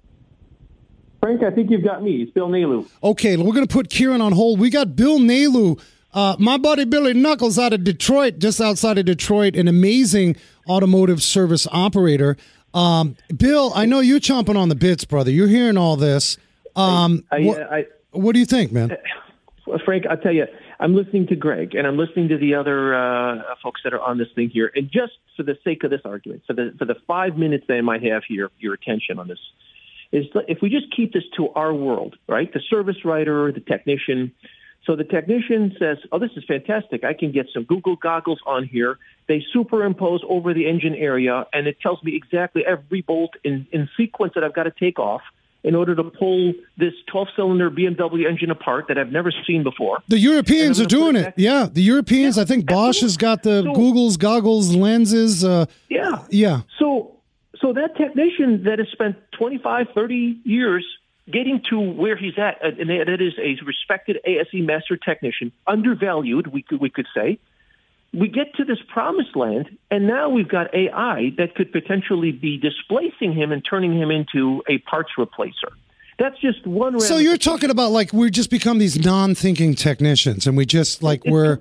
Frank, 1.19 1.43
I 1.43 1.51
think 1.51 1.69
you've 1.69 1.83
got 1.83 2.03
me. 2.03 2.21
It's 2.21 2.31
Bill 2.31 2.47
Nalu. 2.49 2.87
Okay, 3.03 3.37
we're 3.37 3.53
going 3.53 3.65
to 3.67 3.71
put 3.73 3.89
Kieran 3.89 4.21
on 4.21 4.31
hold. 4.31 4.59
We 4.59 4.69
got 4.69 4.95
Bill 4.95 5.19
Nalu, 5.19 5.79
uh, 6.13 6.35
my 6.39 6.57
buddy 6.57 6.85
Billy 6.85 7.13
Knuckles 7.13 7.57
out 7.57 7.73
of 7.73 7.83
Detroit, 7.83 8.39
just 8.39 8.59
outside 8.59 8.97
of 8.97 9.05
Detroit, 9.05 9.55
an 9.55 9.67
amazing 9.67 10.35
automotive 10.67 11.21
service 11.23 11.67
operator. 11.71 12.37
Um, 12.73 13.15
Bill, 13.35 13.71
I 13.75 13.85
know 13.85 13.99
you're 13.99 14.19
chomping 14.19 14.57
on 14.57 14.69
the 14.69 14.75
bits, 14.75 15.05
brother. 15.05 15.31
You're 15.31 15.47
hearing 15.47 15.77
all 15.77 15.95
this. 15.95 16.37
Um, 16.75 17.25
I, 17.31 17.35
I, 17.35 17.41
what, 17.41 17.61
I, 17.61 17.85
what, 18.11 18.33
do 18.33 18.39
you 18.39 18.45
think, 18.45 18.71
man? 18.71 18.95
Well, 19.67 19.79
Frank, 19.85 20.05
I'll 20.09 20.17
tell 20.17 20.33
you, 20.33 20.47
I'm 20.81 20.95
listening 20.95 21.27
to 21.27 21.35
Greg 21.35 21.75
and 21.75 21.85
I'm 21.87 21.95
listening 21.95 22.27
to 22.29 22.37
the 22.37 22.55
other 22.55 22.95
uh, 22.95 23.55
folks 23.61 23.81
that 23.83 23.93
are 23.93 24.01
on 24.01 24.17
this 24.17 24.27
thing 24.35 24.49
here. 24.49 24.69
And 24.75 24.91
just 24.91 25.13
for 25.37 25.43
the 25.43 25.55
sake 25.63 25.83
of 25.83 25.91
this 25.91 26.01
argument, 26.03 26.41
for 26.47 26.53
the 26.53 26.73
for 26.77 26.85
the 26.85 26.95
five 27.07 27.37
minutes 27.37 27.65
that 27.67 27.75
I 27.75 27.81
might 27.81 28.03
have 28.03 28.23
here, 28.27 28.49
your 28.59 28.73
attention 28.73 29.19
on 29.19 29.27
this, 29.27 29.37
is 30.11 30.25
if 30.47 30.57
we 30.61 30.69
just 30.69 30.93
keep 30.93 31.13
this 31.13 31.23
to 31.37 31.49
our 31.49 31.73
world, 31.73 32.17
right? 32.27 32.51
The 32.51 32.59
service 32.69 33.05
writer, 33.05 33.51
the 33.51 33.61
technician, 33.61 34.33
So 34.85 34.95
the 34.95 35.03
technician 35.03 35.75
says, 35.77 35.97
"Oh, 36.11 36.17
this 36.17 36.31
is 36.35 36.43
fantastic! 36.45 37.03
I 37.03 37.13
can 37.13 37.31
get 37.31 37.47
some 37.53 37.63
Google 37.63 37.95
goggles 37.95 38.39
on 38.45 38.65
here. 38.65 38.97
They 39.27 39.45
superimpose 39.53 40.21
over 40.27 40.53
the 40.53 40.67
engine 40.67 40.95
area, 40.95 41.45
and 41.53 41.67
it 41.67 41.79
tells 41.79 42.01
me 42.03 42.15
exactly 42.15 42.65
every 42.65 43.01
bolt 43.01 43.35
in, 43.43 43.67
in 43.71 43.89
sequence 43.95 44.33
that 44.35 44.43
I've 44.43 44.55
got 44.55 44.63
to 44.63 44.71
take 44.71 44.99
off." 44.99 45.21
in 45.63 45.75
order 45.75 45.95
to 45.95 46.03
pull 46.03 46.53
this 46.77 46.93
12-cylinder 47.13 47.69
BMW 47.69 48.27
engine 48.27 48.49
apart 48.49 48.85
that 48.87 48.97
I've 48.97 49.11
never 49.11 49.31
seen 49.45 49.63
before. 49.63 49.99
The 50.07 50.17
Europeans 50.17 50.79
are 50.79 50.85
doing 50.85 51.15
it. 51.15 51.33
Yeah, 51.37 51.67
the 51.71 51.83
Europeans. 51.83 52.37
Yeah, 52.37 52.43
I 52.43 52.45
think 52.45 52.65
Bosch 52.65 53.01
has 53.01 53.17
got 53.17 53.43
the 53.43 53.61
so, 53.63 53.73
Google's 53.73 54.17
goggles, 54.17 54.75
lenses. 54.75 55.43
Uh, 55.43 55.65
yeah, 55.89 56.25
yeah. 56.29 56.61
So, 56.79 57.17
so 57.59 57.73
that 57.73 57.95
technician 57.95 58.63
that 58.63 58.79
has 58.79 58.87
spent 58.91 59.17
25, 59.37 59.87
30 59.93 60.41
years 60.43 60.83
getting 61.29 61.61
to 61.69 61.79
where 61.79 62.15
he's 62.15 62.37
at, 62.37 62.63
uh, 62.63 62.69
and 62.79 62.89
that 62.89 63.21
is 63.21 63.33
a 63.37 63.63
respected 63.65 64.17
ASE 64.25 64.53
master 64.53 64.97
technician, 64.97 65.51
undervalued, 65.67 66.47
we 66.47 66.61
could 66.61 66.79
we 66.79 66.89
could 66.89 67.07
say 67.13 67.39
we 68.13 68.27
get 68.27 68.53
to 68.55 68.65
this 68.65 68.79
promised 68.89 69.35
land, 69.35 69.77
and 69.89 70.05
now 70.05 70.29
we've 70.29 70.47
got 70.47 70.73
AI 70.75 71.31
that 71.37 71.55
could 71.55 71.71
potentially 71.71 72.31
be 72.31 72.57
displacing 72.57 73.33
him 73.33 73.51
and 73.51 73.63
turning 73.63 73.97
him 73.97 74.11
into 74.11 74.61
a 74.67 74.79
parts 74.79 75.11
replacer. 75.17 75.71
That's 76.19 76.37
just 76.39 76.67
one. 76.67 76.99
So 76.99 77.17
you're 77.17 77.37
talking 77.37 77.69
about 77.69 77.91
like 77.91 78.11
we 78.11 78.29
just 78.29 78.49
become 78.49 78.79
these 78.79 78.99
non-thinking 79.03 79.75
technicians, 79.75 80.45
and 80.45 80.57
we 80.57 80.65
just 80.65 81.01
like 81.01 81.23
we're. 81.25 81.59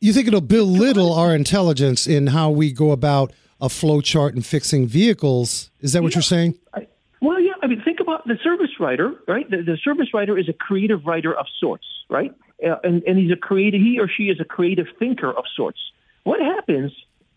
You 0.00 0.12
think 0.12 0.28
it'll 0.28 0.40
belittle 0.40 1.12
our 1.12 1.34
intelligence 1.34 2.06
in 2.06 2.28
how 2.28 2.50
we 2.50 2.72
go 2.72 2.92
about 2.92 3.32
a 3.60 3.68
flow 3.68 4.00
chart 4.00 4.34
and 4.34 4.46
fixing 4.46 4.86
vehicles? 4.86 5.70
Is 5.80 5.92
that 5.92 6.02
what 6.04 6.12
yeah. 6.12 6.18
you're 6.18 6.22
saying? 6.22 6.58
I, 6.72 6.86
well, 7.20 7.40
yeah. 7.40 7.54
I 7.62 7.66
mean, 7.66 7.82
think 7.82 8.00
about 8.00 8.26
the 8.26 8.38
service 8.42 8.80
writer, 8.80 9.14
right? 9.26 9.48
The, 9.50 9.62
the 9.62 9.76
service 9.82 10.14
writer 10.14 10.38
is 10.38 10.48
a 10.48 10.52
creative 10.52 11.04
writer 11.06 11.34
of 11.34 11.46
sorts, 11.60 11.86
right? 12.08 12.34
uh, 12.64 12.76
and, 12.82 13.02
and 13.04 13.18
he's 13.18 13.30
a 13.30 13.36
creative, 13.36 13.80
he 13.80 13.98
or 14.00 14.08
she 14.08 14.24
is 14.24 14.40
a 14.40 14.44
creative 14.44 14.86
thinker 14.98 15.30
of 15.30 15.44
sorts. 15.54 15.78
What 16.24 16.40
happens 16.40 16.92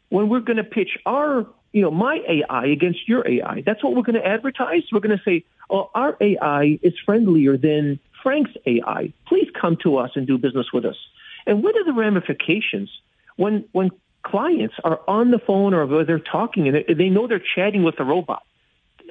when 0.09 0.29
we're 0.29 0.39
going 0.39 0.57
to 0.57 0.63
pitch 0.63 0.97
our, 1.05 1.45
you 1.71 1.81
know, 1.81 1.91
my 1.91 2.21
AI 2.27 2.65
against 2.65 3.07
your 3.07 3.27
AI? 3.27 3.63
That's 3.65 3.83
what 3.83 3.95
we're 3.95 4.03
going 4.03 4.21
to 4.21 4.25
advertise. 4.25 4.83
We're 4.91 4.99
going 4.99 5.17
to 5.17 5.23
say, 5.23 5.45
oh, 5.69 5.89
our 5.93 6.17
AI 6.19 6.79
is 6.81 6.93
friendlier 7.05 7.57
than 7.57 7.99
Frank's 8.23 8.51
AI. 8.65 9.13
Please 9.27 9.49
come 9.59 9.77
to 9.83 9.97
us 9.97 10.11
and 10.15 10.27
do 10.27 10.37
business 10.37 10.67
with 10.73 10.85
us. 10.85 10.97
And 11.45 11.63
what 11.63 11.75
are 11.75 11.83
the 11.83 11.93
ramifications 11.93 12.89
when, 13.35 13.65
when 13.71 13.91
clients 14.23 14.75
are 14.83 14.99
on 15.07 15.31
the 15.31 15.39
phone 15.39 15.73
or 15.73 16.03
they're 16.03 16.19
talking 16.19 16.67
and 16.67 16.99
they 16.99 17.09
know 17.09 17.27
they're 17.27 17.43
chatting 17.55 17.83
with 17.83 17.99
a 17.99 18.03
robot 18.03 18.43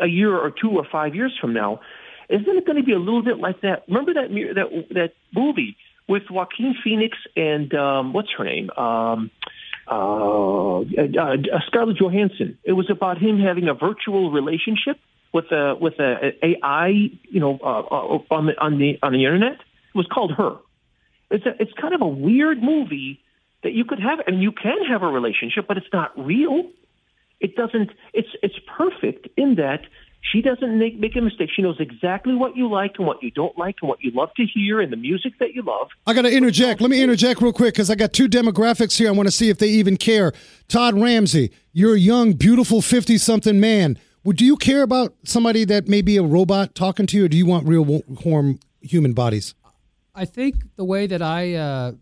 a 0.00 0.06
year 0.06 0.36
or 0.36 0.50
two 0.50 0.70
or 0.70 0.84
five 0.90 1.14
years 1.14 1.36
from 1.40 1.52
now? 1.52 1.80
Isn't 2.28 2.56
it 2.56 2.64
going 2.64 2.76
to 2.78 2.84
be 2.84 2.92
a 2.92 2.98
little 2.98 3.22
bit 3.22 3.38
like 3.38 3.60
that? 3.62 3.84
Remember 3.88 4.14
that 4.14 4.28
that 4.54 4.94
that 4.94 5.12
movie 5.34 5.76
with 6.08 6.24
Joaquin 6.30 6.74
Phoenix 6.82 7.16
and 7.36 7.72
um, 7.74 8.12
what's 8.12 8.28
her 8.36 8.44
name? 8.44 8.70
Um, 8.76 9.30
uh, 9.90 10.80
uh, 10.80 10.82
uh, 11.18 11.36
Scarlett 11.66 11.96
Johansson. 11.96 12.58
It 12.62 12.72
was 12.72 12.88
about 12.90 13.18
him 13.18 13.40
having 13.40 13.68
a 13.68 13.74
virtual 13.74 14.30
relationship 14.30 14.98
with 15.32 15.50
a 15.50 15.74
with 15.80 15.98
a, 15.98 16.32
a 16.42 16.58
AI, 16.62 16.88
you 16.88 17.40
know, 17.40 17.58
uh, 17.62 17.80
uh, 17.80 18.18
on 18.30 18.46
the 18.46 18.60
on 18.60 18.78
the 18.78 18.98
on 19.02 19.12
the 19.12 19.24
internet. 19.24 19.54
It 19.54 19.96
was 19.96 20.06
called 20.06 20.32
Her. 20.32 20.56
It's 21.30 21.44
a, 21.46 21.60
it's 21.60 21.72
kind 21.80 21.94
of 21.94 22.02
a 22.02 22.08
weird 22.08 22.62
movie 22.62 23.20
that 23.62 23.72
you 23.72 23.84
could 23.84 24.00
have, 24.00 24.20
and 24.26 24.42
you 24.42 24.52
can 24.52 24.84
have 24.88 25.02
a 25.02 25.08
relationship, 25.08 25.66
but 25.66 25.76
it's 25.76 25.92
not 25.92 26.12
real. 26.16 26.70
It 27.40 27.56
doesn't. 27.56 27.90
It's 28.12 28.28
it's 28.42 28.58
perfect 28.76 29.28
in 29.36 29.56
that 29.56 29.80
she 30.22 30.42
doesn't 30.42 30.78
make, 30.78 30.98
make 30.98 31.16
a 31.16 31.20
mistake. 31.20 31.48
She 31.54 31.62
knows 31.62 31.76
exactly 31.80 32.34
what 32.34 32.56
you 32.56 32.70
like 32.70 32.92
and 32.98 33.06
what 33.06 33.22
you 33.22 33.30
don't 33.30 33.56
like 33.56 33.76
and 33.80 33.88
what 33.88 34.02
you 34.02 34.10
love 34.10 34.28
to 34.36 34.44
hear 34.44 34.80
and 34.80 34.92
the 34.92 34.96
music 34.96 35.32
that 35.40 35.54
you 35.54 35.62
love. 35.62 35.88
I 36.06 36.12
got 36.12 36.22
to 36.22 36.30
interject. 36.30 36.80
Let 36.80 36.90
me 36.90 37.02
interject 37.02 37.40
real 37.40 37.52
quick 37.52 37.74
because 37.74 37.90
I 37.90 37.94
got 37.94 38.12
two 38.12 38.28
demographics 38.28 38.98
here. 38.98 39.08
I 39.08 39.12
want 39.12 39.28
to 39.28 39.32
see 39.32 39.48
if 39.48 39.58
they 39.58 39.68
even 39.68 39.96
care. 39.96 40.32
Todd 40.68 41.00
Ramsey, 41.00 41.50
you're 41.72 41.94
a 41.94 41.98
young, 41.98 42.34
beautiful 42.34 42.82
50 42.82 43.16
something 43.18 43.58
man. 43.58 43.98
Would 44.24 44.36
do 44.36 44.44
you 44.44 44.56
care 44.56 44.82
about 44.82 45.14
somebody 45.24 45.64
that 45.64 45.88
may 45.88 46.02
be 46.02 46.18
a 46.18 46.22
robot 46.22 46.74
talking 46.74 47.06
to 47.06 47.16
you, 47.16 47.24
or 47.24 47.28
do 47.28 47.38
you 47.38 47.46
want 47.46 47.66
real 47.66 48.02
warm 48.06 48.58
human 48.82 49.14
bodies? 49.14 49.54
I 50.14 50.26
think 50.26 50.56
the 50.76 50.84
way 50.84 51.06
that 51.06 51.22
I 51.22 51.54
uh, 51.54 51.92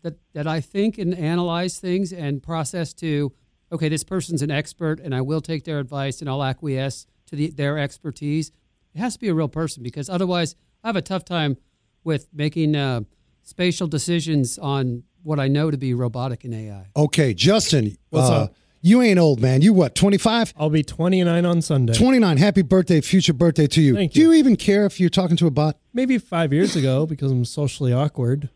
that 0.00 0.18
that 0.32 0.46
I 0.46 0.62
think 0.62 0.96
and 0.96 1.14
analyze 1.14 1.78
things 1.78 2.10
and 2.10 2.42
process 2.42 2.94
to, 2.94 3.32
okay, 3.70 3.88
this 3.88 4.04
person's 4.04 4.42
an 4.42 4.50
expert, 4.50 5.00
and 5.00 5.14
I 5.14 5.20
will 5.20 5.40
take 5.40 5.64
their 5.64 5.78
advice 5.78 6.20
and 6.20 6.28
I'll 6.28 6.42
acquiesce 6.42 7.06
to 7.26 7.36
the, 7.36 7.50
their 7.50 7.78
expertise. 7.78 8.50
It 8.94 8.98
has 8.98 9.14
to 9.14 9.20
be 9.20 9.28
a 9.28 9.34
real 9.34 9.48
person 9.48 9.82
because 9.82 10.08
otherwise, 10.08 10.56
I 10.82 10.88
have 10.88 10.96
a 10.96 11.02
tough 11.02 11.24
time 11.24 11.56
with 12.04 12.28
making 12.32 12.74
uh, 12.76 13.02
spatial 13.42 13.86
decisions 13.86 14.58
on 14.58 15.02
what 15.22 15.38
I 15.40 15.48
know 15.48 15.70
to 15.70 15.76
be 15.76 15.94
robotic 15.94 16.44
and 16.44 16.54
AI. 16.54 16.86
Okay, 16.96 17.34
Justin, 17.34 17.96
what's 18.10 18.30
uh, 18.30 18.44
up? 18.44 18.54
You 18.80 19.02
ain't 19.02 19.18
old, 19.18 19.40
man. 19.40 19.60
You 19.60 19.72
what, 19.72 19.94
25? 19.96 20.54
I'll 20.56 20.70
be 20.70 20.84
29 20.84 21.44
on 21.44 21.62
Sunday. 21.62 21.94
29. 21.94 22.36
Happy 22.36 22.62
birthday, 22.62 23.00
future 23.00 23.32
birthday 23.32 23.66
to 23.66 23.80
you. 23.80 23.94
Thank 23.94 24.12
Do 24.12 24.20
you 24.20 24.32
even 24.32 24.56
care 24.56 24.86
if 24.86 25.00
you're 25.00 25.10
talking 25.10 25.36
to 25.38 25.46
a 25.46 25.50
bot? 25.50 25.76
Maybe 25.92 26.16
five 26.18 26.52
years 26.52 26.76
ago 26.76 27.04
because 27.04 27.32
I'm 27.32 27.44
socially 27.44 27.92
awkward. 27.92 28.50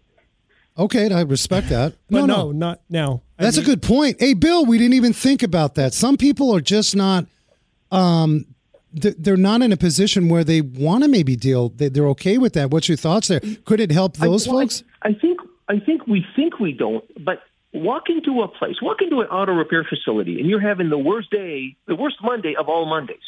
Okay, 0.79 1.12
I 1.12 1.22
respect 1.22 1.68
that. 1.68 1.94
no, 2.09 2.25
no, 2.25 2.27
no, 2.27 2.53
not 2.53 2.81
now. 2.88 3.22
That's 3.42 3.59
a 3.59 3.62
good 3.62 3.83
point. 3.83 4.20
Hey, 4.20 4.35
Bill, 4.35 4.64
we 4.64 4.78
didn't 4.78 4.94
even 4.94 5.12
think 5.12 5.42
about 5.42 5.74
that. 5.74 5.94
Some 5.94 6.16
people 6.16 6.55
are 6.55 6.61
just 6.61 6.96
not 6.96 7.26
um, 7.90 8.46
they're 8.92 9.37
not 9.37 9.62
in 9.62 9.72
a 9.72 9.76
position 9.76 10.28
where 10.28 10.44
they 10.44 10.61
want 10.61 11.02
to 11.05 11.09
maybe 11.09 11.37
deal. 11.37 11.70
They're 11.70 12.09
okay 12.09 12.38
with 12.38 12.52
that. 12.55 12.70
What's 12.70 12.88
your 12.88 12.96
thoughts 12.96 13.28
there? 13.28 13.40
Could 13.64 13.81
it 13.81 13.90
help 13.90 14.16
those 14.16 14.46
I, 14.46 14.50
well, 14.50 14.61
folks? 14.61 14.83
I, 15.02 15.09
I 15.09 15.14
think 15.14 15.40
I 15.68 15.78
think 15.78 16.07
we 16.07 16.26
think 16.37 16.59
we 16.59 16.72
don't, 16.72 17.05
but 17.24 17.42
walk 17.72 18.11
into 18.11 18.42
a 18.42 18.48
place, 18.48 18.76
walk 18.83 19.00
into 19.00 19.20
an 19.20 19.28
auto 19.28 19.52
repair 19.52 19.85
facility, 19.85 20.38
and 20.38 20.48
you're 20.48 20.61
having 20.61 20.90
the 20.90 20.98
worst 20.98 21.31
day, 21.31 21.76
the 21.87 21.94
worst 21.94 22.16
Monday 22.22 22.55
of 22.59 22.68
all 22.68 22.85
Mondays, 22.87 23.22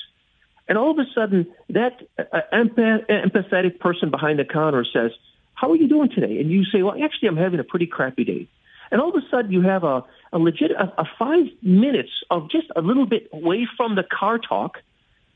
and 0.69 0.77
all 0.77 0.91
of 0.91 0.99
a 0.99 1.07
sudden 1.15 1.47
that 1.71 2.03
uh, 2.19 2.41
empath, 2.53 3.07
empathetic 3.09 3.79
person 3.79 4.11
behind 4.11 4.39
the 4.39 4.45
counter 4.45 4.85
says, 4.93 5.13
"How 5.55 5.71
are 5.71 5.77
you 5.77 5.89
doing 5.89 6.11
today?" 6.11 6.41
And 6.41 6.51
you 6.51 6.65
say, 6.67 6.83
"Well, 6.83 7.03
actually, 7.03 7.29
I'm 7.29 7.37
having 7.37 7.61
a 7.61 7.65
pretty 7.65 7.87
crappy 7.87 8.25
day." 8.25 8.49
And 8.95 9.03
all 9.03 9.09
of 9.09 9.17
a 9.17 9.29
sudden, 9.29 9.51
you 9.51 9.61
have 9.63 9.83
a, 9.83 10.05
a 10.33 10.39
legit 10.39 10.71
a, 10.71 10.85
a 10.97 11.05
five 11.19 11.47
minutes 11.63 12.13
of 12.31 12.49
just 12.49 12.69
a 12.77 12.81
little 12.81 13.07
bit 13.07 13.29
away 13.33 13.67
from 13.77 13.97
the 13.97 14.05
car 14.05 14.39
talk 14.39 14.79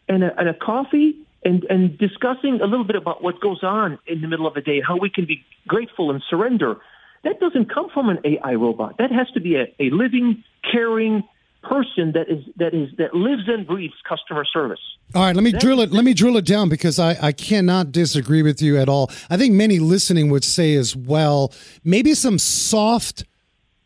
and 0.08 0.22
a, 0.22 0.38
and 0.38 0.48
a 0.48 0.54
coffee 0.54 1.16
and, 1.44 1.64
and 1.64 1.98
discussing 1.98 2.60
a 2.62 2.66
little 2.66 2.84
bit 2.84 2.94
about 2.94 3.20
what 3.20 3.40
goes 3.40 3.64
on 3.64 3.98
in 4.06 4.20
the 4.20 4.28
middle 4.28 4.46
of 4.46 4.54
the 4.54 4.60
day, 4.60 4.80
how 4.80 4.96
we 4.96 5.10
can 5.10 5.26
be 5.26 5.44
grateful 5.66 6.12
and 6.12 6.22
surrender. 6.30 6.76
That 7.24 7.40
doesn't 7.40 7.74
come 7.74 7.88
from 7.92 8.08
an 8.08 8.20
AI 8.24 8.54
robot. 8.54 8.96
That 8.98 9.10
has 9.10 9.28
to 9.32 9.40
be 9.40 9.56
a, 9.56 9.64
a 9.80 9.90
living, 9.90 10.44
caring 10.70 11.24
person 11.60 12.12
that 12.12 12.28
is 12.28 12.44
that 12.58 12.72
is 12.72 12.90
that 12.98 13.12
lives 13.12 13.42
and 13.48 13.66
breathes 13.66 13.94
customer 14.08 14.44
service. 14.44 14.78
All 15.16 15.22
right, 15.22 15.34
let 15.34 15.42
me 15.42 15.50
drill 15.50 15.80
it. 15.80 15.90
Let 15.90 16.04
me 16.04 16.14
drill 16.14 16.36
it 16.36 16.44
down 16.44 16.68
because 16.68 17.00
I, 17.00 17.16
I 17.20 17.32
cannot 17.32 17.90
disagree 17.90 18.42
with 18.42 18.62
you 18.62 18.78
at 18.78 18.88
all. 18.88 19.10
I 19.28 19.36
think 19.36 19.54
many 19.54 19.80
listening 19.80 20.30
would 20.30 20.44
say 20.44 20.74
as 20.76 20.94
well, 20.94 21.52
maybe 21.82 22.14
some 22.14 22.38
soft 22.38 23.24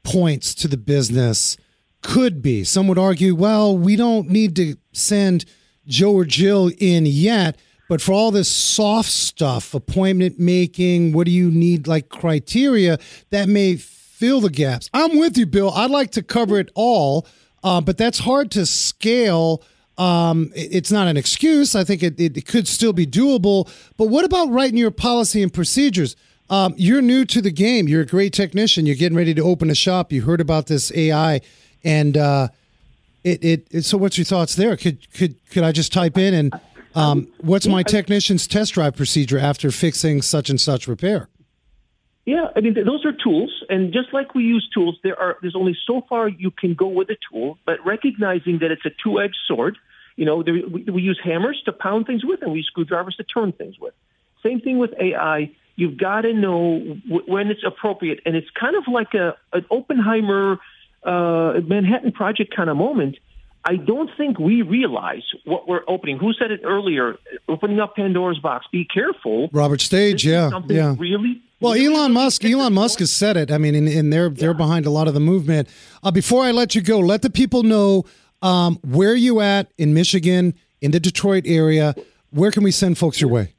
points 0.02 0.54
to 0.56 0.68
the 0.68 0.76
business 0.76 1.56
could 2.02 2.42
be. 2.42 2.64
Some 2.64 2.88
would 2.88 2.98
argue, 2.98 3.34
well, 3.34 3.76
we 3.76 3.96
don't 3.96 4.28
need 4.28 4.56
to 4.56 4.76
send 4.92 5.44
Joe 5.86 6.12
or 6.14 6.24
Jill 6.24 6.70
in 6.78 7.06
yet. 7.06 7.58
But 7.88 8.00
for 8.00 8.12
all 8.12 8.30
this 8.30 8.50
soft 8.50 9.10
stuff, 9.10 9.74
appointment 9.74 10.38
making, 10.38 11.12
what 11.12 11.26
do 11.26 11.30
you 11.30 11.50
need 11.50 11.86
like 11.86 12.08
criteria 12.08 12.98
that 13.30 13.48
may 13.48 13.76
fill 13.76 14.40
the 14.40 14.50
gaps? 14.50 14.88
I'm 14.94 15.18
with 15.18 15.36
you, 15.36 15.46
Bill. 15.46 15.70
I'd 15.70 15.90
like 15.90 16.12
to 16.12 16.22
cover 16.22 16.58
it 16.58 16.70
all, 16.74 17.26
uh, 17.62 17.80
but 17.82 17.98
that's 17.98 18.20
hard 18.20 18.50
to 18.52 18.64
scale. 18.64 19.62
Um, 19.98 20.52
it's 20.54 20.90
not 20.90 21.06
an 21.06 21.18
excuse. 21.18 21.74
I 21.74 21.84
think 21.84 22.02
it, 22.02 22.18
it, 22.18 22.46
could 22.46 22.66
still 22.66 22.94
be 22.94 23.06
doable. 23.06 23.70
But 23.98 24.08
what 24.08 24.24
about 24.24 24.48
writing 24.48 24.78
your 24.78 24.90
policy 24.90 25.42
and 25.42 25.52
procedures? 25.52 26.16
Um, 26.52 26.74
you're 26.76 27.00
new 27.00 27.24
to 27.24 27.40
the 27.40 27.50
game. 27.50 27.88
You're 27.88 28.02
a 28.02 28.06
great 28.06 28.34
technician. 28.34 28.84
You're 28.84 28.94
getting 28.94 29.16
ready 29.16 29.32
to 29.32 29.40
open 29.40 29.70
a 29.70 29.74
shop. 29.74 30.12
You 30.12 30.20
heard 30.20 30.38
about 30.38 30.66
this 30.66 30.92
AI, 30.94 31.40
and 31.82 32.14
uh, 32.14 32.48
it, 33.24 33.42
it, 33.42 33.66
it, 33.70 33.82
so 33.86 33.96
what's 33.96 34.18
your 34.18 34.26
thoughts 34.26 34.54
there? 34.54 34.76
Could 34.76 35.10
could 35.14 35.34
could 35.48 35.64
I 35.64 35.72
just 35.72 35.94
type 35.94 36.18
in 36.18 36.34
and 36.34 36.61
um, 36.94 37.28
what's 37.38 37.66
my 37.66 37.82
technician's 37.82 38.46
test 38.46 38.74
drive 38.74 38.94
procedure 38.96 39.38
after 39.38 39.70
fixing 39.70 40.20
such 40.20 40.50
and 40.50 40.61
such 40.61 40.86
repair? 40.86 41.30
Yeah, 42.26 42.48
I 42.55 42.61
mean 42.61 42.74
those 42.74 43.07
are 43.07 43.12
tools, 43.12 43.64
and 43.70 43.90
just 43.90 44.12
like 44.12 44.34
we 44.34 44.44
use 44.44 44.68
tools, 44.74 44.98
there 45.03 45.18
are 45.18 45.38
there's 45.40 45.57
only 45.57 45.74
so 45.86 46.03
far 46.07 46.28
you 46.28 46.50
can 46.50 46.74
go 46.74 46.86
with 46.86 47.09
a 47.09 47.16
tool. 47.30 47.57
But 47.64 47.78
recognizing 47.86 48.59
that 48.59 48.70
it's 48.70 48.84
a 48.84 48.90
two-edged 49.03 49.38
sword, 49.48 49.78
you 50.16 50.26
know, 50.26 50.42
there, 50.42 50.53
we, 50.68 50.82
we 50.84 51.00
use 51.00 51.18
hammers 51.24 51.62
to 51.64 51.72
pound 51.72 52.05
things 52.07 52.26
with, 52.26 52.42
and 52.42 52.53
we 52.53 52.59
use 52.59 52.66
screwdrivers 52.66 53.16
to 53.16 53.24
turn 53.24 53.53
things 53.53 53.78
with. 53.80 53.94
Same 54.42 54.61
thing 54.61 54.76
with 54.76 54.90
AI. 55.00 55.50
You've 55.77 55.97
got 55.97 56.23
to 56.23 56.33
know 56.33 56.79
w- 57.09 57.25
when 57.27 57.49
it's 57.49 57.62
appropriate, 57.66 58.20
and 58.27 58.37
it's 58.37 58.49
kind 58.59 58.77
of 58.77 58.85
like 58.93 59.14
a 59.14 59.37
an 59.53 59.64
Oppenheimer 59.70 60.59
uh, 61.05 61.61
Manhattan 61.66 62.12
Project 62.12 62.55
kind 62.55 62.70
of 62.70 62.77
moment, 62.77 63.16
I 63.64 63.77
don't 63.77 64.11
think 64.16 64.39
we 64.39 64.62
realize 64.62 65.23
what 65.45 65.68
we're 65.68 65.85
opening. 65.87 66.18
Who 66.18 66.33
said 66.33 66.51
it 66.51 66.61
earlier? 66.64 67.16
Opening 67.49 67.81
up 67.81 67.95
Pandora's 67.97 68.39
box. 68.39 68.66
Be 68.73 68.85
careful. 68.85 69.49
Robert 69.53 69.81
Stage, 69.81 70.25
yeah, 70.25 70.51
something 70.51 70.77
yeah. 70.77 70.97
Really, 70.99 71.41
Well, 71.61 71.75
Elon 71.75 72.12
Musk, 72.12 72.45
Elon 72.45 72.73
Musk 72.73 72.99
has 72.99 73.12
said 73.12 73.37
it. 73.37 73.53
I 73.53 73.59
mean, 73.59 73.75
and, 73.75 73.89
and 73.89 74.12
they're 74.12 74.31
they're 74.31 74.55
behind 74.55 74.87
a 74.87 74.91
lot 74.91 75.07
of 75.07 75.14
the 75.14 75.20
movement. 75.20 75.68
Uh, 76.03 76.11
before 76.11 76.43
I 76.43 76.51
let 76.51 76.75
you 76.75 76.83
go, 76.83 76.99
let 76.99 77.23
the 77.23 77.31
people 77.31 77.62
know 77.62 78.05
um, 78.43 78.79
where 78.83 79.14
you 79.14 79.41
at 79.41 79.70
in 79.79 79.95
Michigan, 79.95 80.55
in 80.81 80.91
the 80.91 81.01
Detroit 81.01 81.45
area. 81.47 81.95
Where 82.31 82.51
can 82.51 82.64
we 82.64 82.73
send 82.73 82.99
folks 82.99 83.20
your 83.20 83.31
way? 83.31 83.55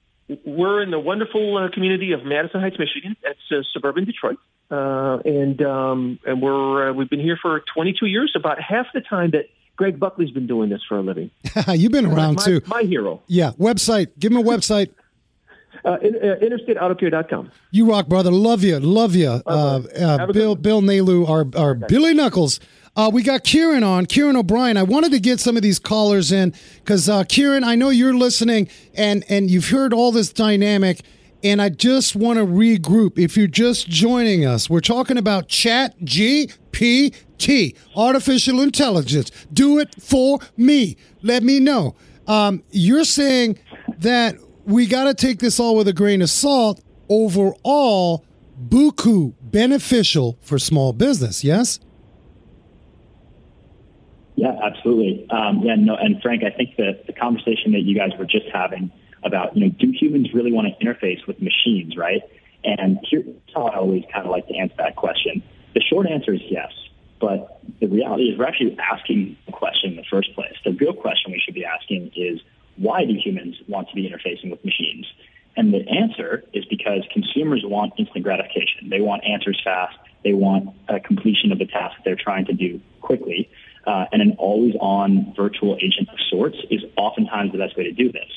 We're 0.53 0.81
in 0.81 0.91
the 0.91 0.99
wonderful 0.99 1.57
uh, 1.57 1.69
community 1.73 2.11
of 2.11 2.23
Madison 2.23 2.61
Heights, 2.61 2.77
Michigan. 2.77 3.15
That's 3.23 3.39
uh, 3.51 3.63
suburban 3.73 4.05
Detroit, 4.05 4.37
uh, 4.69 5.19
and 5.25 5.61
um, 5.61 6.19
and 6.25 6.41
we're 6.41 6.89
uh, 6.89 6.93
we've 6.93 7.09
been 7.09 7.19
here 7.19 7.37
for 7.41 7.63
22 7.73 8.05
years. 8.05 8.33
About 8.35 8.61
half 8.61 8.87
the 8.93 9.01
time 9.01 9.31
that 9.31 9.45
Greg 9.75 9.99
Buckley's 9.99 10.31
been 10.31 10.47
doing 10.47 10.69
this 10.69 10.81
for 10.87 10.97
a 10.97 11.01
living. 11.01 11.31
You've 11.67 11.91
been 11.91 12.05
around 12.05 12.35
my, 12.35 12.43
too. 12.43 12.61
My 12.67 12.83
hero. 12.83 13.21
Yeah, 13.27 13.51
website. 13.51 14.09
Give 14.19 14.31
him 14.31 14.37
a 14.37 14.43
website. 14.43 14.91
Uh, 15.85 15.97
in, 16.01 16.15
uh, 16.15 16.35
InterstateAutoCare.com. 16.41 17.51
You 17.71 17.89
rock, 17.89 18.07
brother. 18.07 18.31
Love 18.31 18.63
you. 18.63 18.79
Love 18.79 19.15
you. 19.15 19.41
Uh, 19.45 19.81
uh, 19.99 20.27
Bill 20.27 20.55
Bill 20.55 20.81
Nalu, 20.81 21.27
our, 21.27 21.45
our 21.59 21.75
Billy 21.75 22.13
Knuckles. 22.13 22.61
Uh, 22.95 23.09
we 23.11 23.23
got 23.23 23.43
Kieran 23.43 23.83
on, 23.83 24.05
Kieran 24.05 24.35
O'Brien. 24.35 24.77
I 24.77 24.83
wanted 24.83 25.11
to 25.13 25.19
get 25.19 25.39
some 25.39 25.57
of 25.57 25.63
these 25.63 25.79
callers 25.79 26.31
in 26.31 26.53
because, 26.75 27.09
uh, 27.09 27.23
Kieran, 27.23 27.63
I 27.63 27.73
know 27.73 27.89
you're 27.89 28.13
listening 28.13 28.69
and, 28.93 29.25
and 29.29 29.49
you've 29.49 29.69
heard 29.69 29.93
all 29.93 30.11
this 30.11 30.31
dynamic, 30.31 31.01
and 31.43 31.59
I 31.59 31.69
just 31.69 32.15
want 32.15 32.37
to 32.37 32.45
regroup. 32.45 33.17
If 33.17 33.35
you're 33.35 33.47
just 33.47 33.89
joining 33.89 34.45
us, 34.45 34.69
we're 34.69 34.79
talking 34.79 35.17
about 35.17 35.47
Chat 35.47 35.99
GPT, 36.01 37.75
artificial 37.95 38.61
intelligence. 38.61 39.31
Do 39.51 39.79
it 39.79 40.01
for 40.01 40.37
me. 40.55 40.95
Let 41.23 41.41
me 41.41 41.59
know. 41.59 41.95
Um, 42.27 42.63
you're 42.69 43.05
saying 43.05 43.57
that 43.97 44.35
we 44.65 44.85
got 44.85 45.05
to 45.05 45.13
take 45.13 45.39
this 45.39 45.59
all 45.59 45.75
with 45.75 45.87
a 45.87 45.93
grain 45.93 46.21
of 46.21 46.29
salt. 46.29 46.81
Overall, 47.09 48.25
buku 48.69 49.33
beneficial 49.41 50.37
for 50.41 50.57
small 50.57 50.93
business. 50.93 51.43
Yes. 51.43 51.79
Yeah, 54.35 54.57
absolutely. 54.63 55.29
Um, 55.29 55.61
yeah, 55.63 55.75
no, 55.75 55.95
and 55.95 56.21
Frank, 56.21 56.43
I 56.43 56.49
think 56.49 56.75
that 56.77 57.05
the 57.05 57.13
conversation 57.13 57.71
that 57.73 57.81
you 57.81 57.95
guys 57.95 58.11
were 58.17 58.25
just 58.25 58.47
having 58.51 58.91
about, 59.23 59.55
you 59.55 59.65
know, 59.65 59.75
do 59.77 59.91
humans 59.91 60.33
really 60.33 60.51
want 60.51 60.67
to 60.67 60.85
interface 60.85 61.25
with 61.27 61.41
machines, 61.41 61.95
right? 61.95 62.21
And 62.63 62.97
here's 63.09 63.25
how 63.53 63.63
I 63.63 63.77
always 63.77 64.03
kind 64.11 64.25
of 64.25 64.31
like 64.31 64.47
to 64.47 64.55
answer 64.55 64.75
that 64.79 64.95
question. 64.95 65.43
The 65.75 65.81
short 65.81 66.07
answer 66.07 66.33
is 66.33 66.41
yes, 66.49 66.71
but 67.19 67.61
the 67.79 67.87
reality 67.87 68.23
is 68.23 68.39
we're 68.39 68.45
actually 68.45 68.77
asking 68.79 69.37
the 69.45 69.51
question 69.51 69.91
in 69.91 69.95
the 69.97 70.05
first 70.09 70.33
place. 70.33 70.53
The 70.63 70.71
real 70.71 70.93
question 70.93 71.31
we 71.31 71.39
should 71.43 71.55
be 71.55 71.65
asking 71.65 72.11
is 72.15 72.39
why 72.77 73.05
do 73.05 73.13
humans 73.13 73.55
want 73.67 73.89
to 73.89 73.95
be 73.95 74.09
interfacing 74.09 74.51
with 74.51 74.63
machines? 74.65 75.05
And 75.55 75.73
the 75.73 75.87
answer 75.87 76.43
is 76.53 76.65
because 76.65 77.03
consumers 77.11 77.61
want 77.63 77.93
instant 77.97 78.23
gratification. 78.23 78.89
They 78.89 79.01
want 79.01 79.23
answers 79.23 79.59
fast. 79.63 79.97
They 80.23 80.33
want 80.33 80.69
a 80.87 80.99
completion 80.99 81.51
of 81.51 81.59
the 81.59 81.65
task 81.65 81.97
they're 82.03 82.15
trying 82.15 82.45
to 82.45 82.53
do 82.53 82.81
quickly. 83.01 83.49
Uh, 83.85 84.05
and 84.11 84.21
an 84.21 84.35
always-on 84.39 85.33
virtual 85.35 85.75
agent 85.75 86.09
of 86.09 86.17
sorts 86.29 86.57
is 86.71 86.81
oftentimes 86.97 87.51
the 87.51 87.57
best 87.57 87.77
way 87.77 87.83
to 87.83 87.91
do 87.91 88.11
this. 88.11 88.29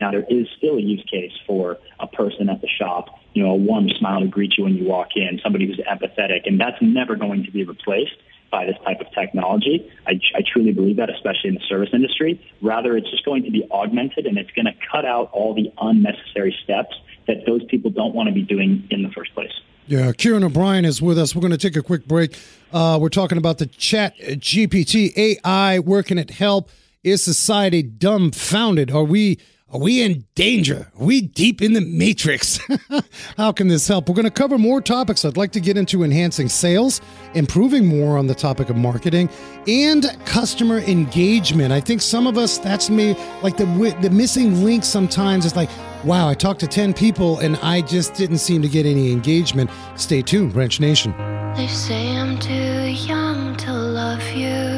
Now, 0.00 0.10
there 0.10 0.24
is 0.28 0.46
still 0.56 0.76
a 0.76 0.80
use 0.80 1.04
case 1.10 1.32
for 1.46 1.78
a 2.00 2.06
person 2.06 2.48
at 2.48 2.60
the 2.60 2.68
shop, 2.68 3.20
you 3.34 3.42
know, 3.42 3.50
a 3.50 3.56
warm 3.56 3.88
smile 3.98 4.20
to 4.20 4.26
greet 4.26 4.56
you 4.56 4.64
when 4.64 4.74
you 4.74 4.84
walk 4.84 5.10
in, 5.14 5.40
somebody 5.42 5.66
who's 5.66 5.78
empathetic, 5.78 6.42
and 6.46 6.58
that's 6.58 6.80
never 6.80 7.14
going 7.16 7.44
to 7.44 7.50
be 7.50 7.64
replaced 7.64 8.16
by 8.52 8.66
this 8.66 8.76
type 8.84 9.00
of 9.00 9.10
technology. 9.12 9.90
I, 10.06 10.20
I 10.36 10.42
truly 10.46 10.72
believe 10.72 10.98
that, 10.98 11.10
especially 11.10 11.48
in 11.48 11.54
the 11.54 11.66
service 11.68 11.88
industry. 11.92 12.40
Rather, 12.60 12.96
it's 12.96 13.10
just 13.10 13.24
going 13.24 13.42
to 13.44 13.50
be 13.50 13.66
augmented 13.72 14.26
and 14.26 14.38
it's 14.38 14.50
going 14.52 14.66
to 14.66 14.74
cut 14.92 15.04
out 15.04 15.30
all 15.32 15.54
the 15.54 15.72
unnecessary 15.80 16.56
steps 16.62 16.94
that 17.26 17.46
those 17.46 17.64
people 17.64 17.90
don't 17.90 18.14
want 18.14 18.28
to 18.28 18.34
be 18.34 18.42
doing 18.42 18.86
in 18.90 19.02
the 19.02 19.10
first 19.10 19.34
place. 19.34 19.52
Yeah, 19.86 20.12
Kieran 20.12 20.44
O'Brien 20.44 20.84
is 20.84 21.02
with 21.02 21.18
us. 21.18 21.34
We're 21.34 21.40
going 21.40 21.52
to 21.52 21.58
take 21.58 21.76
a 21.76 21.82
quick 21.82 22.06
break. 22.06 22.38
Uh, 22.72 22.98
we're 23.00 23.08
talking 23.08 23.38
about 23.38 23.58
the 23.58 23.66
Chat 23.66 24.16
GPT 24.18 25.16
AI. 25.16 25.80
Where 25.80 26.04
can 26.04 26.18
it 26.18 26.30
help? 26.30 26.70
Is 27.02 27.20
society 27.20 27.82
dumbfounded? 27.82 28.92
Are 28.92 29.02
we 29.02 29.40
are 29.72 29.80
we 29.80 30.02
in 30.02 30.26
danger? 30.34 30.86
Are 31.00 31.04
we 31.04 31.22
deep 31.22 31.62
in 31.62 31.72
the 31.72 31.80
matrix? 31.80 32.60
How 33.38 33.52
can 33.52 33.68
this 33.68 33.88
help? 33.88 34.06
We're 34.06 34.14
going 34.14 34.26
to 34.26 34.30
cover 34.30 34.58
more 34.58 34.82
topics. 34.82 35.24
I'd 35.24 35.38
like 35.38 35.52
to 35.52 35.60
get 35.60 35.78
into 35.78 36.04
enhancing 36.04 36.50
sales, 36.50 37.00
improving 37.32 37.86
more 37.86 38.18
on 38.18 38.26
the 38.26 38.34
topic 38.34 38.68
of 38.68 38.76
marketing, 38.76 39.30
and 39.66 40.14
customer 40.26 40.80
engagement. 40.80 41.72
I 41.72 41.80
think 41.80 42.02
some 42.02 42.26
of 42.26 42.36
us, 42.36 42.58
that's 42.58 42.90
me, 42.90 43.16
like 43.42 43.56
the 43.56 43.64
the 44.02 44.10
missing 44.10 44.62
link 44.62 44.84
sometimes 44.84 45.46
is 45.46 45.56
like, 45.56 45.70
wow, 46.04 46.28
I 46.28 46.34
talked 46.34 46.60
to 46.60 46.66
10 46.66 46.92
people 46.92 47.38
and 47.38 47.56
I 47.56 47.80
just 47.80 48.12
didn't 48.12 48.38
seem 48.38 48.60
to 48.60 48.68
get 48.68 48.84
any 48.84 49.10
engagement. 49.10 49.70
Stay 49.96 50.20
tuned, 50.20 50.54
Wrench 50.54 50.80
Nation. 50.80 51.14
They 51.56 51.68
say 51.68 52.14
I'm 52.16 52.38
too 52.38 52.90
young 52.90 53.56
to 53.56 53.72
love 53.72 54.22
you. 54.32 54.71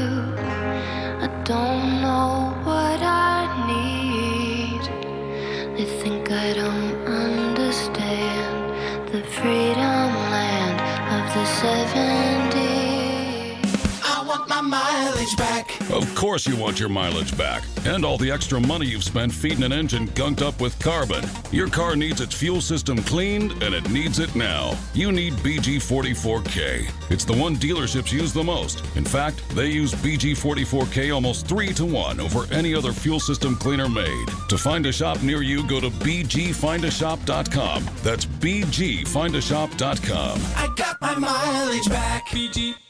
Mileage 14.75 15.37
back. 15.37 15.79
Of 15.91 16.15
course, 16.15 16.47
you 16.47 16.57
want 16.57 16.81
your 16.81 16.89
mileage 16.89 17.37
back 17.39 17.63
and 17.87 18.05
all 18.05 18.19
the 18.19 18.31
extra 18.31 18.61
money 18.61 18.87
you've 18.87 19.05
spent 19.05 19.33
feeding 19.33 19.63
an 19.63 19.73
engine 19.73 20.09
gunked 20.09 20.43
up 20.43 20.61
with 20.61 20.79
carbon. 20.81 21.25
Your 21.53 21.69
car 21.69 21.95
needs 21.97 22.21
its 22.21 22.35
fuel 22.35 22.61
system 22.61 22.99
cleaned, 23.05 23.63
and 23.63 23.73
it 23.75 23.89
needs 23.91 24.19
it 24.19 24.35
now. 24.35 24.77
You 24.95 25.13
need 25.13 25.35
BG44K. 25.35 26.91
It's 27.11 27.25
the 27.25 27.37
one 27.37 27.55
dealerships 27.57 28.11
use 28.11 28.33
the 28.33 28.43
most. 28.43 28.83
In 28.97 29.05
fact, 29.05 29.49
they 29.51 29.69
use 29.69 29.95
BG44K 29.95 31.15
almost 31.15 31.47
three 31.47 31.73
to 31.75 31.85
one 31.85 32.19
over 32.21 32.53
any 32.53 32.75
other 32.75 32.93
fuel 32.93 33.21
system 33.21 33.55
cleaner 33.57 33.89
made. 33.89 34.27
To 34.49 34.59
find 34.59 34.85
a 34.87 34.93
shop 34.93 35.23
near 35.23 35.43
you, 35.43 35.65
go 35.69 35.81
to 35.81 35.91
BGFindAShop.com. 35.91 37.89
That's 38.03 38.27
BGFindAShop.com. 38.27 40.41
I 40.57 40.75
got 40.77 41.01
my 41.01 41.15
mileage 41.15 41.89
back. 41.89 42.27
BG, 42.29 42.55
BG. 42.55 42.84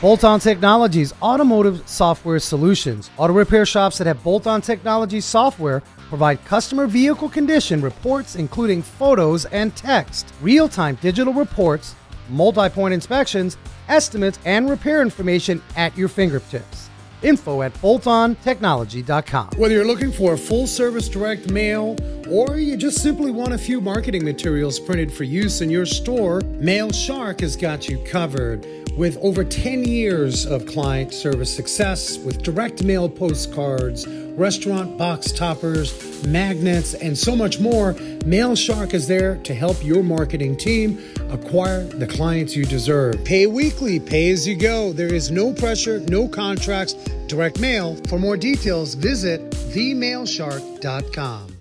Bolt 0.00 0.24
On 0.24 0.40
Technologies 0.40 1.12
Automotive 1.22 1.88
Software 1.88 2.38
Solutions. 2.38 3.10
Auto 3.16 3.32
repair 3.32 3.66
shops 3.66 3.98
that 3.98 4.06
have 4.06 4.22
Bolt 4.22 4.46
On 4.46 4.60
Technology 4.60 5.20
software 5.20 5.82
provide 6.08 6.44
customer 6.44 6.86
vehicle 6.86 7.28
condition 7.28 7.80
reports, 7.80 8.36
including 8.36 8.82
photos 8.82 9.44
and 9.46 9.74
text, 9.74 10.32
real 10.40 10.68
time 10.68 10.96
digital 11.00 11.32
reports, 11.32 11.94
multi 12.28 12.68
point 12.68 12.94
inspections, 12.94 13.56
estimates, 13.88 14.38
and 14.44 14.68
repair 14.68 15.02
information 15.02 15.62
at 15.76 15.96
your 15.96 16.08
fingertips. 16.08 16.88
Info 17.22 17.62
at 17.62 17.72
boltontechnology.com. 17.74 19.50
Whether 19.56 19.74
you're 19.74 19.86
looking 19.86 20.10
for 20.10 20.34
a 20.34 20.38
full 20.38 20.66
service 20.66 21.08
direct 21.08 21.50
mail 21.50 21.96
or 22.28 22.58
you 22.58 22.76
just 22.76 23.00
simply 23.00 23.30
want 23.30 23.52
a 23.52 23.58
few 23.58 23.80
marketing 23.80 24.24
materials 24.24 24.80
printed 24.80 25.12
for 25.12 25.22
use 25.24 25.60
in 25.60 25.70
your 25.70 25.86
store, 25.86 26.40
Mail 26.58 26.90
Shark 26.90 27.40
has 27.40 27.54
got 27.56 27.88
you 27.88 28.02
covered. 28.04 28.81
With 28.96 29.16
over 29.22 29.42
10 29.42 29.84
years 29.84 30.44
of 30.44 30.66
client 30.66 31.14
service 31.14 31.54
success 31.54 32.18
with 32.18 32.42
direct 32.42 32.82
mail 32.82 33.08
postcards, 33.08 34.06
restaurant 34.36 34.98
box 34.98 35.32
toppers, 35.32 36.26
magnets, 36.26 36.92
and 36.92 37.16
so 37.16 37.34
much 37.34 37.58
more, 37.58 37.94
Mail 38.26 38.54
Shark 38.54 38.92
is 38.92 39.08
there 39.08 39.36
to 39.44 39.54
help 39.54 39.82
your 39.82 40.02
marketing 40.02 40.58
team 40.58 40.98
acquire 41.30 41.84
the 41.84 42.06
clients 42.06 42.54
you 42.54 42.66
deserve. 42.66 43.24
Pay 43.24 43.46
weekly, 43.46 43.98
pay 43.98 44.30
as 44.30 44.46
you 44.46 44.56
go. 44.56 44.92
There 44.92 45.12
is 45.12 45.30
no 45.30 45.54
pressure, 45.54 46.00
no 46.00 46.28
contracts, 46.28 46.92
direct 47.28 47.60
mail. 47.60 47.96
For 48.08 48.18
more 48.18 48.36
details, 48.36 48.94
visit 48.94 49.50
themailshark.com. 49.50 51.51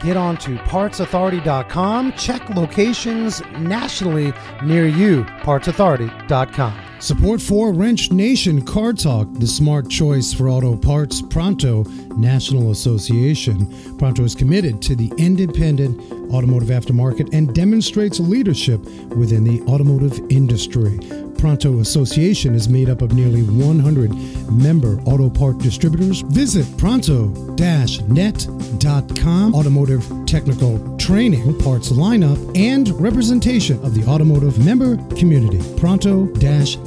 get 0.00 0.16
on 0.16 0.36
to 0.38 0.56
partsauthority.com. 0.56 2.12
Check 2.14 2.50
locations 2.50 3.42
nationally 3.58 4.32
near 4.62 4.86
you. 4.86 5.24
Partsauthority.com. 5.42 6.89
Support 7.00 7.40
for 7.40 7.72
Wrench 7.72 8.12
Nation 8.12 8.60
Car 8.60 8.92
Talk, 8.92 9.32
the 9.32 9.46
smart 9.46 9.88
choice 9.88 10.34
for 10.34 10.50
auto 10.50 10.76
parts, 10.76 11.22
Pronto 11.22 11.84
National 12.14 12.72
Association. 12.72 13.96
Pronto 13.96 14.22
is 14.22 14.34
committed 14.34 14.82
to 14.82 14.94
the 14.94 15.10
independent 15.16 15.98
automotive 16.30 16.68
aftermarket 16.68 17.32
and 17.32 17.54
demonstrates 17.54 18.20
leadership 18.20 18.84
within 19.16 19.44
the 19.44 19.62
automotive 19.62 20.20
industry. 20.28 21.00
Pronto 21.38 21.80
Association 21.80 22.54
is 22.54 22.68
made 22.68 22.90
up 22.90 23.00
of 23.00 23.14
nearly 23.14 23.44
100 23.44 24.14
member 24.52 25.00
auto 25.06 25.30
part 25.30 25.56
distributors. 25.56 26.20
Visit 26.20 26.66
pronto-net.com. 26.76 29.54
Automotive 29.54 30.06
technical 30.26 30.98
training, 30.98 31.58
parts 31.60 31.90
lineup, 31.90 32.36
and 32.56 32.90
representation 33.00 33.82
of 33.82 33.94
the 33.94 34.04
automotive 34.04 34.62
member 34.64 34.96
community. 35.16 35.60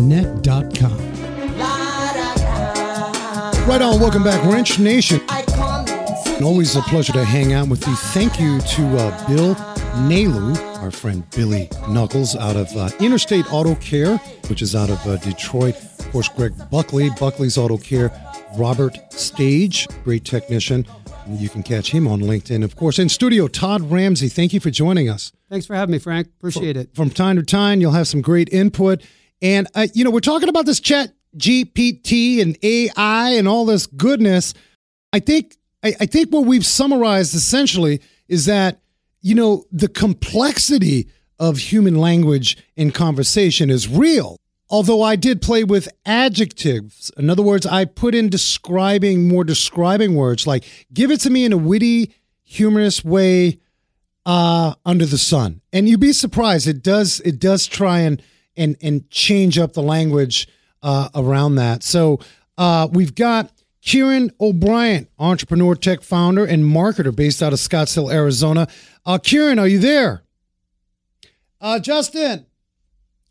Pronto-net.com. 0.04 0.98
Right 3.68 3.82
on. 3.82 4.00
Welcome 4.02 4.24
back, 4.24 4.44
Wrench 4.52 4.78
Nation. 4.80 5.22
Always 6.44 6.76
a 6.76 6.82
pleasure 6.82 7.14
to 7.14 7.24
hang 7.24 7.54
out 7.54 7.70
with 7.70 7.88
you. 7.88 7.96
Thank 7.96 8.40
you 8.40 8.60
to 8.60 8.98
uh, 8.98 9.28
Bill 9.28 9.56
Nalu, 10.06 10.58
our 10.82 10.92
friend 10.92 11.24
Billy 11.32 11.70
Knuckles 11.88 12.36
out 12.36 12.58
of 12.58 12.76
uh, 12.76 12.90
Interstate 13.00 13.52
Auto 13.54 13.76
Care, 13.76 14.18
which 14.50 14.62
is 14.62 14.76
out 14.76 14.90
of 14.90 15.06
uh, 15.08 15.16
Detroit. 15.18 15.76
Of 16.00 16.12
course, 16.12 16.28
Greg 16.28 16.54
Buckley, 16.70 17.10
Buckley's 17.20 17.58
Auto 17.58 17.78
Care. 17.78 18.12
Robert 18.58 18.98
Stage, 19.14 19.88
great 20.04 20.26
technician. 20.26 20.86
You 21.30 21.48
can 21.48 21.64
catch 21.64 21.90
him 21.92 22.06
on 22.08 22.20
LinkedIn. 22.20 22.64
Of 22.66 22.76
course, 22.76 23.00
in 23.00 23.08
studio, 23.08 23.48
Todd 23.48 23.90
Ramsey. 23.90 24.28
Thank 24.28 24.52
you 24.52 24.60
for 24.60 24.70
joining 24.70 25.10
us. 25.10 25.32
Thanks 25.50 25.66
for 25.66 25.76
having 25.76 25.94
me, 25.94 26.00
Frank. 26.00 26.28
Appreciate 26.40 26.76
it. 26.76 26.94
From 26.94 27.10
time 27.10 27.38
to 27.38 27.44
time, 27.44 27.80
you'll 27.80 27.92
have 27.94 28.10
some 28.10 28.22
great 28.22 28.50
input. 28.52 29.02
And, 29.44 29.68
uh, 29.76 29.88
you 29.94 30.04
know, 30.06 30.10
we're 30.10 30.22
talking 30.22 30.50
about 30.50 30.66
this 30.66 30.80
chat 30.80 31.14
GPT 31.38 32.42
and 32.42 32.58
AI 32.64 33.32
and 33.32 33.48
all 33.48 33.66
this 33.66 33.86
goodness. 33.86 34.54
I 35.12 35.20
think 35.20 35.58
I, 35.84 35.94
I 36.00 36.06
think 36.06 36.30
what 36.30 36.46
we've 36.46 36.66
summarized 36.66 37.36
essentially 37.36 38.02
is 38.28 38.46
that 38.46 38.80
you 39.22 39.36
know 39.36 39.66
the 39.72 39.88
complexity 39.88 41.10
of 41.40 41.58
human 41.58 41.96
language 41.96 42.58
in 42.76 42.92
conversation 42.92 43.70
is 43.70 43.88
real. 43.88 44.40
Although 44.70 45.04
I 45.04 45.16
did 45.16 45.42
play 45.42 45.64
with 45.64 45.88
adjectives. 46.06 47.12
In 47.18 47.30
other 47.30 47.44
words, 47.44 47.66
I 47.66 47.86
put 47.86 48.16
in 48.16 48.30
describing 48.30 49.28
more 49.28 49.44
describing 49.44 50.16
words 50.16 50.48
like 50.48 50.64
give 50.94 51.12
it 51.12 51.20
to 51.22 51.30
me 51.30 51.46
in 51.46 51.54
a 51.54 51.58
witty, 51.58 52.14
humorous 52.44 53.04
way 53.04 53.60
uh, 54.26 54.74
under 54.86 55.06
the 55.06 55.18
sun. 55.18 55.62
And 55.74 55.90
you'd 55.90 56.00
be 56.00 56.14
surprised. 56.14 56.68
It 56.68 56.82
does 56.82 57.20
it 57.22 57.40
does 57.40 57.68
try 57.68 58.00
and 58.00 58.22
and 58.58 58.78
and 58.82 59.10
change 59.10 59.58
up 59.58 59.74
the 59.74 59.82
language 59.82 60.48
uh, 60.82 61.10
around 61.16 61.56
that. 61.56 61.84
So 61.84 62.20
uh, 62.58 62.88
we've 62.92 63.16
got 63.16 63.52
Kieran 63.82 64.32
O'Brien, 64.40 65.08
entrepreneur, 65.20 65.76
tech 65.76 66.02
founder, 66.02 66.46
and 66.46 66.64
marketer 66.64 67.16
based 67.16 67.44
out 67.44 67.54
of 67.54 67.60
Scottsdale, 67.60 68.14
Arizona. 68.14 68.68
Uh, 69.06 69.18
Kieran, 69.18 69.60
are 69.60 69.68
you 69.68 69.80
there? 69.80 70.24
Uh, 71.60 71.80
Justin, 71.80 72.46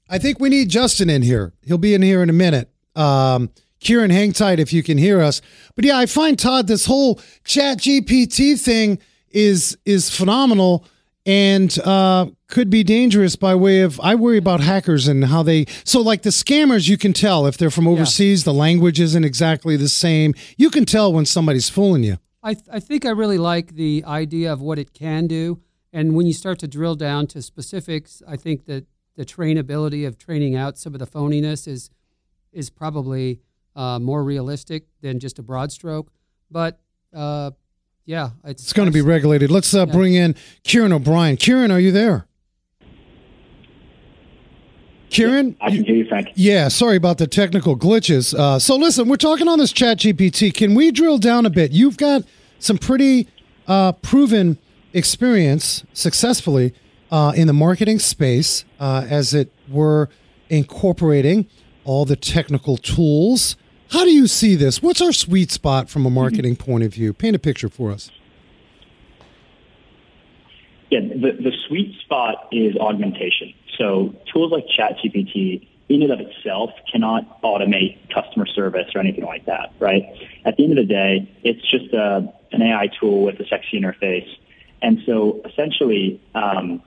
I 0.08 0.18
think 0.18 0.40
we 0.40 0.48
need 0.48 0.68
Justin 0.68 1.08
in 1.08 1.22
here. 1.22 1.52
He'll 1.64 1.78
be 1.78 1.94
in 1.94 2.02
here 2.02 2.22
in 2.22 2.30
a 2.30 2.34
minute. 2.34 2.70
Um, 2.94 3.50
Kieran, 3.80 4.10
hang 4.10 4.32
tight 4.32 4.60
if 4.60 4.72
you 4.72 4.82
can 4.82 4.96
hear 4.96 5.20
us. 5.20 5.40
But 5.74 5.84
yeah, 5.84 5.98
I 5.98 6.06
find 6.06 6.38
Todd 6.38 6.66
this 6.66 6.86
whole 6.86 7.20
Chat 7.44 7.78
GPT 7.78 8.60
thing 8.60 8.98
is 9.30 9.76
is 9.84 10.14
phenomenal 10.14 10.84
and 11.24 11.78
uh, 11.84 12.26
could 12.48 12.68
be 12.68 12.82
dangerous 12.82 13.36
by 13.36 13.54
way 13.54 13.80
of 13.80 14.00
I 14.00 14.14
worry 14.14 14.38
about 14.38 14.60
hackers 14.60 15.06
and 15.08 15.26
how 15.26 15.42
they 15.42 15.66
so 15.84 16.00
like 16.00 16.22
the 16.22 16.30
scammers 16.30 16.88
you 16.88 16.98
can 16.98 17.12
tell 17.12 17.46
if 17.46 17.56
they're 17.56 17.70
from 17.70 17.86
overseas 17.86 18.44
the 18.44 18.52
language 18.54 19.00
isn't 19.00 19.24
exactly 19.24 19.76
the 19.76 19.88
same 19.88 20.34
you 20.56 20.68
can 20.68 20.84
tell 20.84 21.12
when 21.12 21.24
somebody's 21.24 21.68
fooling 21.68 22.02
you 22.02 22.18
I, 22.42 22.54
th- 22.54 22.66
I 22.72 22.80
think 22.80 23.06
I 23.06 23.10
really 23.10 23.38
like 23.38 23.74
the 23.74 24.02
idea 24.06 24.52
of 24.52 24.60
what 24.60 24.78
it 24.78 24.92
can 24.92 25.26
do. 25.26 25.60
And 25.92 26.14
when 26.14 26.26
you 26.26 26.32
start 26.32 26.58
to 26.60 26.68
drill 26.68 26.96
down 26.96 27.26
to 27.28 27.42
specifics, 27.42 28.22
I 28.26 28.36
think 28.36 28.64
that 28.64 28.86
the 29.16 29.24
trainability 29.24 30.06
of 30.06 30.18
training 30.18 30.56
out 30.56 30.78
some 30.78 30.94
of 30.94 30.98
the 30.98 31.06
phoniness 31.06 31.68
is 31.68 31.90
is 32.52 32.68
probably 32.68 33.40
uh, 33.76 33.98
more 33.98 34.24
realistic 34.24 34.84
than 35.00 35.18
just 35.18 35.38
a 35.38 35.42
broad 35.42 35.72
stroke. 35.72 36.10
But 36.50 36.80
uh, 37.14 37.52
yeah, 38.04 38.30
it's, 38.44 38.62
it's 38.62 38.72
going 38.72 38.86
to 38.86 38.92
be 38.92 39.00
regulated 39.00 39.50
let's 39.50 39.74
uh, 39.74 39.86
bring 39.86 40.14
in 40.14 40.34
Kieran 40.64 40.92
O'Brien 40.92 41.36
Kieran 41.36 41.70
are 41.70 41.80
you 41.80 41.92
there 41.92 42.26
Kieran 45.12 45.56
I 45.60 45.70
can 45.70 45.84
hear 45.84 45.96
you, 45.96 46.06
Frank. 46.06 46.28
Yeah, 46.34 46.68
sorry 46.68 46.96
about 46.96 47.18
the 47.18 47.26
technical 47.26 47.76
glitches. 47.76 48.32
Uh, 48.32 48.58
so 48.58 48.76
listen, 48.76 49.08
we're 49.08 49.16
talking 49.16 49.46
on 49.46 49.58
this 49.58 49.70
Chat 49.70 49.98
GPT. 49.98 50.54
Can 50.54 50.74
we 50.74 50.90
drill 50.90 51.18
down 51.18 51.44
a 51.44 51.50
bit? 51.50 51.70
You've 51.70 51.98
got 51.98 52.22
some 52.58 52.78
pretty 52.78 53.28
uh, 53.68 53.92
proven 53.92 54.56
experience 54.94 55.84
successfully 55.92 56.72
uh, 57.10 57.32
in 57.36 57.46
the 57.46 57.52
marketing 57.52 57.98
space, 57.98 58.64
uh, 58.80 59.06
as 59.06 59.34
it 59.34 59.52
were, 59.68 60.08
incorporating 60.48 61.46
all 61.84 62.06
the 62.06 62.16
technical 62.16 62.78
tools. 62.78 63.56
How 63.92 64.04
do 64.04 64.10
you 64.10 64.26
see 64.26 64.54
this? 64.54 64.82
What's 64.82 65.02
our 65.02 65.12
sweet 65.12 65.50
spot 65.50 65.90
from 65.90 66.06
a 66.06 66.10
marketing 66.10 66.56
point 66.56 66.82
of 66.82 66.94
view? 66.94 67.12
Paint 67.12 67.36
a 67.36 67.38
picture 67.38 67.68
for 67.68 67.90
us. 67.90 68.10
Yeah, 70.90 71.00
the, 71.00 71.32
the 71.38 71.52
sweet 71.68 71.94
spot 72.00 72.48
is 72.52 72.74
augmentation. 72.76 73.52
So 73.76 74.14
tools 74.32 74.50
like 74.50 74.64
ChatGPT 74.66 75.68
in 75.90 76.02
and 76.02 76.10
of 76.10 76.20
itself 76.20 76.70
cannot 76.90 77.42
automate 77.42 77.98
customer 78.14 78.46
service 78.46 78.88
or 78.94 79.02
anything 79.02 79.24
like 79.24 79.44
that, 79.44 79.74
right? 79.78 80.04
At 80.46 80.56
the 80.56 80.64
end 80.64 80.78
of 80.78 80.88
the 80.88 80.90
day, 80.94 81.30
it's 81.44 81.60
just 81.70 81.92
a, 81.92 82.32
an 82.52 82.62
AI 82.62 82.88
tool 82.98 83.24
with 83.24 83.38
a 83.40 83.46
sexy 83.46 83.78
interface. 83.78 84.28
And 84.80 85.00
so 85.04 85.42
essentially, 85.44 86.18
um, 86.34 86.82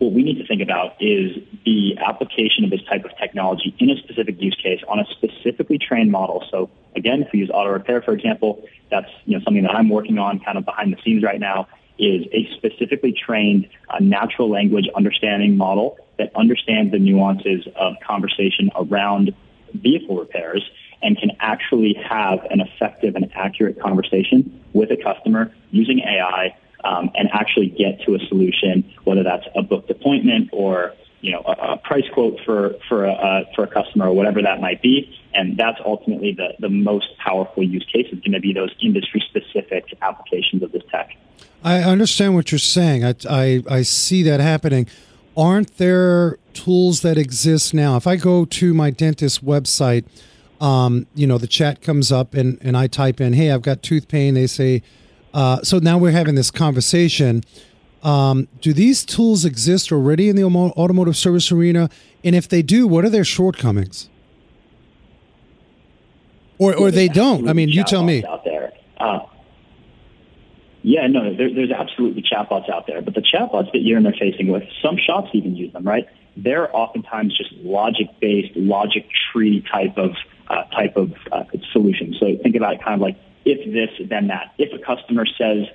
what 0.00 0.12
we 0.12 0.22
need 0.22 0.38
to 0.38 0.46
think 0.46 0.62
about 0.62 0.94
is 0.98 1.36
the 1.66 1.96
application 1.98 2.64
of 2.64 2.70
this 2.70 2.80
type 2.88 3.04
of 3.04 3.16
technology 3.18 3.74
in 3.78 3.90
a 3.90 3.96
specific 3.98 4.40
use 4.40 4.56
case 4.60 4.80
on 4.88 4.98
a 4.98 5.04
specifically 5.10 5.78
trained 5.78 6.10
model. 6.10 6.42
So 6.50 6.70
again, 6.96 7.22
if 7.22 7.28
we 7.32 7.40
use 7.40 7.50
auto 7.52 7.70
repair, 7.70 8.00
for 8.00 8.12
example, 8.12 8.64
that's 8.90 9.10
you 9.26 9.36
know 9.36 9.44
something 9.44 9.62
that 9.62 9.74
I'm 9.74 9.90
working 9.90 10.18
on 10.18 10.40
kind 10.40 10.56
of 10.56 10.64
behind 10.64 10.92
the 10.92 10.96
scenes 11.04 11.22
right 11.22 11.38
now 11.38 11.68
is 11.98 12.24
a 12.32 12.48
specifically 12.56 13.12
trained 13.12 13.68
uh, 13.90 13.98
natural 14.00 14.50
language 14.50 14.86
understanding 14.96 15.58
model 15.58 15.98
that 16.16 16.34
understands 16.34 16.92
the 16.92 16.98
nuances 16.98 17.68
of 17.76 17.94
conversation 18.02 18.70
around 18.74 19.34
vehicle 19.74 20.16
repairs 20.16 20.64
and 21.02 21.18
can 21.18 21.30
actually 21.40 21.94
have 22.08 22.38
an 22.50 22.60
effective 22.60 23.16
and 23.16 23.30
accurate 23.34 23.78
conversation 23.78 24.62
with 24.72 24.90
a 24.90 24.96
customer 24.96 25.52
using 25.70 26.00
AI 26.00 26.56
um, 26.84 27.10
and 27.14 27.28
actually 27.32 27.66
get 27.66 28.00
to 28.06 28.14
a 28.14 28.18
solution, 28.28 28.90
whether 29.04 29.22
that's 29.22 29.46
a 29.54 29.62
booked 29.62 29.90
appointment 29.90 30.50
or 30.52 30.94
you 31.20 31.32
know 31.32 31.42
a, 31.46 31.72
a 31.72 31.76
price 31.76 32.08
quote 32.12 32.38
for 32.44 32.74
for 32.88 33.04
a 33.04 33.12
uh, 33.12 33.44
for 33.54 33.64
a 33.64 33.66
customer 33.66 34.08
or 34.08 34.12
whatever 34.12 34.42
that 34.42 34.60
might 34.60 34.82
be. 34.82 35.16
And 35.34 35.56
that's 35.56 35.78
ultimately 35.84 36.32
the 36.32 36.54
the 36.58 36.68
most 36.68 37.16
powerful 37.18 37.62
use 37.62 37.86
case 37.92 38.06
is 38.12 38.20
going 38.20 38.32
to 38.32 38.40
be 38.40 38.52
those 38.52 38.74
industry 38.82 39.22
specific 39.28 39.84
applications 40.02 40.62
of 40.62 40.72
this 40.72 40.82
tech. 40.90 41.10
I 41.62 41.82
understand 41.82 42.34
what 42.34 42.50
you're 42.52 42.58
saying. 42.58 43.04
I, 43.04 43.14
I, 43.28 43.62
I 43.68 43.82
see 43.82 44.22
that 44.22 44.40
happening. 44.40 44.86
Aren't 45.36 45.76
there 45.76 46.38
tools 46.54 47.02
that 47.02 47.18
exist 47.18 47.74
now? 47.74 47.96
If 47.96 48.06
I 48.06 48.16
go 48.16 48.44
to 48.46 48.74
my 48.74 48.90
dentist 48.90 49.44
website, 49.44 50.04
um, 50.60 51.06
you 51.14 51.26
know, 51.26 51.38
the 51.38 51.46
chat 51.46 51.82
comes 51.82 52.10
up 52.10 52.34
and, 52.34 52.58
and 52.62 52.76
I 52.76 52.86
type 52.86 53.20
in, 53.20 53.34
hey, 53.34 53.50
I've 53.50 53.62
got 53.62 53.82
tooth 53.82 54.08
pain. 54.08 54.34
They 54.34 54.46
say, 54.46 54.82
uh, 55.32 55.62
so 55.62 55.78
now 55.78 55.98
we're 55.98 56.10
having 56.10 56.34
this 56.34 56.50
conversation. 56.50 57.42
Um, 58.02 58.48
do 58.60 58.72
these 58.72 59.04
tools 59.04 59.44
exist 59.44 59.92
already 59.92 60.28
in 60.28 60.36
the 60.36 60.44
automotive 60.44 61.16
service 61.16 61.52
arena? 61.52 61.90
And 62.24 62.34
if 62.34 62.48
they 62.48 62.62
do, 62.62 62.86
what 62.86 63.04
are 63.04 63.10
their 63.10 63.24
shortcomings? 63.24 64.08
Or, 66.58 66.74
or 66.74 66.90
they 66.90 67.08
don't? 67.08 67.48
I 67.48 67.52
mean, 67.54 67.70
you 67.70 67.84
tell 67.84 68.02
me. 68.02 68.24
Out 68.24 68.44
there. 68.44 68.72
Uh, 68.98 69.20
yeah, 70.82 71.06
no, 71.06 71.34
there, 71.34 71.52
there's 71.54 71.70
absolutely 71.70 72.22
chatbots 72.22 72.70
out 72.70 72.86
there, 72.86 73.00
but 73.02 73.14
the 73.14 73.22
chatbots 73.22 73.72
that 73.72 73.80
you're 73.80 74.00
interfacing 74.00 74.50
with, 74.50 74.64
some 74.82 74.96
shops 74.98 75.30
even 75.32 75.56
use 75.56 75.72
them, 75.72 75.84
right? 75.84 76.06
They're 76.36 76.74
oftentimes 76.74 77.36
just 77.36 77.52
logic-based, 77.62 78.56
logic 78.56 79.06
tree 79.32 79.64
type 79.70 79.96
of 79.96 80.12
uh, 80.48 80.64
type 80.64 80.96
of 80.96 81.12
uh, 81.30 81.44
solution. 81.72 82.14
So 82.18 82.36
think 82.42 82.56
about 82.56 82.74
it 82.74 82.82
kind 82.82 82.94
of 82.94 83.00
like 83.00 83.16
if 83.44 83.58
this, 83.72 84.08
then 84.08 84.28
that. 84.28 84.52
If 84.58 84.72
a 84.72 84.84
customer 84.84 85.26
says 85.26 85.66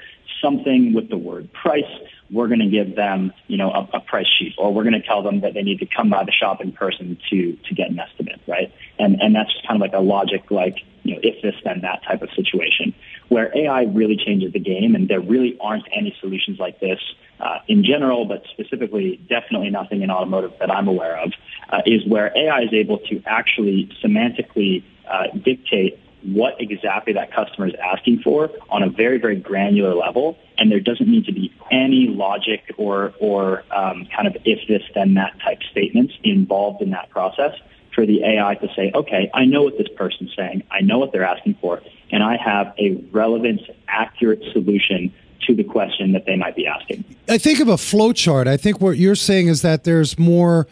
something 0.41 0.93
with 0.93 1.09
the 1.09 1.17
word 1.17 1.51
price, 1.53 1.83
we're 2.31 2.47
going 2.47 2.59
to 2.59 2.69
give 2.69 2.95
them, 2.95 3.33
you 3.47 3.57
know, 3.57 3.71
a, 3.71 3.97
a 3.97 3.99
price 3.99 4.27
sheet, 4.39 4.55
or 4.57 4.73
we're 4.73 4.83
going 4.83 4.99
to 4.99 5.05
tell 5.05 5.21
them 5.21 5.41
that 5.41 5.53
they 5.53 5.61
need 5.61 5.79
to 5.79 5.85
come 5.85 6.09
by 6.09 6.23
the 6.23 6.31
shop 6.31 6.61
in 6.61 6.71
person 6.71 7.17
to 7.29 7.53
to 7.67 7.75
get 7.75 7.89
an 7.89 7.99
estimate, 7.99 8.41
right? 8.47 8.73
And 8.99 9.21
and 9.21 9.35
that's 9.35 9.51
just 9.53 9.67
kind 9.67 9.77
of 9.77 9.81
like 9.81 9.93
a 9.93 10.03
logic, 10.03 10.49
like 10.49 10.77
you 11.03 11.15
know, 11.15 11.19
if 11.23 11.41
this 11.41 11.55
then 11.63 11.81
that 11.81 12.03
type 12.03 12.21
of 12.21 12.29
situation, 12.35 12.93
where 13.29 13.55
AI 13.55 13.83
really 13.83 14.17
changes 14.17 14.53
the 14.53 14.59
game, 14.59 14.95
and 14.95 15.07
there 15.07 15.21
really 15.21 15.57
aren't 15.61 15.87
any 15.91 16.15
solutions 16.19 16.59
like 16.59 16.79
this 16.79 16.99
uh, 17.39 17.59
in 17.67 17.83
general, 17.83 18.25
but 18.25 18.43
specifically, 18.51 19.17
definitely 19.29 19.69
nothing 19.69 20.01
in 20.01 20.09
automotive 20.09 20.53
that 20.59 20.71
I'm 20.71 20.87
aware 20.87 21.17
of, 21.17 21.33
uh, 21.69 21.81
is 21.85 22.05
where 22.07 22.35
AI 22.35 22.61
is 22.61 22.73
able 22.73 22.99
to 23.09 23.21
actually 23.25 23.89
semantically 24.03 24.83
uh, 25.09 25.27
dictate 25.43 25.99
what 26.33 26.59
exactly 26.59 27.13
that 27.13 27.31
customer 27.33 27.67
is 27.67 27.73
asking 27.75 28.19
for 28.19 28.49
on 28.69 28.83
a 28.83 28.89
very, 28.89 29.17
very 29.19 29.35
granular 29.35 29.93
level. 29.93 30.37
And 30.57 30.71
there 30.71 30.79
doesn't 30.79 31.07
need 31.07 31.25
to 31.25 31.33
be 31.33 31.53
any 31.71 32.07
logic 32.07 32.73
or, 32.77 33.13
or 33.19 33.63
um, 33.71 34.07
kind 34.15 34.27
of 34.27 34.37
if 34.45 34.67
this, 34.67 34.81
then 34.93 35.15
that 35.15 35.39
type 35.41 35.59
statements 35.71 36.13
involved 36.23 36.81
in 36.81 36.91
that 36.91 37.09
process 37.09 37.53
for 37.93 38.05
the 38.05 38.23
AI 38.23 38.55
to 38.55 38.67
say, 38.75 38.91
okay, 38.93 39.29
I 39.33 39.45
know 39.45 39.63
what 39.63 39.77
this 39.77 39.87
person's 39.95 40.33
saying. 40.35 40.63
I 40.69 40.81
know 40.81 40.97
what 40.97 41.11
they're 41.11 41.25
asking 41.25 41.55
for. 41.61 41.81
And 42.11 42.23
I 42.23 42.37
have 42.37 42.73
a 42.77 42.95
relevant, 43.11 43.61
accurate 43.87 44.43
solution 44.51 45.13
to 45.47 45.55
the 45.55 45.63
question 45.63 46.11
that 46.13 46.25
they 46.25 46.35
might 46.35 46.55
be 46.55 46.67
asking. 46.67 47.05
I 47.29 47.37
think 47.37 47.59
of 47.59 47.67
a 47.67 47.75
flowchart. 47.75 48.47
I 48.47 48.57
think 48.57 48.81
what 48.81 48.97
you're 48.97 49.15
saying 49.15 49.47
is 49.47 49.61
that 49.61 49.83
there's 49.83 50.17
more 50.19 50.67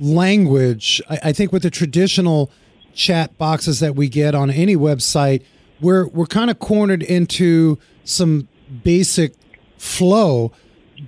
language. 0.00 1.02
I, 1.08 1.18
I 1.24 1.32
think 1.32 1.52
with 1.52 1.62
the 1.62 1.70
traditional 1.70 2.50
chat 2.98 3.38
boxes 3.38 3.80
that 3.80 3.94
we 3.94 4.08
get 4.08 4.34
on 4.34 4.50
any 4.50 4.76
website, 4.76 5.42
we're 5.80 6.08
we're 6.08 6.26
kind 6.26 6.50
of 6.50 6.58
cornered 6.58 7.02
into 7.02 7.78
some 8.04 8.48
basic 8.82 9.34
flow. 9.78 10.52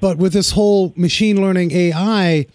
But 0.00 0.16
with 0.16 0.32
this 0.32 0.52
whole 0.52 0.94
machine 0.96 1.42
learning 1.42 1.72
AI 1.72 2.46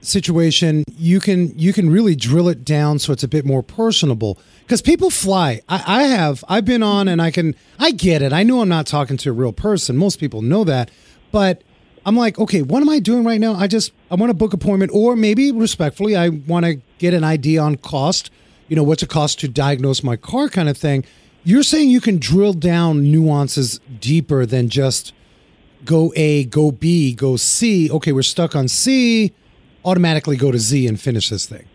situation, 0.00 0.84
you 0.96 1.20
can 1.20 1.56
you 1.56 1.72
can 1.72 1.90
really 1.90 2.16
drill 2.16 2.48
it 2.48 2.64
down 2.64 2.98
so 2.98 3.12
it's 3.12 3.22
a 3.22 3.28
bit 3.28 3.44
more 3.44 3.62
personable. 3.62 4.38
Because 4.62 4.80
people 4.80 5.10
fly. 5.10 5.60
I, 5.68 5.84
I 5.86 6.02
have. 6.04 6.42
I've 6.48 6.64
been 6.64 6.82
on 6.82 7.08
and 7.08 7.20
I 7.20 7.30
can 7.30 7.54
I 7.78 7.90
get 7.90 8.22
it. 8.22 8.32
I 8.32 8.42
know 8.42 8.62
I'm 8.62 8.68
not 8.70 8.86
talking 8.86 9.18
to 9.18 9.30
a 9.30 9.32
real 9.34 9.52
person. 9.52 9.96
Most 9.96 10.18
people 10.18 10.40
know 10.40 10.64
that. 10.64 10.90
But 11.30 11.62
I'm 12.04 12.16
like, 12.16 12.38
okay, 12.38 12.62
what 12.62 12.80
am 12.82 12.88
I 12.88 12.98
doing 12.98 13.24
right 13.24 13.40
now? 13.40 13.54
I 13.54 13.66
just 13.66 13.92
I 14.10 14.14
want 14.14 14.30
to 14.30 14.34
book 14.34 14.54
appointment, 14.54 14.92
or 14.94 15.14
maybe 15.14 15.52
respectfully, 15.52 16.16
I 16.16 16.30
want 16.30 16.64
to 16.64 16.80
get 16.98 17.12
an 17.12 17.22
idea 17.22 17.60
on 17.60 17.76
cost. 17.76 18.30
You 18.72 18.76
know, 18.76 18.84
what's 18.84 19.02
it 19.02 19.10
cost 19.10 19.38
to 19.40 19.48
diagnose 19.48 20.02
my 20.02 20.16
car, 20.16 20.48
kind 20.48 20.66
of 20.66 20.78
thing. 20.78 21.04
You're 21.44 21.62
saying 21.62 21.90
you 21.90 22.00
can 22.00 22.16
drill 22.16 22.54
down 22.54 23.12
nuances 23.12 23.80
deeper 24.00 24.46
than 24.46 24.70
just 24.70 25.12
go 25.84 26.10
A, 26.16 26.46
go 26.46 26.70
B, 26.70 27.12
go 27.12 27.36
C. 27.36 27.90
Okay, 27.90 28.12
we're 28.12 28.22
stuck 28.22 28.56
on 28.56 28.68
C. 28.68 29.34
Automatically 29.84 30.38
go 30.38 30.50
to 30.50 30.58
Z 30.58 30.86
and 30.86 30.98
finish 30.98 31.28
this 31.28 31.44
thing. 31.44 31.66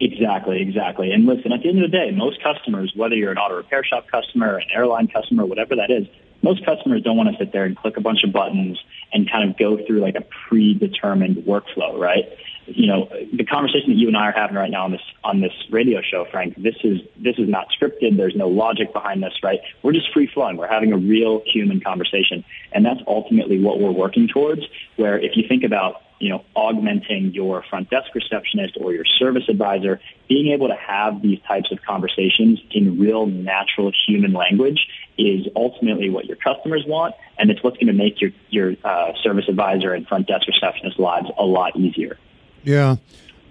Exactly, 0.00 0.62
exactly. 0.62 1.12
And 1.12 1.26
listen, 1.26 1.52
at 1.52 1.60
the 1.60 1.68
end 1.68 1.84
of 1.84 1.90
the 1.90 1.94
day, 1.94 2.10
most 2.10 2.42
customers, 2.42 2.94
whether 2.96 3.14
you're 3.14 3.32
an 3.32 3.36
auto 3.36 3.56
repair 3.56 3.84
shop 3.84 4.06
customer, 4.10 4.56
an 4.56 4.68
airline 4.74 5.08
customer, 5.08 5.44
whatever 5.44 5.76
that 5.76 5.90
is, 5.90 6.06
most 6.40 6.64
customers 6.64 7.02
don't 7.02 7.18
want 7.18 7.28
to 7.28 7.36
sit 7.36 7.52
there 7.52 7.64
and 7.64 7.76
click 7.76 7.98
a 7.98 8.00
bunch 8.00 8.24
of 8.24 8.32
buttons 8.32 8.82
and 9.12 9.30
kind 9.30 9.50
of 9.50 9.58
go 9.58 9.78
through 9.86 10.00
like 10.00 10.14
a 10.14 10.24
predetermined 10.48 11.36
workflow, 11.44 11.98
right? 11.98 12.24
You 12.66 12.86
know, 12.86 13.08
the 13.32 13.44
conversation 13.44 13.90
that 13.90 13.96
you 13.96 14.08
and 14.08 14.16
I 14.16 14.28
are 14.28 14.32
having 14.32 14.56
right 14.56 14.70
now 14.70 14.84
on 14.84 14.92
this 14.92 15.02
on 15.22 15.40
this 15.40 15.52
radio 15.70 16.00
show, 16.00 16.26
Frank, 16.30 16.54
this 16.56 16.76
is 16.82 17.00
this 17.16 17.36
is 17.38 17.48
not 17.48 17.68
scripted. 17.70 18.16
There's 18.16 18.36
no 18.36 18.48
logic 18.48 18.92
behind 18.92 19.22
this, 19.22 19.34
right? 19.42 19.60
We're 19.82 19.92
just 19.92 20.12
free 20.12 20.30
flowing. 20.32 20.56
We're 20.56 20.68
having 20.68 20.92
a 20.92 20.96
real 20.96 21.42
human 21.46 21.80
conversation, 21.80 22.44
and 22.72 22.84
that's 22.84 23.00
ultimately 23.06 23.60
what 23.60 23.80
we're 23.80 23.90
working 23.92 24.28
towards. 24.28 24.62
Where 24.96 25.18
if 25.18 25.36
you 25.36 25.44
think 25.48 25.64
about 25.64 26.02
you 26.20 26.30
know, 26.30 26.44
augmenting 26.54 27.34
your 27.34 27.62
front 27.68 27.90
desk 27.90 28.14
receptionist 28.14 28.78
or 28.80 28.94
your 28.94 29.04
service 29.04 29.44
advisor, 29.48 30.00
being 30.28 30.52
able 30.52 30.68
to 30.68 30.74
have 30.74 31.20
these 31.20 31.38
types 31.46 31.70
of 31.72 31.82
conversations 31.82 32.60
in 32.70 32.98
real 32.98 33.26
natural 33.26 33.92
human 34.06 34.32
language 34.32 34.86
is 35.18 35.46
ultimately 35.54 36.10
what 36.10 36.24
your 36.24 36.36
customers 36.36 36.84
want, 36.86 37.14
and 37.38 37.50
it's 37.50 37.62
what's 37.62 37.76
going 37.76 37.88
to 37.88 37.92
make 37.92 38.20
your 38.20 38.30
your 38.48 38.74
uh, 38.84 39.12
service 39.22 39.44
advisor 39.48 39.92
and 39.92 40.06
front 40.06 40.26
desk 40.26 40.46
receptionist 40.46 40.98
lives 40.98 41.28
a 41.38 41.44
lot 41.44 41.76
easier. 41.76 42.18
Yeah. 42.64 42.96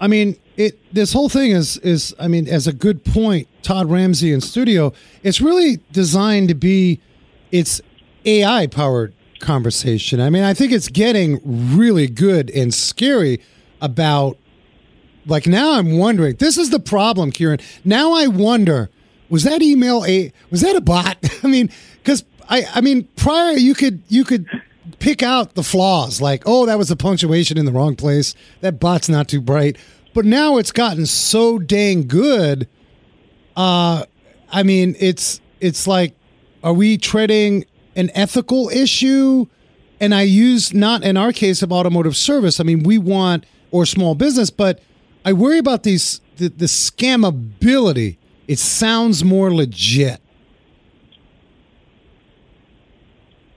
I 0.01 0.07
mean, 0.07 0.38
it 0.57 0.80
this 0.93 1.14
whole 1.14 1.30
thing 1.30 1.51
is 1.51 1.78
is 1.78 2.14
I 2.20 2.28
mean, 2.28 2.47
as 2.47 2.68
a 2.68 2.74
good 2.74 3.03
point, 3.05 3.47
Todd 3.61 3.89
Ramsey 3.89 4.32
in 4.32 4.41
studio, 4.41 4.93
it's 5.24 5.41
really 5.41 5.80
designed 5.91 6.49
to 6.49 6.55
be 6.55 6.99
it's 7.51 7.82
AI 8.26 8.68
powered 8.68 9.14
conversation. 9.39 10.20
I 10.20 10.30
mean, 10.30 10.43
I 10.43 10.53
think 10.53 10.72
it's 10.72 10.88
getting 10.88 11.39
really 11.76 12.07
good 12.07 12.49
and 12.51 12.74
scary 12.74 13.41
about 13.82 14.38
like 15.26 15.47
now 15.47 15.74
I'm 15.74 15.97
wondering. 15.97 16.36
This 16.36 16.57
is 16.57 16.70
the 16.70 16.80
problem, 16.80 17.32
Kieran. 17.32 17.59
Now 17.86 18.14
I 18.14 18.28
wonder, 18.28 18.89
was 19.30 19.43
that 19.43 19.61
email 19.61 20.03
a 20.05 20.32
was 20.49 20.61
that 20.61 20.76
a 20.76 20.82
bot? 20.82 21.18
I 21.43 21.47
mean, 21.47 21.70
cuz 22.03 22.24
I 22.49 22.66
I 22.76 22.82
mean, 22.82 23.07
prior 23.16 23.53
you 23.53 23.74
could 23.74 24.03
you 24.09 24.24
could 24.24 24.47
pick 25.03 25.21
out 25.21 25.55
the 25.55 25.63
flaws 25.63 26.21
like, 26.21 26.43
"Oh, 26.45 26.65
that 26.65 26.77
was 26.77 26.89
a 26.89 26.95
punctuation 26.95 27.57
in 27.57 27.65
the 27.65 27.71
wrong 27.71 27.95
place. 27.95 28.35
That 28.61 28.79
bot's 28.79 29.09
not 29.09 29.27
too 29.27 29.41
bright." 29.41 29.77
But 30.13 30.25
now 30.25 30.57
it's 30.57 30.71
gotten 30.71 31.05
so 31.05 31.59
dang 31.59 32.07
good 32.07 32.67
uh 33.55 34.05
I 34.51 34.63
mean, 34.63 34.95
it's 34.99 35.41
it's 35.59 35.87
like 35.87 36.15
are 36.63 36.73
we 36.73 36.97
treading 36.97 37.65
an 37.95 38.11
ethical 38.13 38.69
issue? 38.69 39.47
And 39.99 40.13
I 40.13 40.21
use 40.23 40.73
not 40.73 41.03
in 41.03 41.17
our 41.17 41.31
case 41.31 41.61
of 41.61 41.71
automotive 41.71 42.15
service. 42.15 42.59
I 42.59 42.63
mean, 42.63 42.83
we 42.83 42.97
want 42.97 43.45
or 43.71 43.85
small 43.85 44.15
business, 44.15 44.49
but 44.49 44.79
I 45.25 45.33
worry 45.33 45.57
about 45.57 45.83
these 45.83 46.21
the, 46.37 46.49
the 46.49 46.65
scamability. 46.65 48.17
It 48.47 48.59
sounds 48.59 49.23
more 49.23 49.53
legit. 49.53 50.19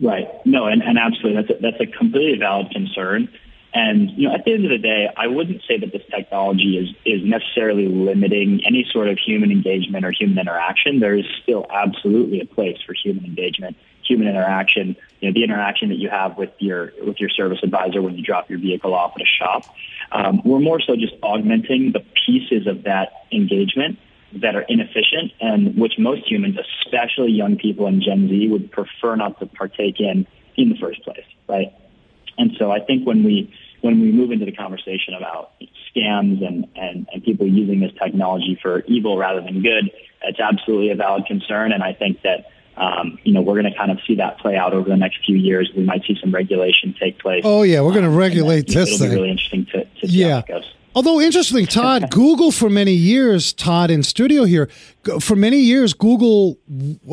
Right. 0.01 0.28
No, 0.44 0.66
and, 0.66 0.82
and 0.82 0.99
absolutely, 0.99 1.42
that's 1.42 1.59
a, 1.59 1.62
that's 1.62 1.80
a 1.80 1.86
completely 1.86 2.38
valid 2.38 2.70
concern. 2.70 3.28
And 3.72 4.11
you 4.11 4.28
know, 4.28 4.34
at 4.34 4.44
the 4.44 4.55
end 4.55 4.64
of 4.64 4.70
the 4.70 4.78
day, 4.78 5.09
I 5.16 5.26
wouldn't 5.26 5.62
say 5.68 5.78
that 5.78 5.92
this 5.92 6.03
technology 6.11 6.78
is 6.78 6.88
is 7.05 7.22
necessarily 7.24 7.88
limiting 7.88 8.62
any 8.66 8.86
sort 8.90 9.09
of 9.09 9.18
human 9.18 9.51
engagement 9.51 10.05
or 10.05 10.12
human 10.12 10.38
interaction. 10.38 11.01
There 11.01 11.14
is 11.14 11.26
still 11.42 11.66
absolutely 11.68 12.40
a 12.40 12.47
place 12.47 12.78
for 12.86 12.94
human 12.94 13.24
engagement, 13.24 13.76
human 14.03 14.28
interaction. 14.28 14.97
You 15.20 15.28
know, 15.28 15.34
the 15.34 15.44
interaction 15.44 15.90
that 15.90 15.97
you 15.97 16.09
have 16.09 16.38
with 16.38 16.53
your 16.59 16.92
with 17.03 17.20
your 17.20 17.28
service 17.28 17.59
advisor 17.62 18.01
when 18.01 18.16
you 18.16 18.24
drop 18.24 18.49
your 18.49 18.59
vehicle 18.59 18.94
off 18.94 19.12
at 19.16 19.22
a 19.22 19.26
shop. 19.26 19.74
Um, 20.12 20.40
we're 20.44 20.61
more 20.61 20.80
so 20.80 20.94
just 20.97 21.14
augmenting 21.22 21.92
the 21.92 22.05
pieces 22.26 22.66
of 22.66 22.84
that 22.84 23.26
engagement 23.32 23.99
that 24.35 24.57
are 24.57 24.64
inefficient 24.68 25.33
and 25.41 25.77
which 25.79 25.95
most 25.99 26.31
humans, 26.31 26.57
especially 26.85 27.33
young 27.33 27.57
people 27.57 27.87
and 27.87 28.03
Gen 28.03 28.29
Z, 28.29 28.49
would 28.49 28.70
prefer 28.70 29.16
not 29.16 29.39
to 29.41 29.47
partake 29.47 30.01
in 30.01 30.27
in 30.57 30.68
the 30.68 30.77
first 30.77 31.03
place, 31.03 31.24
right? 31.49 31.72
And 32.39 32.53
so 32.59 32.70
I 32.70 32.81
think 32.81 33.07
when 33.07 33.24
we 33.24 33.53
when 33.83 34.01
we 34.01 34.11
move 34.11 34.33
into 34.33 34.45
the 34.45 34.53
conversation 34.53 35.14
about 35.14 35.53
scams 35.95 36.45
and, 36.47 36.66
and, 36.74 37.07
and 37.12 37.22
people 37.22 37.47
using 37.47 37.81
this 37.81 37.93
technology 38.03 38.59
for 38.61 38.81
evil 38.81 39.16
rather 39.16 39.41
than 39.41 39.62
good, 39.62 39.91
it's 40.22 40.41
absolutely 40.41 40.91
a 40.91 40.97
valid 40.97 41.27
concern. 41.27 41.72
And 41.72 41.83
I 41.83 41.93
think 41.93 42.22
that 42.22 42.47
um, 42.77 43.18
you 43.22 43.33
know, 43.33 43.41
we're 43.41 43.61
going 43.61 43.72
to 43.72 43.79
kind 43.79 43.91
of 43.91 43.99
see 44.07 44.16
that 44.16 44.39
play 44.39 44.57
out 44.57 44.74
over 44.74 44.89
the 44.89 44.97
next 44.97 45.24
few 45.24 45.37
years. 45.37 45.70
We 45.74 45.85
might 45.85 46.05
see 46.05 46.18
some 46.20 46.31
regulation 46.31 46.95
take 46.99 47.18
place. 47.18 47.43
Oh 47.45 47.62
yeah, 47.62 47.81
we're 47.81 47.93
going 47.93 48.05
to 48.05 48.11
regulate 48.11 48.66
then, 48.66 48.77
this 48.77 48.89
it'll 48.89 48.99
thing. 48.99 49.11
be 49.11 49.14
really 49.16 49.31
interesting 49.31 49.66
to, 49.66 49.85
to 49.85 50.07
Yeah. 50.07 50.43
How 50.97 51.01
it 51.01 51.05
goes. 51.05 51.07
Although 51.12 51.20
interesting, 51.24 51.66
Todd, 51.66 52.11
Google 52.11 52.51
for 52.51 52.70
many 52.70 52.92
years, 52.92 53.53
Todd 53.53 53.90
in 53.90 54.03
studio 54.03 54.44
here, 54.44 54.68
for 55.20 55.36
many 55.36 55.59
years, 55.59 55.94
Google, 55.94 56.57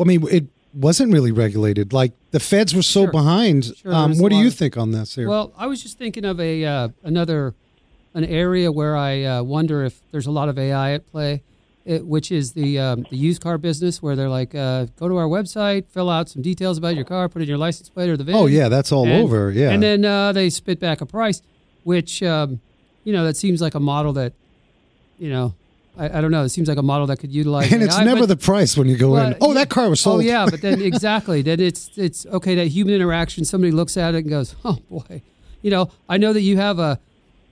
I 0.00 0.04
mean, 0.04 0.26
it 0.30 0.46
wasn't 0.72 1.12
really 1.12 1.32
regulated. 1.32 1.92
Like 1.92 2.12
the 2.30 2.40
feds 2.40 2.74
were 2.74 2.82
so 2.82 3.04
Sure. 3.04 3.12
behind. 3.12 3.64
Sure, 3.76 3.94
um, 3.94 4.18
what 4.18 4.30
do 4.30 4.36
you 4.36 4.48
of- 4.48 4.54
think 4.54 4.76
on 4.76 4.90
this 4.92 5.14
here? 5.14 5.28
Well, 5.28 5.52
I 5.56 5.66
was 5.66 5.82
just 5.82 5.98
thinking 5.98 6.24
of 6.24 6.40
a 6.40 6.64
uh, 6.64 6.88
another 7.04 7.54
an 8.14 8.24
area 8.24 8.70
where 8.70 8.96
I 8.96 9.24
uh, 9.24 9.42
wonder 9.42 9.84
if 9.84 10.00
there's 10.12 10.26
a 10.26 10.30
lot 10.30 10.48
of 10.48 10.56
AI 10.56 10.92
at 10.92 11.10
play, 11.10 11.42
it, 11.84 12.06
which 12.06 12.30
is 12.30 12.52
the 12.52 12.78
um, 12.78 13.06
the 13.10 13.16
used 13.16 13.40
car 13.42 13.58
business, 13.58 14.00
where 14.02 14.14
they're 14.16 14.28
like, 14.28 14.54
uh, 14.54 14.86
go 14.96 15.08
to 15.08 15.16
our 15.16 15.26
website, 15.26 15.86
fill 15.88 16.08
out 16.08 16.28
some 16.28 16.40
details 16.42 16.78
about 16.78 16.94
your 16.96 17.04
car, 17.04 17.28
put 17.28 17.42
in 17.42 17.48
your 17.48 17.58
license 17.58 17.88
plate 17.88 18.08
or 18.08 18.16
the 18.16 18.22
VIN. 18.24 18.34
Oh, 18.36 18.46
yeah, 18.46 18.68
that's 18.68 18.92
all 18.92 19.04
and- 19.06 19.22
over, 19.24 19.50
yeah. 19.50 19.70
and 19.70 19.82
then 19.82 20.04
uh, 20.04 20.32
they 20.32 20.48
spit 20.50 20.78
back 20.80 21.00
a 21.00 21.06
price, 21.06 21.42
which 21.82 22.22
um, 22.22 22.60
you 23.04 23.12
know 23.12 23.24
that 23.24 23.36
seems 23.36 23.60
like 23.60 23.74
a 23.74 23.80
model 23.80 24.12
that, 24.14 24.32
you 25.18 25.30
know. 25.30 25.54
I, 25.96 26.18
I 26.18 26.20
don't 26.20 26.32
know. 26.32 26.42
It 26.42 26.48
seems 26.48 26.66
like 26.68 26.76
a 26.78 26.82
model 26.82 27.06
that 27.06 27.18
could 27.20 27.30
utilize. 27.30 27.72
and 27.72 27.80
it's 27.80 27.96
AI, 27.96 28.02
never 28.04 28.20
but- 28.22 28.26
the 28.28 28.36
price 28.36 28.76
when 28.76 28.88
you 28.88 28.96
go 28.96 29.14
in. 29.16 29.36
Oh, 29.40 29.54
that 29.54 29.68
car 29.70 29.88
was 29.88 30.00
sold. 30.00 30.22
Oh 30.22 30.24
yeah, 30.24 30.44
but 30.50 30.60
then 30.60 30.82
exactly 30.90 31.40
then 31.40 31.60
it's 31.60 31.88
it's 31.96 32.26
okay 32.26 32.56
that 32.56 32.66
human 32.66 32.94
interaction. 32.94 33.44
Somebody 33.44 33.70
looks 33.70 33.96
at 33.96 34.14
it 34.16 34.18
and 34.18 34.28
goes, 34.28 34.56
"Oh 34.64 34.78
boy," 34.90 35.22
you 35.62 35.70
know. 35.70 35.90
I 36.08 36.16
know 36.16 36.32
that 36.32 36.40
you 36.40 36.56
have 36.56 36.80
a, 36.80 36.98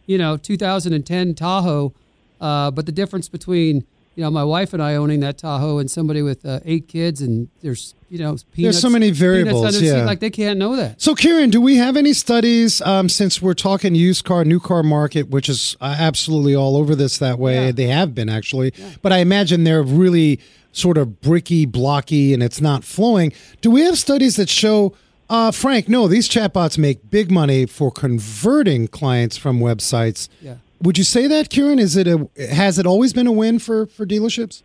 you 0.06 0.18
know, 0.18 0.36
2010 0.36 1.34
Tahoe, 1.36 1.92
uh, 2.40 2.72
but 2.72 2.84
the 2.86 2.90
difference 2.90 3.28
between 3.28 3.84
you 4.14 4.22
know 4.22 4.30
my 4.30 4.44
wife 4.44 4.72
and 4.72 4.82
I 4.82 4.94
owning 4.94 5.20
that 5.20 5.38
Tahoe 5.38 5.78
and 5.78 5.90
somebody 5.90 6.22
with 6.22 6.44
uh, 6.44 6.60
eight 6.64 6.88
kids 6.88 7.20
and 7.20 7.48
there's 7.62 7.94
you 8.10 8.18
know 8.18 8.36
peanuts, 8.52 8.54
there's 8.56 8.80
so 8.80 8.90
many 8.90 9.10
variables, 9.10 9.64
under 9.64 9.78
the 9.78 9.86
seat, 9.86 9.96
yeah. 9.96 10.04
like 10.04 10.20
they 10.20 10.30
can't 10.30 10.58
know 10.58 10.76
that. 10.76 11.00
So, 11.00 11.14
Kieran, 11.14 11.50
do 11.50 11.60
we 11.60 11.76
have 11.76 11.96
any 11.96 12.12
studies 12.12 12.82
um, 12.82 13.08
since 13.08 13.40
we're 13.40 13.54
talking 13.54 13.94
used 13.94 14.24
car, 14.24 14.44
new 14.44 14.60
car 14.60 14.82
market, 14.82 15.30
which 15.30 15.48
is 15.48 15.76
uh, 15.80 15.96
absolutely 15.98 16.54
all 16.54 16.76
over 16.76 16.94
this 16.94 17.18
that 17.18 17.38
way? 17.38 17.72
They 17.72 17.86
have 17.86 18.14
been 18.14 18.28
actually, 18.28 18.72
but 19.00 19.12
I 19.12 19.18
imagine 19.18 19.64
they're 19.64 19.82
really 19.82 20.40
sort 20.72 20.98
of 20.98 21.20
bricky, 21.20 21.66
blocky, 21.66 22.34
and 22.34 22.42
it's 22.42 22.60
not 22.60 22.84
flowing. 22.84 23.32
Do 23.60 23.70
we 23.70 23.82
have 23.82 23.98
studies 23.98 24.36
that 24.36 24.48
show, 24.48 24.94
uh, 25.30 25.50
Frank? 25.50 25.88
No, 25.88 26.08
these 26.08 26.28
chatbots 26.28 26.76
make 26.76 27.10
big 27.10 27.30
money 27.30 27.66
for 27.66 27.90
converting 27.90 28.88
clients 28.88 29.36
from 29.36 29.60
websites. 29.60 30.28
Yeah. 30.40 30.56
Would 30.82 30.98
you 30.98 31.04
say 31.04 31.26
that, 31.28 31.48
Kieran? 31.48 31.78
Is 31.78 31.96
it 31.96 32.08
a 32.08 32.28
has 32.52 32.78
it 32.78 32.86
always 32.86 33.12
been 33.12 33.26
a 33.26 33.32
win 33.32 33.58
for 33.58 33.86
for 33.86 34.04
dealerships? 34.04 34.62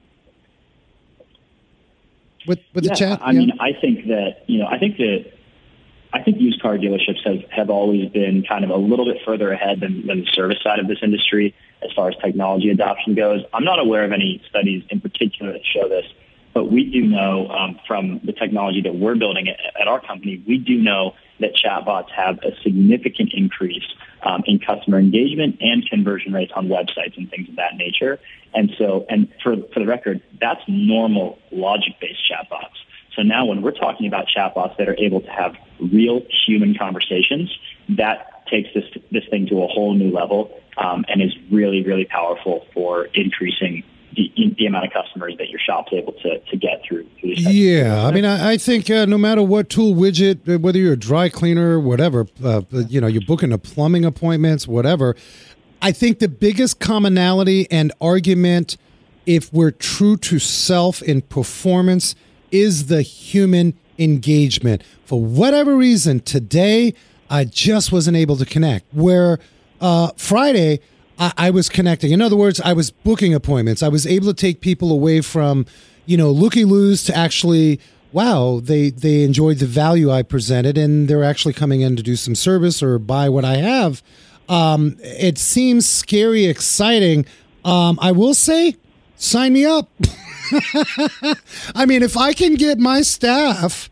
With 2.47 2.59
with 2.74 2.86
yeah, 2.86 2.89
the 2.89 2.95
chat? 2.95 3.20
I 3.22 3.34
mean, 3.34 3.51
I 3.59 3.74
think 3.74 4.07
that 4.07 4.43
you 4.47 4.59
know, 4.59 4.68
I 4.68 4.80
think 4.80 4.97
that 4.97 5.32
I 6.13 6.24
think 6.24 6.39
used 6.39 6.61
car 6.61 6.78
dealerships 6.78 7.26
have, 7.26 7.49
have 7.51 7.70
always 7.70 8.09
been 8.09 8.43
kind 8.43 8.63
of 8.63 8.70
a 8.70 8.76
little 8.76 9.05
bit 9.05 9.18
further 9.26 9.51
ahead 9.51 9.82
than, 9.82 10.07
than 10.07 10.22
the 10.22 10.26
service 10.28 10.57
side 10.63 10.80
of 10.80 10.88
this 10.88 10.99
industry 11.03 11.53
as 11.84 11.91
far 11.93 12.09
as 12.09 12.15
technology 12.18 12.70
adoption 12.70 13.13
goes. 13.13 13.43
I'm 13.53 13.63
not 13.63 13.80
aware 13.80 14.03
of 14.03 14.11
any 14.11 14.41
studies 14.49 14.84
in 14.89 15.01
particular 15.01 15.51
that 15.51 15.61
show 15.65 15.88
this, 15.88 16.05
but 16.58 16.72
we 16.72 16.86
do 16.86 17.03
know 17.03 17.47
um, 17.49 17.80
from 17.86 18.20
the 18.24 18.34
technology 18.34 18.82
that 18.82 18.95
we're 18.95 19.16
building 19.16 19.47
at, 19.47 19.60
at 19.80 19.88
our 19.88 20.01
company, 20.01 20.43
we 20.47 20.58
do 20.58 20.76
know 20.76 21.14
that 21.39 21.51
chatbots 21.53 22.10
have 22.10 22.39
a 22.39 22.60
significant 22.64 23.30
increase 23.36 23.86
um, 24.24 24.41
in 24.47 24.58
customer 24.58 24.97
engagement 24.97 25.60
and 25.62 25.88
conversion 25.88 26.34
rates 26.34 26.51
on 26.55 26.68
websites 26.68 27.16
and 27.16 27.30
things 27.30 27.47
of 27.47 27.58
that 27.58 27.76
nature. 27.76 28.20
And 28.55 28.72
so, 28.76 29.05
and 29.08 29.32
for, 29.43 29.58
for 29.72 29.80
the 29.80 29.86
record, 29.86 30.24
that's 30.41 30.62
normal 30.68 31.38
logic-based 31.51 32.22
chatbots. 32.28 32.74
So 33.16 33.22
now 33.22 33.45
when 33.45 33.62
we're 33.62 33.70
talking 33.70 34.08
about 34.08 34.26
chatbots 34.36 34.78
that 34.78 34.89
are 34.89 34.97
able 34.97 35.22
to 35.22 35.30
have 35.30 35.55
real 35.80 36.24
human 36.47 36.76
conversations, 36.76 37.55
that 37.89 38.47
takes 38.47 38.70
this, 38.74 38.86
this 39.12 39.26
thing 39.30 39.45
to 39.49 39.62
a 39.62 39.68
whole 39.68 39.93
new 39.93 40.10
level 40.10 40.60
um, 40.78 41.05
and 41.08 41.22
is 41.22 41.36
really, 41.51 41.84
really 41.84 42.05
powerful 42.05 42.66
for 42.74 43.05
increasing 43.14 43.84
the, 44.18 44.55
the 44.57 44.65
amount 44.65 44.86
of 44.86 44.91
customers 44.91 45.36
that 45.38 45.49
your 45.49 45.59
shop's 45.59 45.93
able 45.93 46.13
to, 46.13 46.39
to 46.39 46.57
get 46.57 46.82
through. 46.84 47.07
through 47.20 47.36
these 47.36 47.38
types 47.38 47.47
of 47.47 47.53
Yeah, 47.53 48.05
I 48.05 48.11
mean, 48.11 48.26
I, 48.26 48.53
I 48.53 48.57
think 48.57 48.89
uh, 48.89 49.05
no 49.05 49.18
matter 49.18 49.43
what 49.43 49.70
tool, 49.70 49.93
widget, 49.93 50.47
uh, 50.49 50.59
whether 50.59 50.80
you're 50.80 50.93
a 50.93 50.97
dry 50.97 51.30
cleaner, 51.30 51.80
whatever, 51.80 52.26
uh, 52.43 52.61
you 52.72 52.99
know, 52.99 53.07
you're 53.07 53.26
booking 53.26 53.53
a 53.53 53.57
plumbing 53.57 54.05
appointments, 54.05 54.68
whatever. 54.68 55.15
I 55.82 55.91
think 55.91 56.20
the 56.20 56.28
biggest 56.28 56.80
commonality 56.80 57.70
and 57.72 57.93
argument, 58.01 58.78
if 59.28 59.53
we're 59.53 59.72
true 59.72 60.18
to 60.18 60.39
self 60.39 61.03
in 61.03 61.22
performance, 61.22 62.15
is 62.51 62.88
the 62.88 63.03
human 63.03 63.78
engagement. 63.99 64.82
For 65.05 65.22
whatever 65.22 65.76
reason, 65.76 66.22
today 66.22 66.95
I 67.30 67.45
just 67.45 67.91
wasn't 67.91 68.18
able 68.18 68.38
to 68.38 68.45
connect. 68.45 68.91
Where 68.93 69.38
uh, 69.80 70.11
Friday, 70.18 70.80
I, 71.18 71.34
I 71.38 71.49
was 71.49 71.70
connecting. 71.70 72.11
In 72.11 72.22
other 72.22 72.36
words, 72.36 72.59
I 72.61 72.74
was 72.74 72.91
booking 72.91 73.34
appointments. 73.34 73.84
I 73.84 73.88
was 73.88 74.05
able 74.05 74.28
to 74.28 74.34
take 74.34 74.61
people 74.61 74.91
away 74.91 75.22
from, 75.22 75.65
you 76.05 76.18
know, 76.18 76.32
looky 76.32 76.65
loos 76.65 77.03
to 77.05 77.15
actually, 77.15 77.80
wow, 78.11 78.59
they 78.63 78.89
they 78.89 79.24
enjoyed 79.24 79.57
the 79.57 79.65
value 79.65 80.11
I 80.11 80.24
presented, 80.24 80.78
and 80.78 81.07
they're 81.07 81.24
actually 81.24 81.53
coming 81.53 81.82
in 81.82 81.95
to 81.95 82.03
do 82.03 82.15
some 82.15 82.36
service 82.36 82.82
or 82.82 82.99
buy 82.99 83.30
what 83.30 83.45
I 83.45 83.57
have. 83.57 84.03
Um, 84.49 84.97
it 85.01 85.38
seems 85.38 85.88
scary, 85.88 86.45
exciting. 86.45 87.26
Um, 87.65 87.99
I 88.01 88.11
will 88.13 88.34
say, 88.34 88.78
sign 89.18 89.53
me 89.53 89.65
up. 89.65 89.89
I 91.76 91.86
mean, 91.86 92.01
if 92.01 92.15
I 92.15 92.32
can 92.34 92.55
get 92.55 92.80
my 92.80 93.01
staff, 93.01 93.89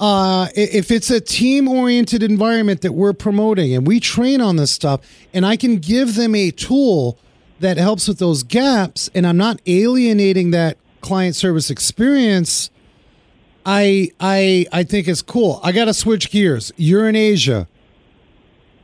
uh, 0.00 0.48
if 0.54 0.90
it's 0.90 1.10
a 1.10 1.20
team 1.20 1.68
oriented 1.68 2.22
environment 2.22 2.80
that 2.82 2.92
we're 2.92 3.12
promoting 3.12 3.74
and 3.74 3.86
we 3.86 4.00
train 4.00 4.40
on 4.40 4.56
this 4.56 4.72
stuff, 4.72 5.00
and 5.32 5.46
I 5.46 5.56
can 5.56 5.78
give 5.78 6.16
them 6.16 6.34
a 6.34 6.50
tool 6.50 7.18
that 7.60 7.76
helps 7.76 8.08
with 8.08 8.18
those 8.18 8.42
gaps, 8.42 9.08
and 9.14 9.26
I'm 9.26 9.36
not 9.36 9.60
alienating 9.66 10.50
that 10.50 10.76
client 11.00 11.36
service 11.36 11.70
experience. 11.70 12.70
I 13.64 14.10
I 14.20 14.66
I 14.72 14.82
think 14.82 15.08
it's 15.08 15.22
cool. 15.22 15.60
I 15.62 15.72
got 15.72 15.86
to 15.86 15.94
switch 15.94 16.30
gears. 16.30 16.72
You're 16.76 17.08
in 17.08 17.16
Asia. 17.16 17.68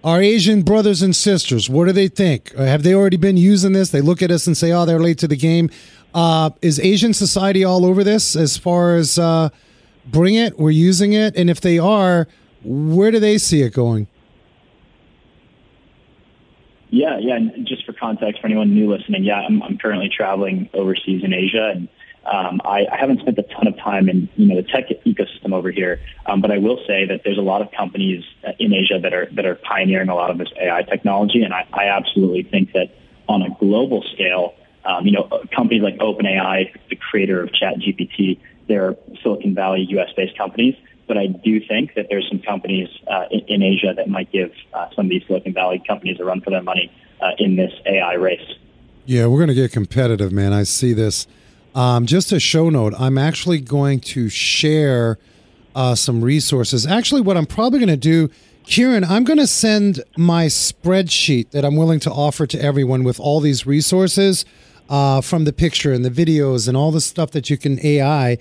Our 0.03 0.23
Asian 0.23 0.63
brothers 0.63 1.03
and 1.03 1.15
sisters, 1.15 1.69
what 1.69 1.85
do 1.85 1.93
they 1.93 2.09
think? 2.09 2.55
Uh, 2.57 2.65
Have 2.65 2.85
they 2.85 2.95
already 2.95 3.19
been 3.19 3.37
using 3.37 3.75
this? 3.75 3.91
They 3.91 4.01
look 4.01 4.23
at 4.23 4.31
us 4.31 4.47
and 4.47 4.57
say, 4.57 4.73
"Oh, 4.73 4.87
they're 4.87 5.01
late 5.01 5.19
to 5.19 5.29
the 5.29 5.37
game." 5.37 5.69
Uh, 6.15 6.51
is 6.63 6.81
Asian 6.81 7.13
society 7.13 7.65
all 7.65 7.85
over 7.85 8.03
this 8.03 8.35
as 8.35 8.57
far 8.57 8.97
as 8.97 9.19
uh, 9.19 9.51
bring 10.07 10.35
it? 10.35 10.59
We're 10.59 10.71
using 10.71 11.13
it, 11.13 11.37
and 11.37 11.51
if 11.51 11.61
they 11.61 11.79
are, 11.79 12.29
where 12.63 13.11
do 13.11 13.19
they 13.19 13.39
see 13.39 13.63
it 13.63 13.73
going? 13.73 14.07
Yeah, 16.91 17.19
yeah. 17.19 17.37
And 17.37 17.67
just 17.67 17.87
for 17.87 17.93
context, 17.93 18.41
for 18.41 18.49
anyone 18.49 18.75
new 18.75 18.91
listening, 18.93 19.23
yeah, 19.25 19.41
I'm, 19.41 19.63
I'm 19.63 19.79
currently 19.79 20.11
traveling 20.15 20.69
overseas 20.75 21.23
in 21.23 21.33
Asia, 21.33 21.73
and 21.75 21.89
um, 22.27 22.61
I, 22.65 22.87
I 22.91 22.97
haven't 22.99 23.21
spent 23.21 23.39
a 23.39 23.43
ton 23.45 23.67
of 23.67 23.77
time 23.79 24.09
in 24.09 24.29
you 24.37 24.47
know 24.47 24.57
the 24.57 24.67
tech 24.67 24.89
ecosystem 25.07 25.53
over 25.53 25.71
here. 25.71 26.01
Um, 26.27 26.41
but 26.41 26.51
I 26.51 26.59
will 26.59 26.79
say 26.87 27.07
that 27.07 27.23
there's 27.25 27.39
a 27.39 27.43
lot 27.43 27.63
of 27.63 27.71
companies 27.71 28.25
uh, 28.47 28.53
in 28.59 28.75
Asia 28.75 28.99
that 29.01 29.15
are 29.15 29.29
that 29.33 29.47
are 29.47 29.55
pioneering 29.55 30.09
a 30.09 30.15
lot 30.15 30.31
of 30.31 30.39
this 30.39 30.49
AI 30.61 30.83
technology, 30.83 31.43
and 31.43 31.55
I, 31.55 31.67
I 31.73 31.85
absolutely 31.87 32.43
think 32.43 32.73
that 32.73 32.95
on 33.29 33.43
a 33.43 33.51
global 33.61 34.03
scale, 34.13 34.55
um, 34.85 35.07
you 35.07 35.13
know, 35.13 35.29
companies 35.55 35.83
like 35.83 35.97
OpenAI, 35.99 36.75
the 36.89 36.97
creator 36.97 37.41
of 37.41 37.51
ChatGPT, 37.51 38.41
they're 38.71 38.97
Silicon 39.23 39.55
Valley 39.55 39.85
U.S.-based 39.91 40.39
companies. 40.39 40.77
But 41.09 41.19
I 41.19 41.27
do 41.27 41.61
think 41.67 41.95
that 41.97 42.07
there's 42.09 42.29
some 42.29 42.39
companies 42.39 42.89
uh, 43.09 43.25
in, 43.33 43.41
in 43.49 43.63
Asia 43.63 43.93
that 43.97 44.09
might 44.09 44.31
give 44.31 44.53
uh, 44.73 44.89
some 44.95 45.07
of 45.07 45.11
these 45.11 45.25
Silicon 45.27 45.53
Valley 45.53 45.83
companies 45.85 46.21
a 46.21 46.25
run 46.25 46.41
for 46.41 46.51
their 46.51 46.63
money 46.63 46.91
uh, 47.21 47.33
in 47.39 47.57
this 47.57 47.73
AI 47.85 48.15
race. 48.15 48.55
Yeah, 49.07 49.27
we're 49.27 49.39
going 49.39 49.49
to 49.49 49.55
get 49.55 49.73
competitive, 49.73 50.31
man. 50.31 50.53
I 50.53 50.63
see 50.63 50.93
this. 50.93 51.27
Um, 51.75 52.07
just 52.07 52.31
a 52.31 52.39
show 52.39 52.71
note, 52.71 52.95
I'm 52.97 53.19
actually 53.19 53.61
going 53.61 54.01
to 54.01 54.29
share 54.29 55.19
uh, 55.75 55.97
some 55.97 56.23
resources. 56.23 56.87
Actually, 56.87 57.23
what 57.23 57.37
I'm 57.37 57.47
probably 57.47 57.81
going 57.81 57.89
to 57.89 57.97
do, 57.97 58.31
Kieran, 58.65 59.03
I'm 59.03 59.25
going 59.25 59.39
to 59.39 59.49
send 59.49 60.03
my 60.17 60.47
spreadsheet 60.47 61.51
that 61.51 61.65
I'm 61.65 61.77
willing 61.77 62.01
to 62.01 62.11
offer 62.11 62.47
to 62.47 62.63
everyone 62.63 63.03
with 63.03 63.19
all 63.19 63.41
these 63.41 63.67
resources 63.67 64.45
uh, 64.89 65.21
from 65.21 65.45
the 65.45 65.53
picture 65.53 65.93
and 65.93 66.05
the 66.05 66.11
videos 66.11 66.69
and 66.69 66.77
all 66.77 66.91
the 66.91 67.01
stuff 67.01 67.31
that 67.33 67.51
you 67.51 67.57
can 67.57 67.85
AI. 67.85 68.39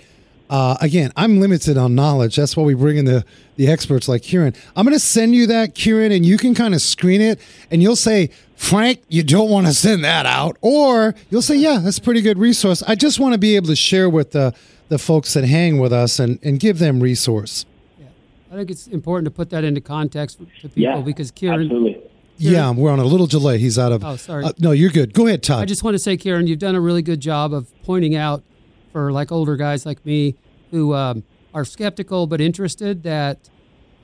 Uh, 0.49 0.75
again, 0.81 1.11
I'm 1.15 1.39
limited 1.39 1.77
on 1.77 1.93
knowledge. 1.93 2.35
That's 2.35 2.57
why 2.57 2.63
we 2.63 2.73
bring 2.73 2.97
in 2.97 3.05
the, 3.05 3.23
the 3.55 3.67
experts 3.67 4.07
like 4.07 4.23
Kieran. 4.23 4.55
I'm 4.75 4.83
going 4.85 4.95
to 4.95 4.99
send 4.99 5.35
you 5.35 5.45
that, 5.47 5.75
Kieran, 5.75 6.11
and 6.11 6.25
you 6.25 6.37
can 6.37 6.55
kind 6.55 6.73
of 6.73 6.81
screen 6.81 7.21
it 7.21 7.39
and 7.69 7.83
you'll 7.83 7.95
say, 7.95 8.31
Frank, 8.55 9.01
you 9.09 9.21
don't 9.23 9.49
want 9.49 9.67
to 9.67 9.73
send 9.73 10.03
that 10.03 10.25
out. 10.25 10.57
Or 10.61 11.13
you'll 11.29 11.43
say, 11.43 11.55
yeah, 11.55 11.79
that's 11.83 11.99
a 11.99 12.01
pretty 12.01 12.21
good 12.21 12.37
resource. 12.39 12.81
I 12.87 12.95
just 12.95 13.19
want 13.19 13.33
to 13.33 13.37
be 13.37 13.55
able 13.55 13.67
to 13.67 13.75
share 13.75 14.09
with 14.09 14.31
the, 14.31 14.55
the 14.89 14.97
folks 14.97 15.33
that 15.35 15.43
hang 15.43 15.77
with 15.77 15.93
us 15.93 16.17
and, 16.19 16.39
and 16.43 16.59
give 16.59 16.79
them 16.79 16.99
resource. 16.99 17.65
Yeah. 17.99 18.07
I 18.51 18.55
think 18.55 18.71
it's 18.71 18.87
important 18.87 19.25
to 19.25 19.31
put 19.31 19.51
that 19.51 19.63
into 19.63 19.81
context 19.81 20.39
to 20.39 20.45
people 20.69 20.71
Yeah, 20.81 20.99
because 21.01 21.29
Kieran. 21.29 21.61
absolutely. 21.61 22.01
Yeah, 22.41 22.71
we're 22.71 22.89
on 22.91 22.99
a 22.99 23.03
little 23.05 23.27
delay. 23.27 23.57
He's 23.59 23.77
out 23.77 23.91
of. 23.91 24.03
Oh, 24.03 24.15
sorry. 24.15 24.45
Uh, 24.45 24.53
no, 24.59 24.71
you're 24.71 24.89
good. 24.89 25.13
Go 25.13 25.27
ahead, 25.27 25.43
Todd. 25.43 25.61
I 25.61 25.65
just 25.65 25.83
want 25.83 25.93
to 25.95 25.99
say, 25.99 26.15
Kieran, 26.17 26.47
you've 26.47 26.57
done 26.57 26.73
a 26.73 26.79
really 26.79 27.01
good 27.01 27.19
job 27.19 27.53
of 27.53 27.67
pointing 27.83 28.15
out 28.15 28.43
for 28.91 29.11
like 29.11 29.31
older 29.31 29.55
guys 29.55 29.85
like 29.85 30.05
me 30.05 30.35
who 30.71 30.93
um, 30.93 31.23
are 31.53 31.65
skeptical 31.65 32.27
but 32.27 32.41
interested 32.41 33.03
that 33.03 33.49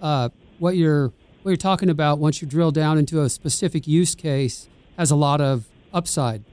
uh, 0.01 0.29
what 0.59 0.75
you're 0.75 1.07
what 1.43 1.51
you're 1.51 1.57
talking 1.57 1.89
about 1.89 2.19
once 2.19 2.41
you 2.41 2.47
drill 2.47 2.71
down 2.71 2.97
into 2.97 3.21
a 3.21 3.29
specific 3.29 3.87
use 3.87 4.15
case 4.15 4.67
has 4.97 5.11
a 5.11 5.15
lot 5.15 5.41
of 5.41 5.67
upside 5.93 6.43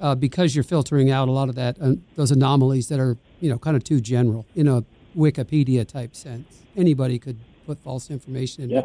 uh, 0.00 0.14
because 0.14 0.54
you're 0.54 0.64
filtering 0.64 1.10
out 1.10 1.28
a 1.28 1.32
lot 1.32 1.48
of 1.48 1.54
that 1.54 1.76
uh, 1.80 1.92
those 2.16 2.30
anomalies 2.30 2.88
that 2.88 3.00
are 3.00 3.16
you 3.40 3.50
know 3.50 3.58
kind 3.58 3.76
of 3.76 3.84
too 3.84 4.00
general 4.00 4.46
in 4.54 4.68
a 4.68 4.84
Wikipedia 5.16 5.86
type 5.86 6.14
sense. 6.14 6.62
Anybody 6.76 7.18
could 7.18 7.38
put 7.66 7.78
false 7.78 8.10
information 8.10 8.64
in. 8.64 8.70
Yeah. 8.70 8.82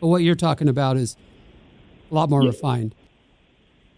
But 0.00 0.08
what 0.08 0.22
you're 0.22 0.34
talking 0.34 0.68
about 0.68 0.96
is 0.96 1.16
a 2.10 2.14
lot 2.14 2.30
more 2.30 2.42
refined. 2.42 2.94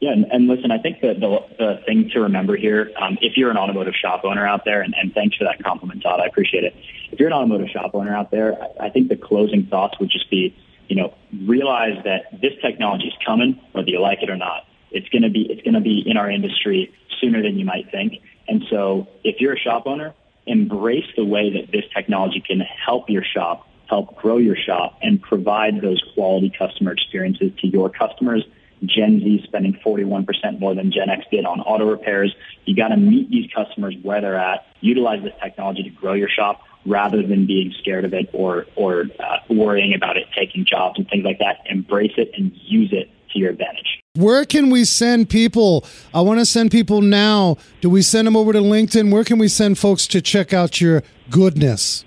Yeah, 0.01 0.13
and, 0.13 0.25
and 0.33 0.49
listen, 0.49 0.71
I 0.71 0.79
think 0.79 1.03
that 1.03 1.21
the, 1.21 1.39
the 1.59 1.83
thing 1.85 2.09
to 2.15 2.21
remember 2.21 2.57
here, 2.57 2.91
um, 2.99 3.19
if 3.21 3.37
you're 3.37 3.51
an 3.51 3.59
automotive 3.59 3.93
shop 3.95 4.23
owner 4.25 4.47
out 4.47 4.65
there, 4.65 4.81
and, 4.81 4.95
and 4.97 5.13
thanks 5.13 5.37
for 5.37 5.45
that 5.45 5.63
compliment, 5.63 6.03
Todd, 6.03 6.21
I 6.21 6.27
appreciate 6.27 6.65
it. 6.65 6.75
If 7.13 7.21
you're 7.21 7.29
an 7.29 7.35
automotive 7.35 7.69
shop 7.69 7.91
owner 7.93 8.17
out 8.17 8.31
there, 8.31 8.57
I, 8.63 8.87
I 8.87 8.91
think 8.91 9.11
the 9.11 9.17
closing 9.17 9.67
thoughts 9.67 10.01
would 10.01 10.11
just 10.11 10.31
be, 10.31 10.57
you 10.89 10.97
know, 10.97 11.13
realize 11.45 12.03
that 12.05 12.41
this 12.41 12.53
technology 12.63 13.09
is 13.09 13.15
coming, 13.25 13.61
whether 13.73 13.91
you 13.91 14.01
like 14.01 14.23
it 14.23 14.31
or 14.31 14.37
not. 14.37 14.65
It's 14.91 15.09
going 15.11 15.23
to 15.23 15.31
be 15.31 15.43
it's 15.43 15.63
going 15.63 15.75
to 15.75 15.81
be 15.81 16.03
in 16.05 16.17
our 16.17 16.31
industry 16.31 16.93
sooner 17.21 17.43
than 17.43 17.59
you 17.59 17.65
might 17.65 17.91
think. 17.93 18.15
And 18.49 18.65
so, 18.71 19.07
if 19.23 19.41
you're 19.41 19.53
a 19.53 19.59
shop 19.59 19.85
owner, 19.87 20.15
embrace 20.47 21.07
the 21.17 21.25
way 21.25 21.53
that 21.53 21.71
this 21.71 21.85
technology 21.95 22.43
can 22.45 22.61
help 22.61 23.09
your 23.09 23.23
shop, 23.23 23.69
help 23.89 24.17
grow 24.17 24.39
your 24.39 24.57
shop, 24.57 24.99
and 25.03 25.23
provide 25.23 25.81
those 25.81 26.03
quality 26.15 26.51
customer 26.59 26.91
experiences 26.91 27.53
to 27.61 27.69
your 27.69 27.89
customers. 27.89 28.45
Gen 28.85 29.21
Z 29.21 29.43
spending 29.45 29.75
41% 29.85 30.27
more 30.59 30.75
than 30.75 30.91
Gen 30.91 31.11
X 31.11 31.25
did 31.31 31.45
on 31.45 31.61
auto 31.61 31.89
repairs. 31.89 32.35
You 32.65 32.75
got 32.75 32.89
to 32.89 32.97
meet 32.97 33.31
these 33.31 33.51
customers 33.53 33.95
where 34.03 34.21
they're 34.21 34.39
at. 34.39 34.67
Utilize 34.81 35.23
this 35.23 35.35
technology 35.43 35.83
to 35.83 35.91
grow 35.91 36.15
your 36.15 36.29
shop 36.29 36.63
rather 36.87 37.23
than 37.23 37.47
being 37.47 37.75
scared 37.79 38.05
of 38.05 38.15
it 38.15 38.31
or 38.33 38.67
or 38.77 39.07
uh, 39.19 39.37
worrying 39.51 39.95
about 39.95 40.17
it 40.17 40.27
taking 40.37 40.65
jobs 40.65 40.99
and 40.99 41.09
things 41.09 41.25
like 41.25 41.39
that. 41.39 41.59
Embrace 41.67 42.15
it 42.17 42.31
and 42.37 42.53
use 42.55 42.91
it 42.93 43.11
to 43.33 43.39
your 43.39 43.51
advantage. 43.51 44.01
Where 44.15 44.45
can 44.45 44.71
we 44.71 44.85
send 44.85 45.29
people? 45.29 45.85
I 46.13 46.21
want 46.23 46.41
to 46.41 46.47
send 46.47 46.71
people 46.71 47.01
now. 47.01 47.59
Do 47.81 47.91
we 47.91 48.03
send 48.03 48.27
them 48.27 48.37
over 48.37 48.53
to 48.53 48.61
LinkedIn? 48.61 49.13
Where 49.13 49.25
can 49.25 49.39
we 49.39 49.49
send 49.49 49.79
folks 49.79 50.07
to 50.09 50.21
check 50.21 50.53
out 50.53 50.81
your 50.81 51.03
goodness? 51.31 52.05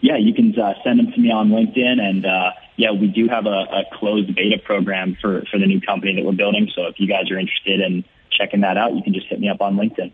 yeah, 0.00 0.16
you 0.16 0.32
can 0.34 0.58
uh, 0.58 0.74
send 0.82 0.98
them 0.98 1.12
to 1.12 1.20
me 1.20 1.30
on 1.30 1.50
LinkedIn. 1.50 2.00
And 2.00 2.24
uh, 2.24 2.50
yeah, 2.80 2.92
we 2.92 3.08
do 3.08 3.28
have 3.28 3.44
a, 3.44 3.50
a 3.50 3.84
closed 3.92 4.34
beta 4.34 4.56
program 4.58 5.14
for, 5.20 5.42
for 5.50 5.58
the 5.58 5.66
new 5.66 5.82
company 5.82 6.14
that 6.14 6.24
we're 6.24 6.32
building. 6.32 6.66
So 6.74 6.86
if 6.86 6.98
you 6.98 7.06
guys 7.06 7.30
are 7.30 7.38
interested 7.38 7.78
in 7.78 8.04
checking 8.30 8.62
that 8.62 8.78
out, 8.78 8.94
you 8.94 9.02
can 9.02 9.12
just 9.12 9.26
hit 9.26 9.38
me 9.38 9.50
up 9.50 9.60
on 9.60 9.76
LinkedIn. 9.76 10.10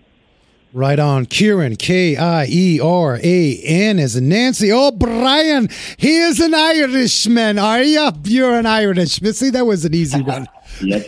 Right 0.72 0.98
on. 0.98 1.26
Kieran, 1.26 1.76
K 1.76 2.16
I 2.16 2.46
E 2.48 2.80
R 2.80 3.20
A 3.22 3.60
N, 3.62 4.00
is 4.00 4.20
Nancy 4.20 4.72
oh, 4.72 4.88
O'Brien. 4.88 5.68
He 5.96 6.18
is 6.18 6.40
an 6.40 6.54
Irishman. 6.54 7.58
Are 7.58 7.82
you? 7.82 8.10
You're 8.24 8.58
an 8.58 8.66
Irishman. 8.66 9.32
See, 9.32 9.50
that 9.50 9.64
was 9.64 9.84
an 9.84 9.94
easy 9.94 10.20
one. 10.22 10.48
yes. 10.82 11.06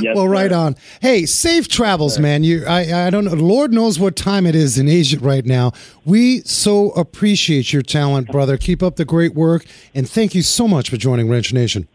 Yes, 0.00 0.14
well, 0.14 0.28
right 0.28 0.50
sir. 0.50 0.56
on. 0.56 0.76
Hey, 1.00 1.26
safe 1.26 1.68
travels, 1.68 2.18
man. 2.18 2.44
You, 2.44 2.64
I, 2.66 3.06
I 3.06 3.10
don't 3.10 3.24
know. 3.24 3.32
Lord 3.34 3.72
knows 3.72 3.98
what 3.98 4.16
time 4.16 4.46
it 4.46 4.54
is 4.54 4.78
in 4.78 4.88
Asia 4.88 5.18
right 5.18 5.44
now. 5.44 5.72
We 6.04 6.40
so 6.40 6.90
appreciate 6.90 7.72
your 7.72 7.82
talent, 7.82 8.28
brother. 8.28 8.56
Keep 8.56 8.82
up 8.82 8.96
the 8.96 9.04
great 9.04 9.34
work, 9.34 9.64
and 9.94 10.08
thank 10.08 10.34
you 10.34 10.42
so 10.42 10.68
much 10.68 10.90
for 10.90 10.96
joining 10.96 11.28
Wrench 11.28 11.52
Nation. 11.52 11.88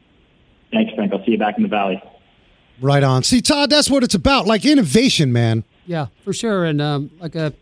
Thanks, 0.72 0.94
Frank. 0.94 1.14
I'll 1.14 1.24
see 1.24 1.32
you 1.32 1.38
back 1.38 1.58
in 1.58 1.64
the 1.64 1.70
valley. 1.70 2.02
Right 2.82 3.04
on. 3.04 3.24
See, 3.24 3.42
Todd, 3.42 3.70
that's 3.70 3.90
what 3.90 4.04
it's 4.04 4.16
about. 4.16 4.46
Like 4.46 4.66
innovation, 4.66 5.32
man. 5.32 5.64
Yeah, 5.86 6.08
for 6.24 6.34
sure. 6.34 6.66
And 6.66 6.82
um, 6.82 7.12
like 7.20 7.36
a, 7.36 7.54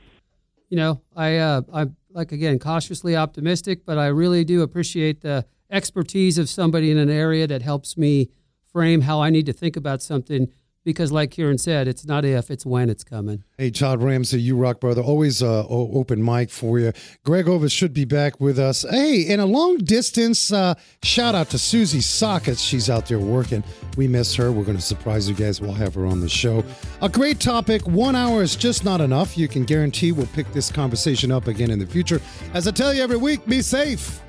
you 0.69 0.77
know, 0.77 1.01
I 1.15 1.37
uh, 1.37 1.61
I'm 1.71 1.95
like 2.11 2.31
again 2.31 2.57
cautiously 2.59 3.15
optimistic, 3.15 3.85
but 3.85 3.97
I 3.97 4.07
really 4.07 4.43
do 4.43 4.61
appreciate 4.61 5.21
the 5.21 5.45
expertise 5.69 6.37
of 6.37 6.49
somebody 6.49 6.91
in 6.91 6.97
an 6.97 7.09
area 7.09 7.47
that 7.47 7.61
helps 7.61 7.97
me 7.97 8.29
frame 8.73 9.01
how 9.01 9.21
I 9.21 9.29
need 9.29 9.45
to 9.45 9.53
think 9.53 9.77
about 9.77 10.01
something. 10.01 10.49
Because, 10.85 11.13
like 11.13 11.31
Kieran 11.31 11.59
said, 11.59 11.87
it's 11.87 12.05
not 12.05 12.25
if, 12.25 12.51
it's 12.51 12.65
when 12.65 12.89
it's 12.89 13.05
coming. 13.05 13.45
Hey, 13.57 13.71
Todd 13.71 14.03
Ramsey, 14.03 14.41
you 14.41 14.57
rock, 14.57 14.81
brother. 14.81 15.01
Always 15.01 15.41
uh, 15.41 15.65
open 15.69 16.21
mic 16.21 16.49
for 16.49 16.77
you. 16.77 16.91
Greg 17.23 17.47
Ovis 17.47 17.71
should 17.71 17.93
be 17.93 18.03
back 18.03 18.41
with 18.41 18.59
us. 18.59 18.83
Hey, 18.89 19.21
in 19.21 19.39
a 19.39 19.45
long 19.45 19.77
distance, 19.77 20.51
uh, 20.51 20.73
shout 21.01 21.35
out 21.35 21.49
to 21.51 21.57
Susie 21.57 22.01
Sockets. 22.01 22.59
She's 22.59 22.89
out 22.89 23.05
there 23.05 23.17
working. 23.17 23.63
We 23.95 24.09
miss 24.09 24.35
her. 24.35 24.51
We're 24.51 24.65
going 24.65 24.75
to 24.75 24.83
surprise 24.83 25.29
you 25.29 25.35
guys. 25.35 25.61
We'll 25.61 25.71
have 25.71 25.95
her 25.95 26.05
on 26.05 26.19
the 26.19 26.27
show. 26.27 26.65
A 27.01 27.07
great 27.07 27.39
topic. 27.39 27.87
One 27.87 28.17
hour 28.17 28.43
is 28.43 28.57
just 28.57 28.83
not 28.83 28.99
enough. 28.99 29.37
You 29.37 29.47
can 29.47 29.63
guarantee 29.63 30.11
we'll 30.11 30.27
pick 30.27 30.51
this 30.51 30.69
conversation 30.69 31.31
up 31.31 31.47
again 31.47 31.71
in 31.71 31.79
the 31.79 31.87
future. 31.87 32.19
As 32.53 32.67
I 32.67 32.71
tell 32.71 32.93
you 32.93 33.01
every 33.01 33.15
week, 33.15 33.45
be 33.45 33.61
safe, 33.61 34.19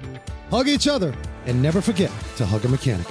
hug 0.50 0.68
each 0.68 0.86
other, 0.86 1.12
and 1.46 1.60
never 1.60 1.80
forget 1.80 2.12
to 2.36 2.46
hug 2.46 2.64
a 2.64 2.68
mechanic. 2.68 3.08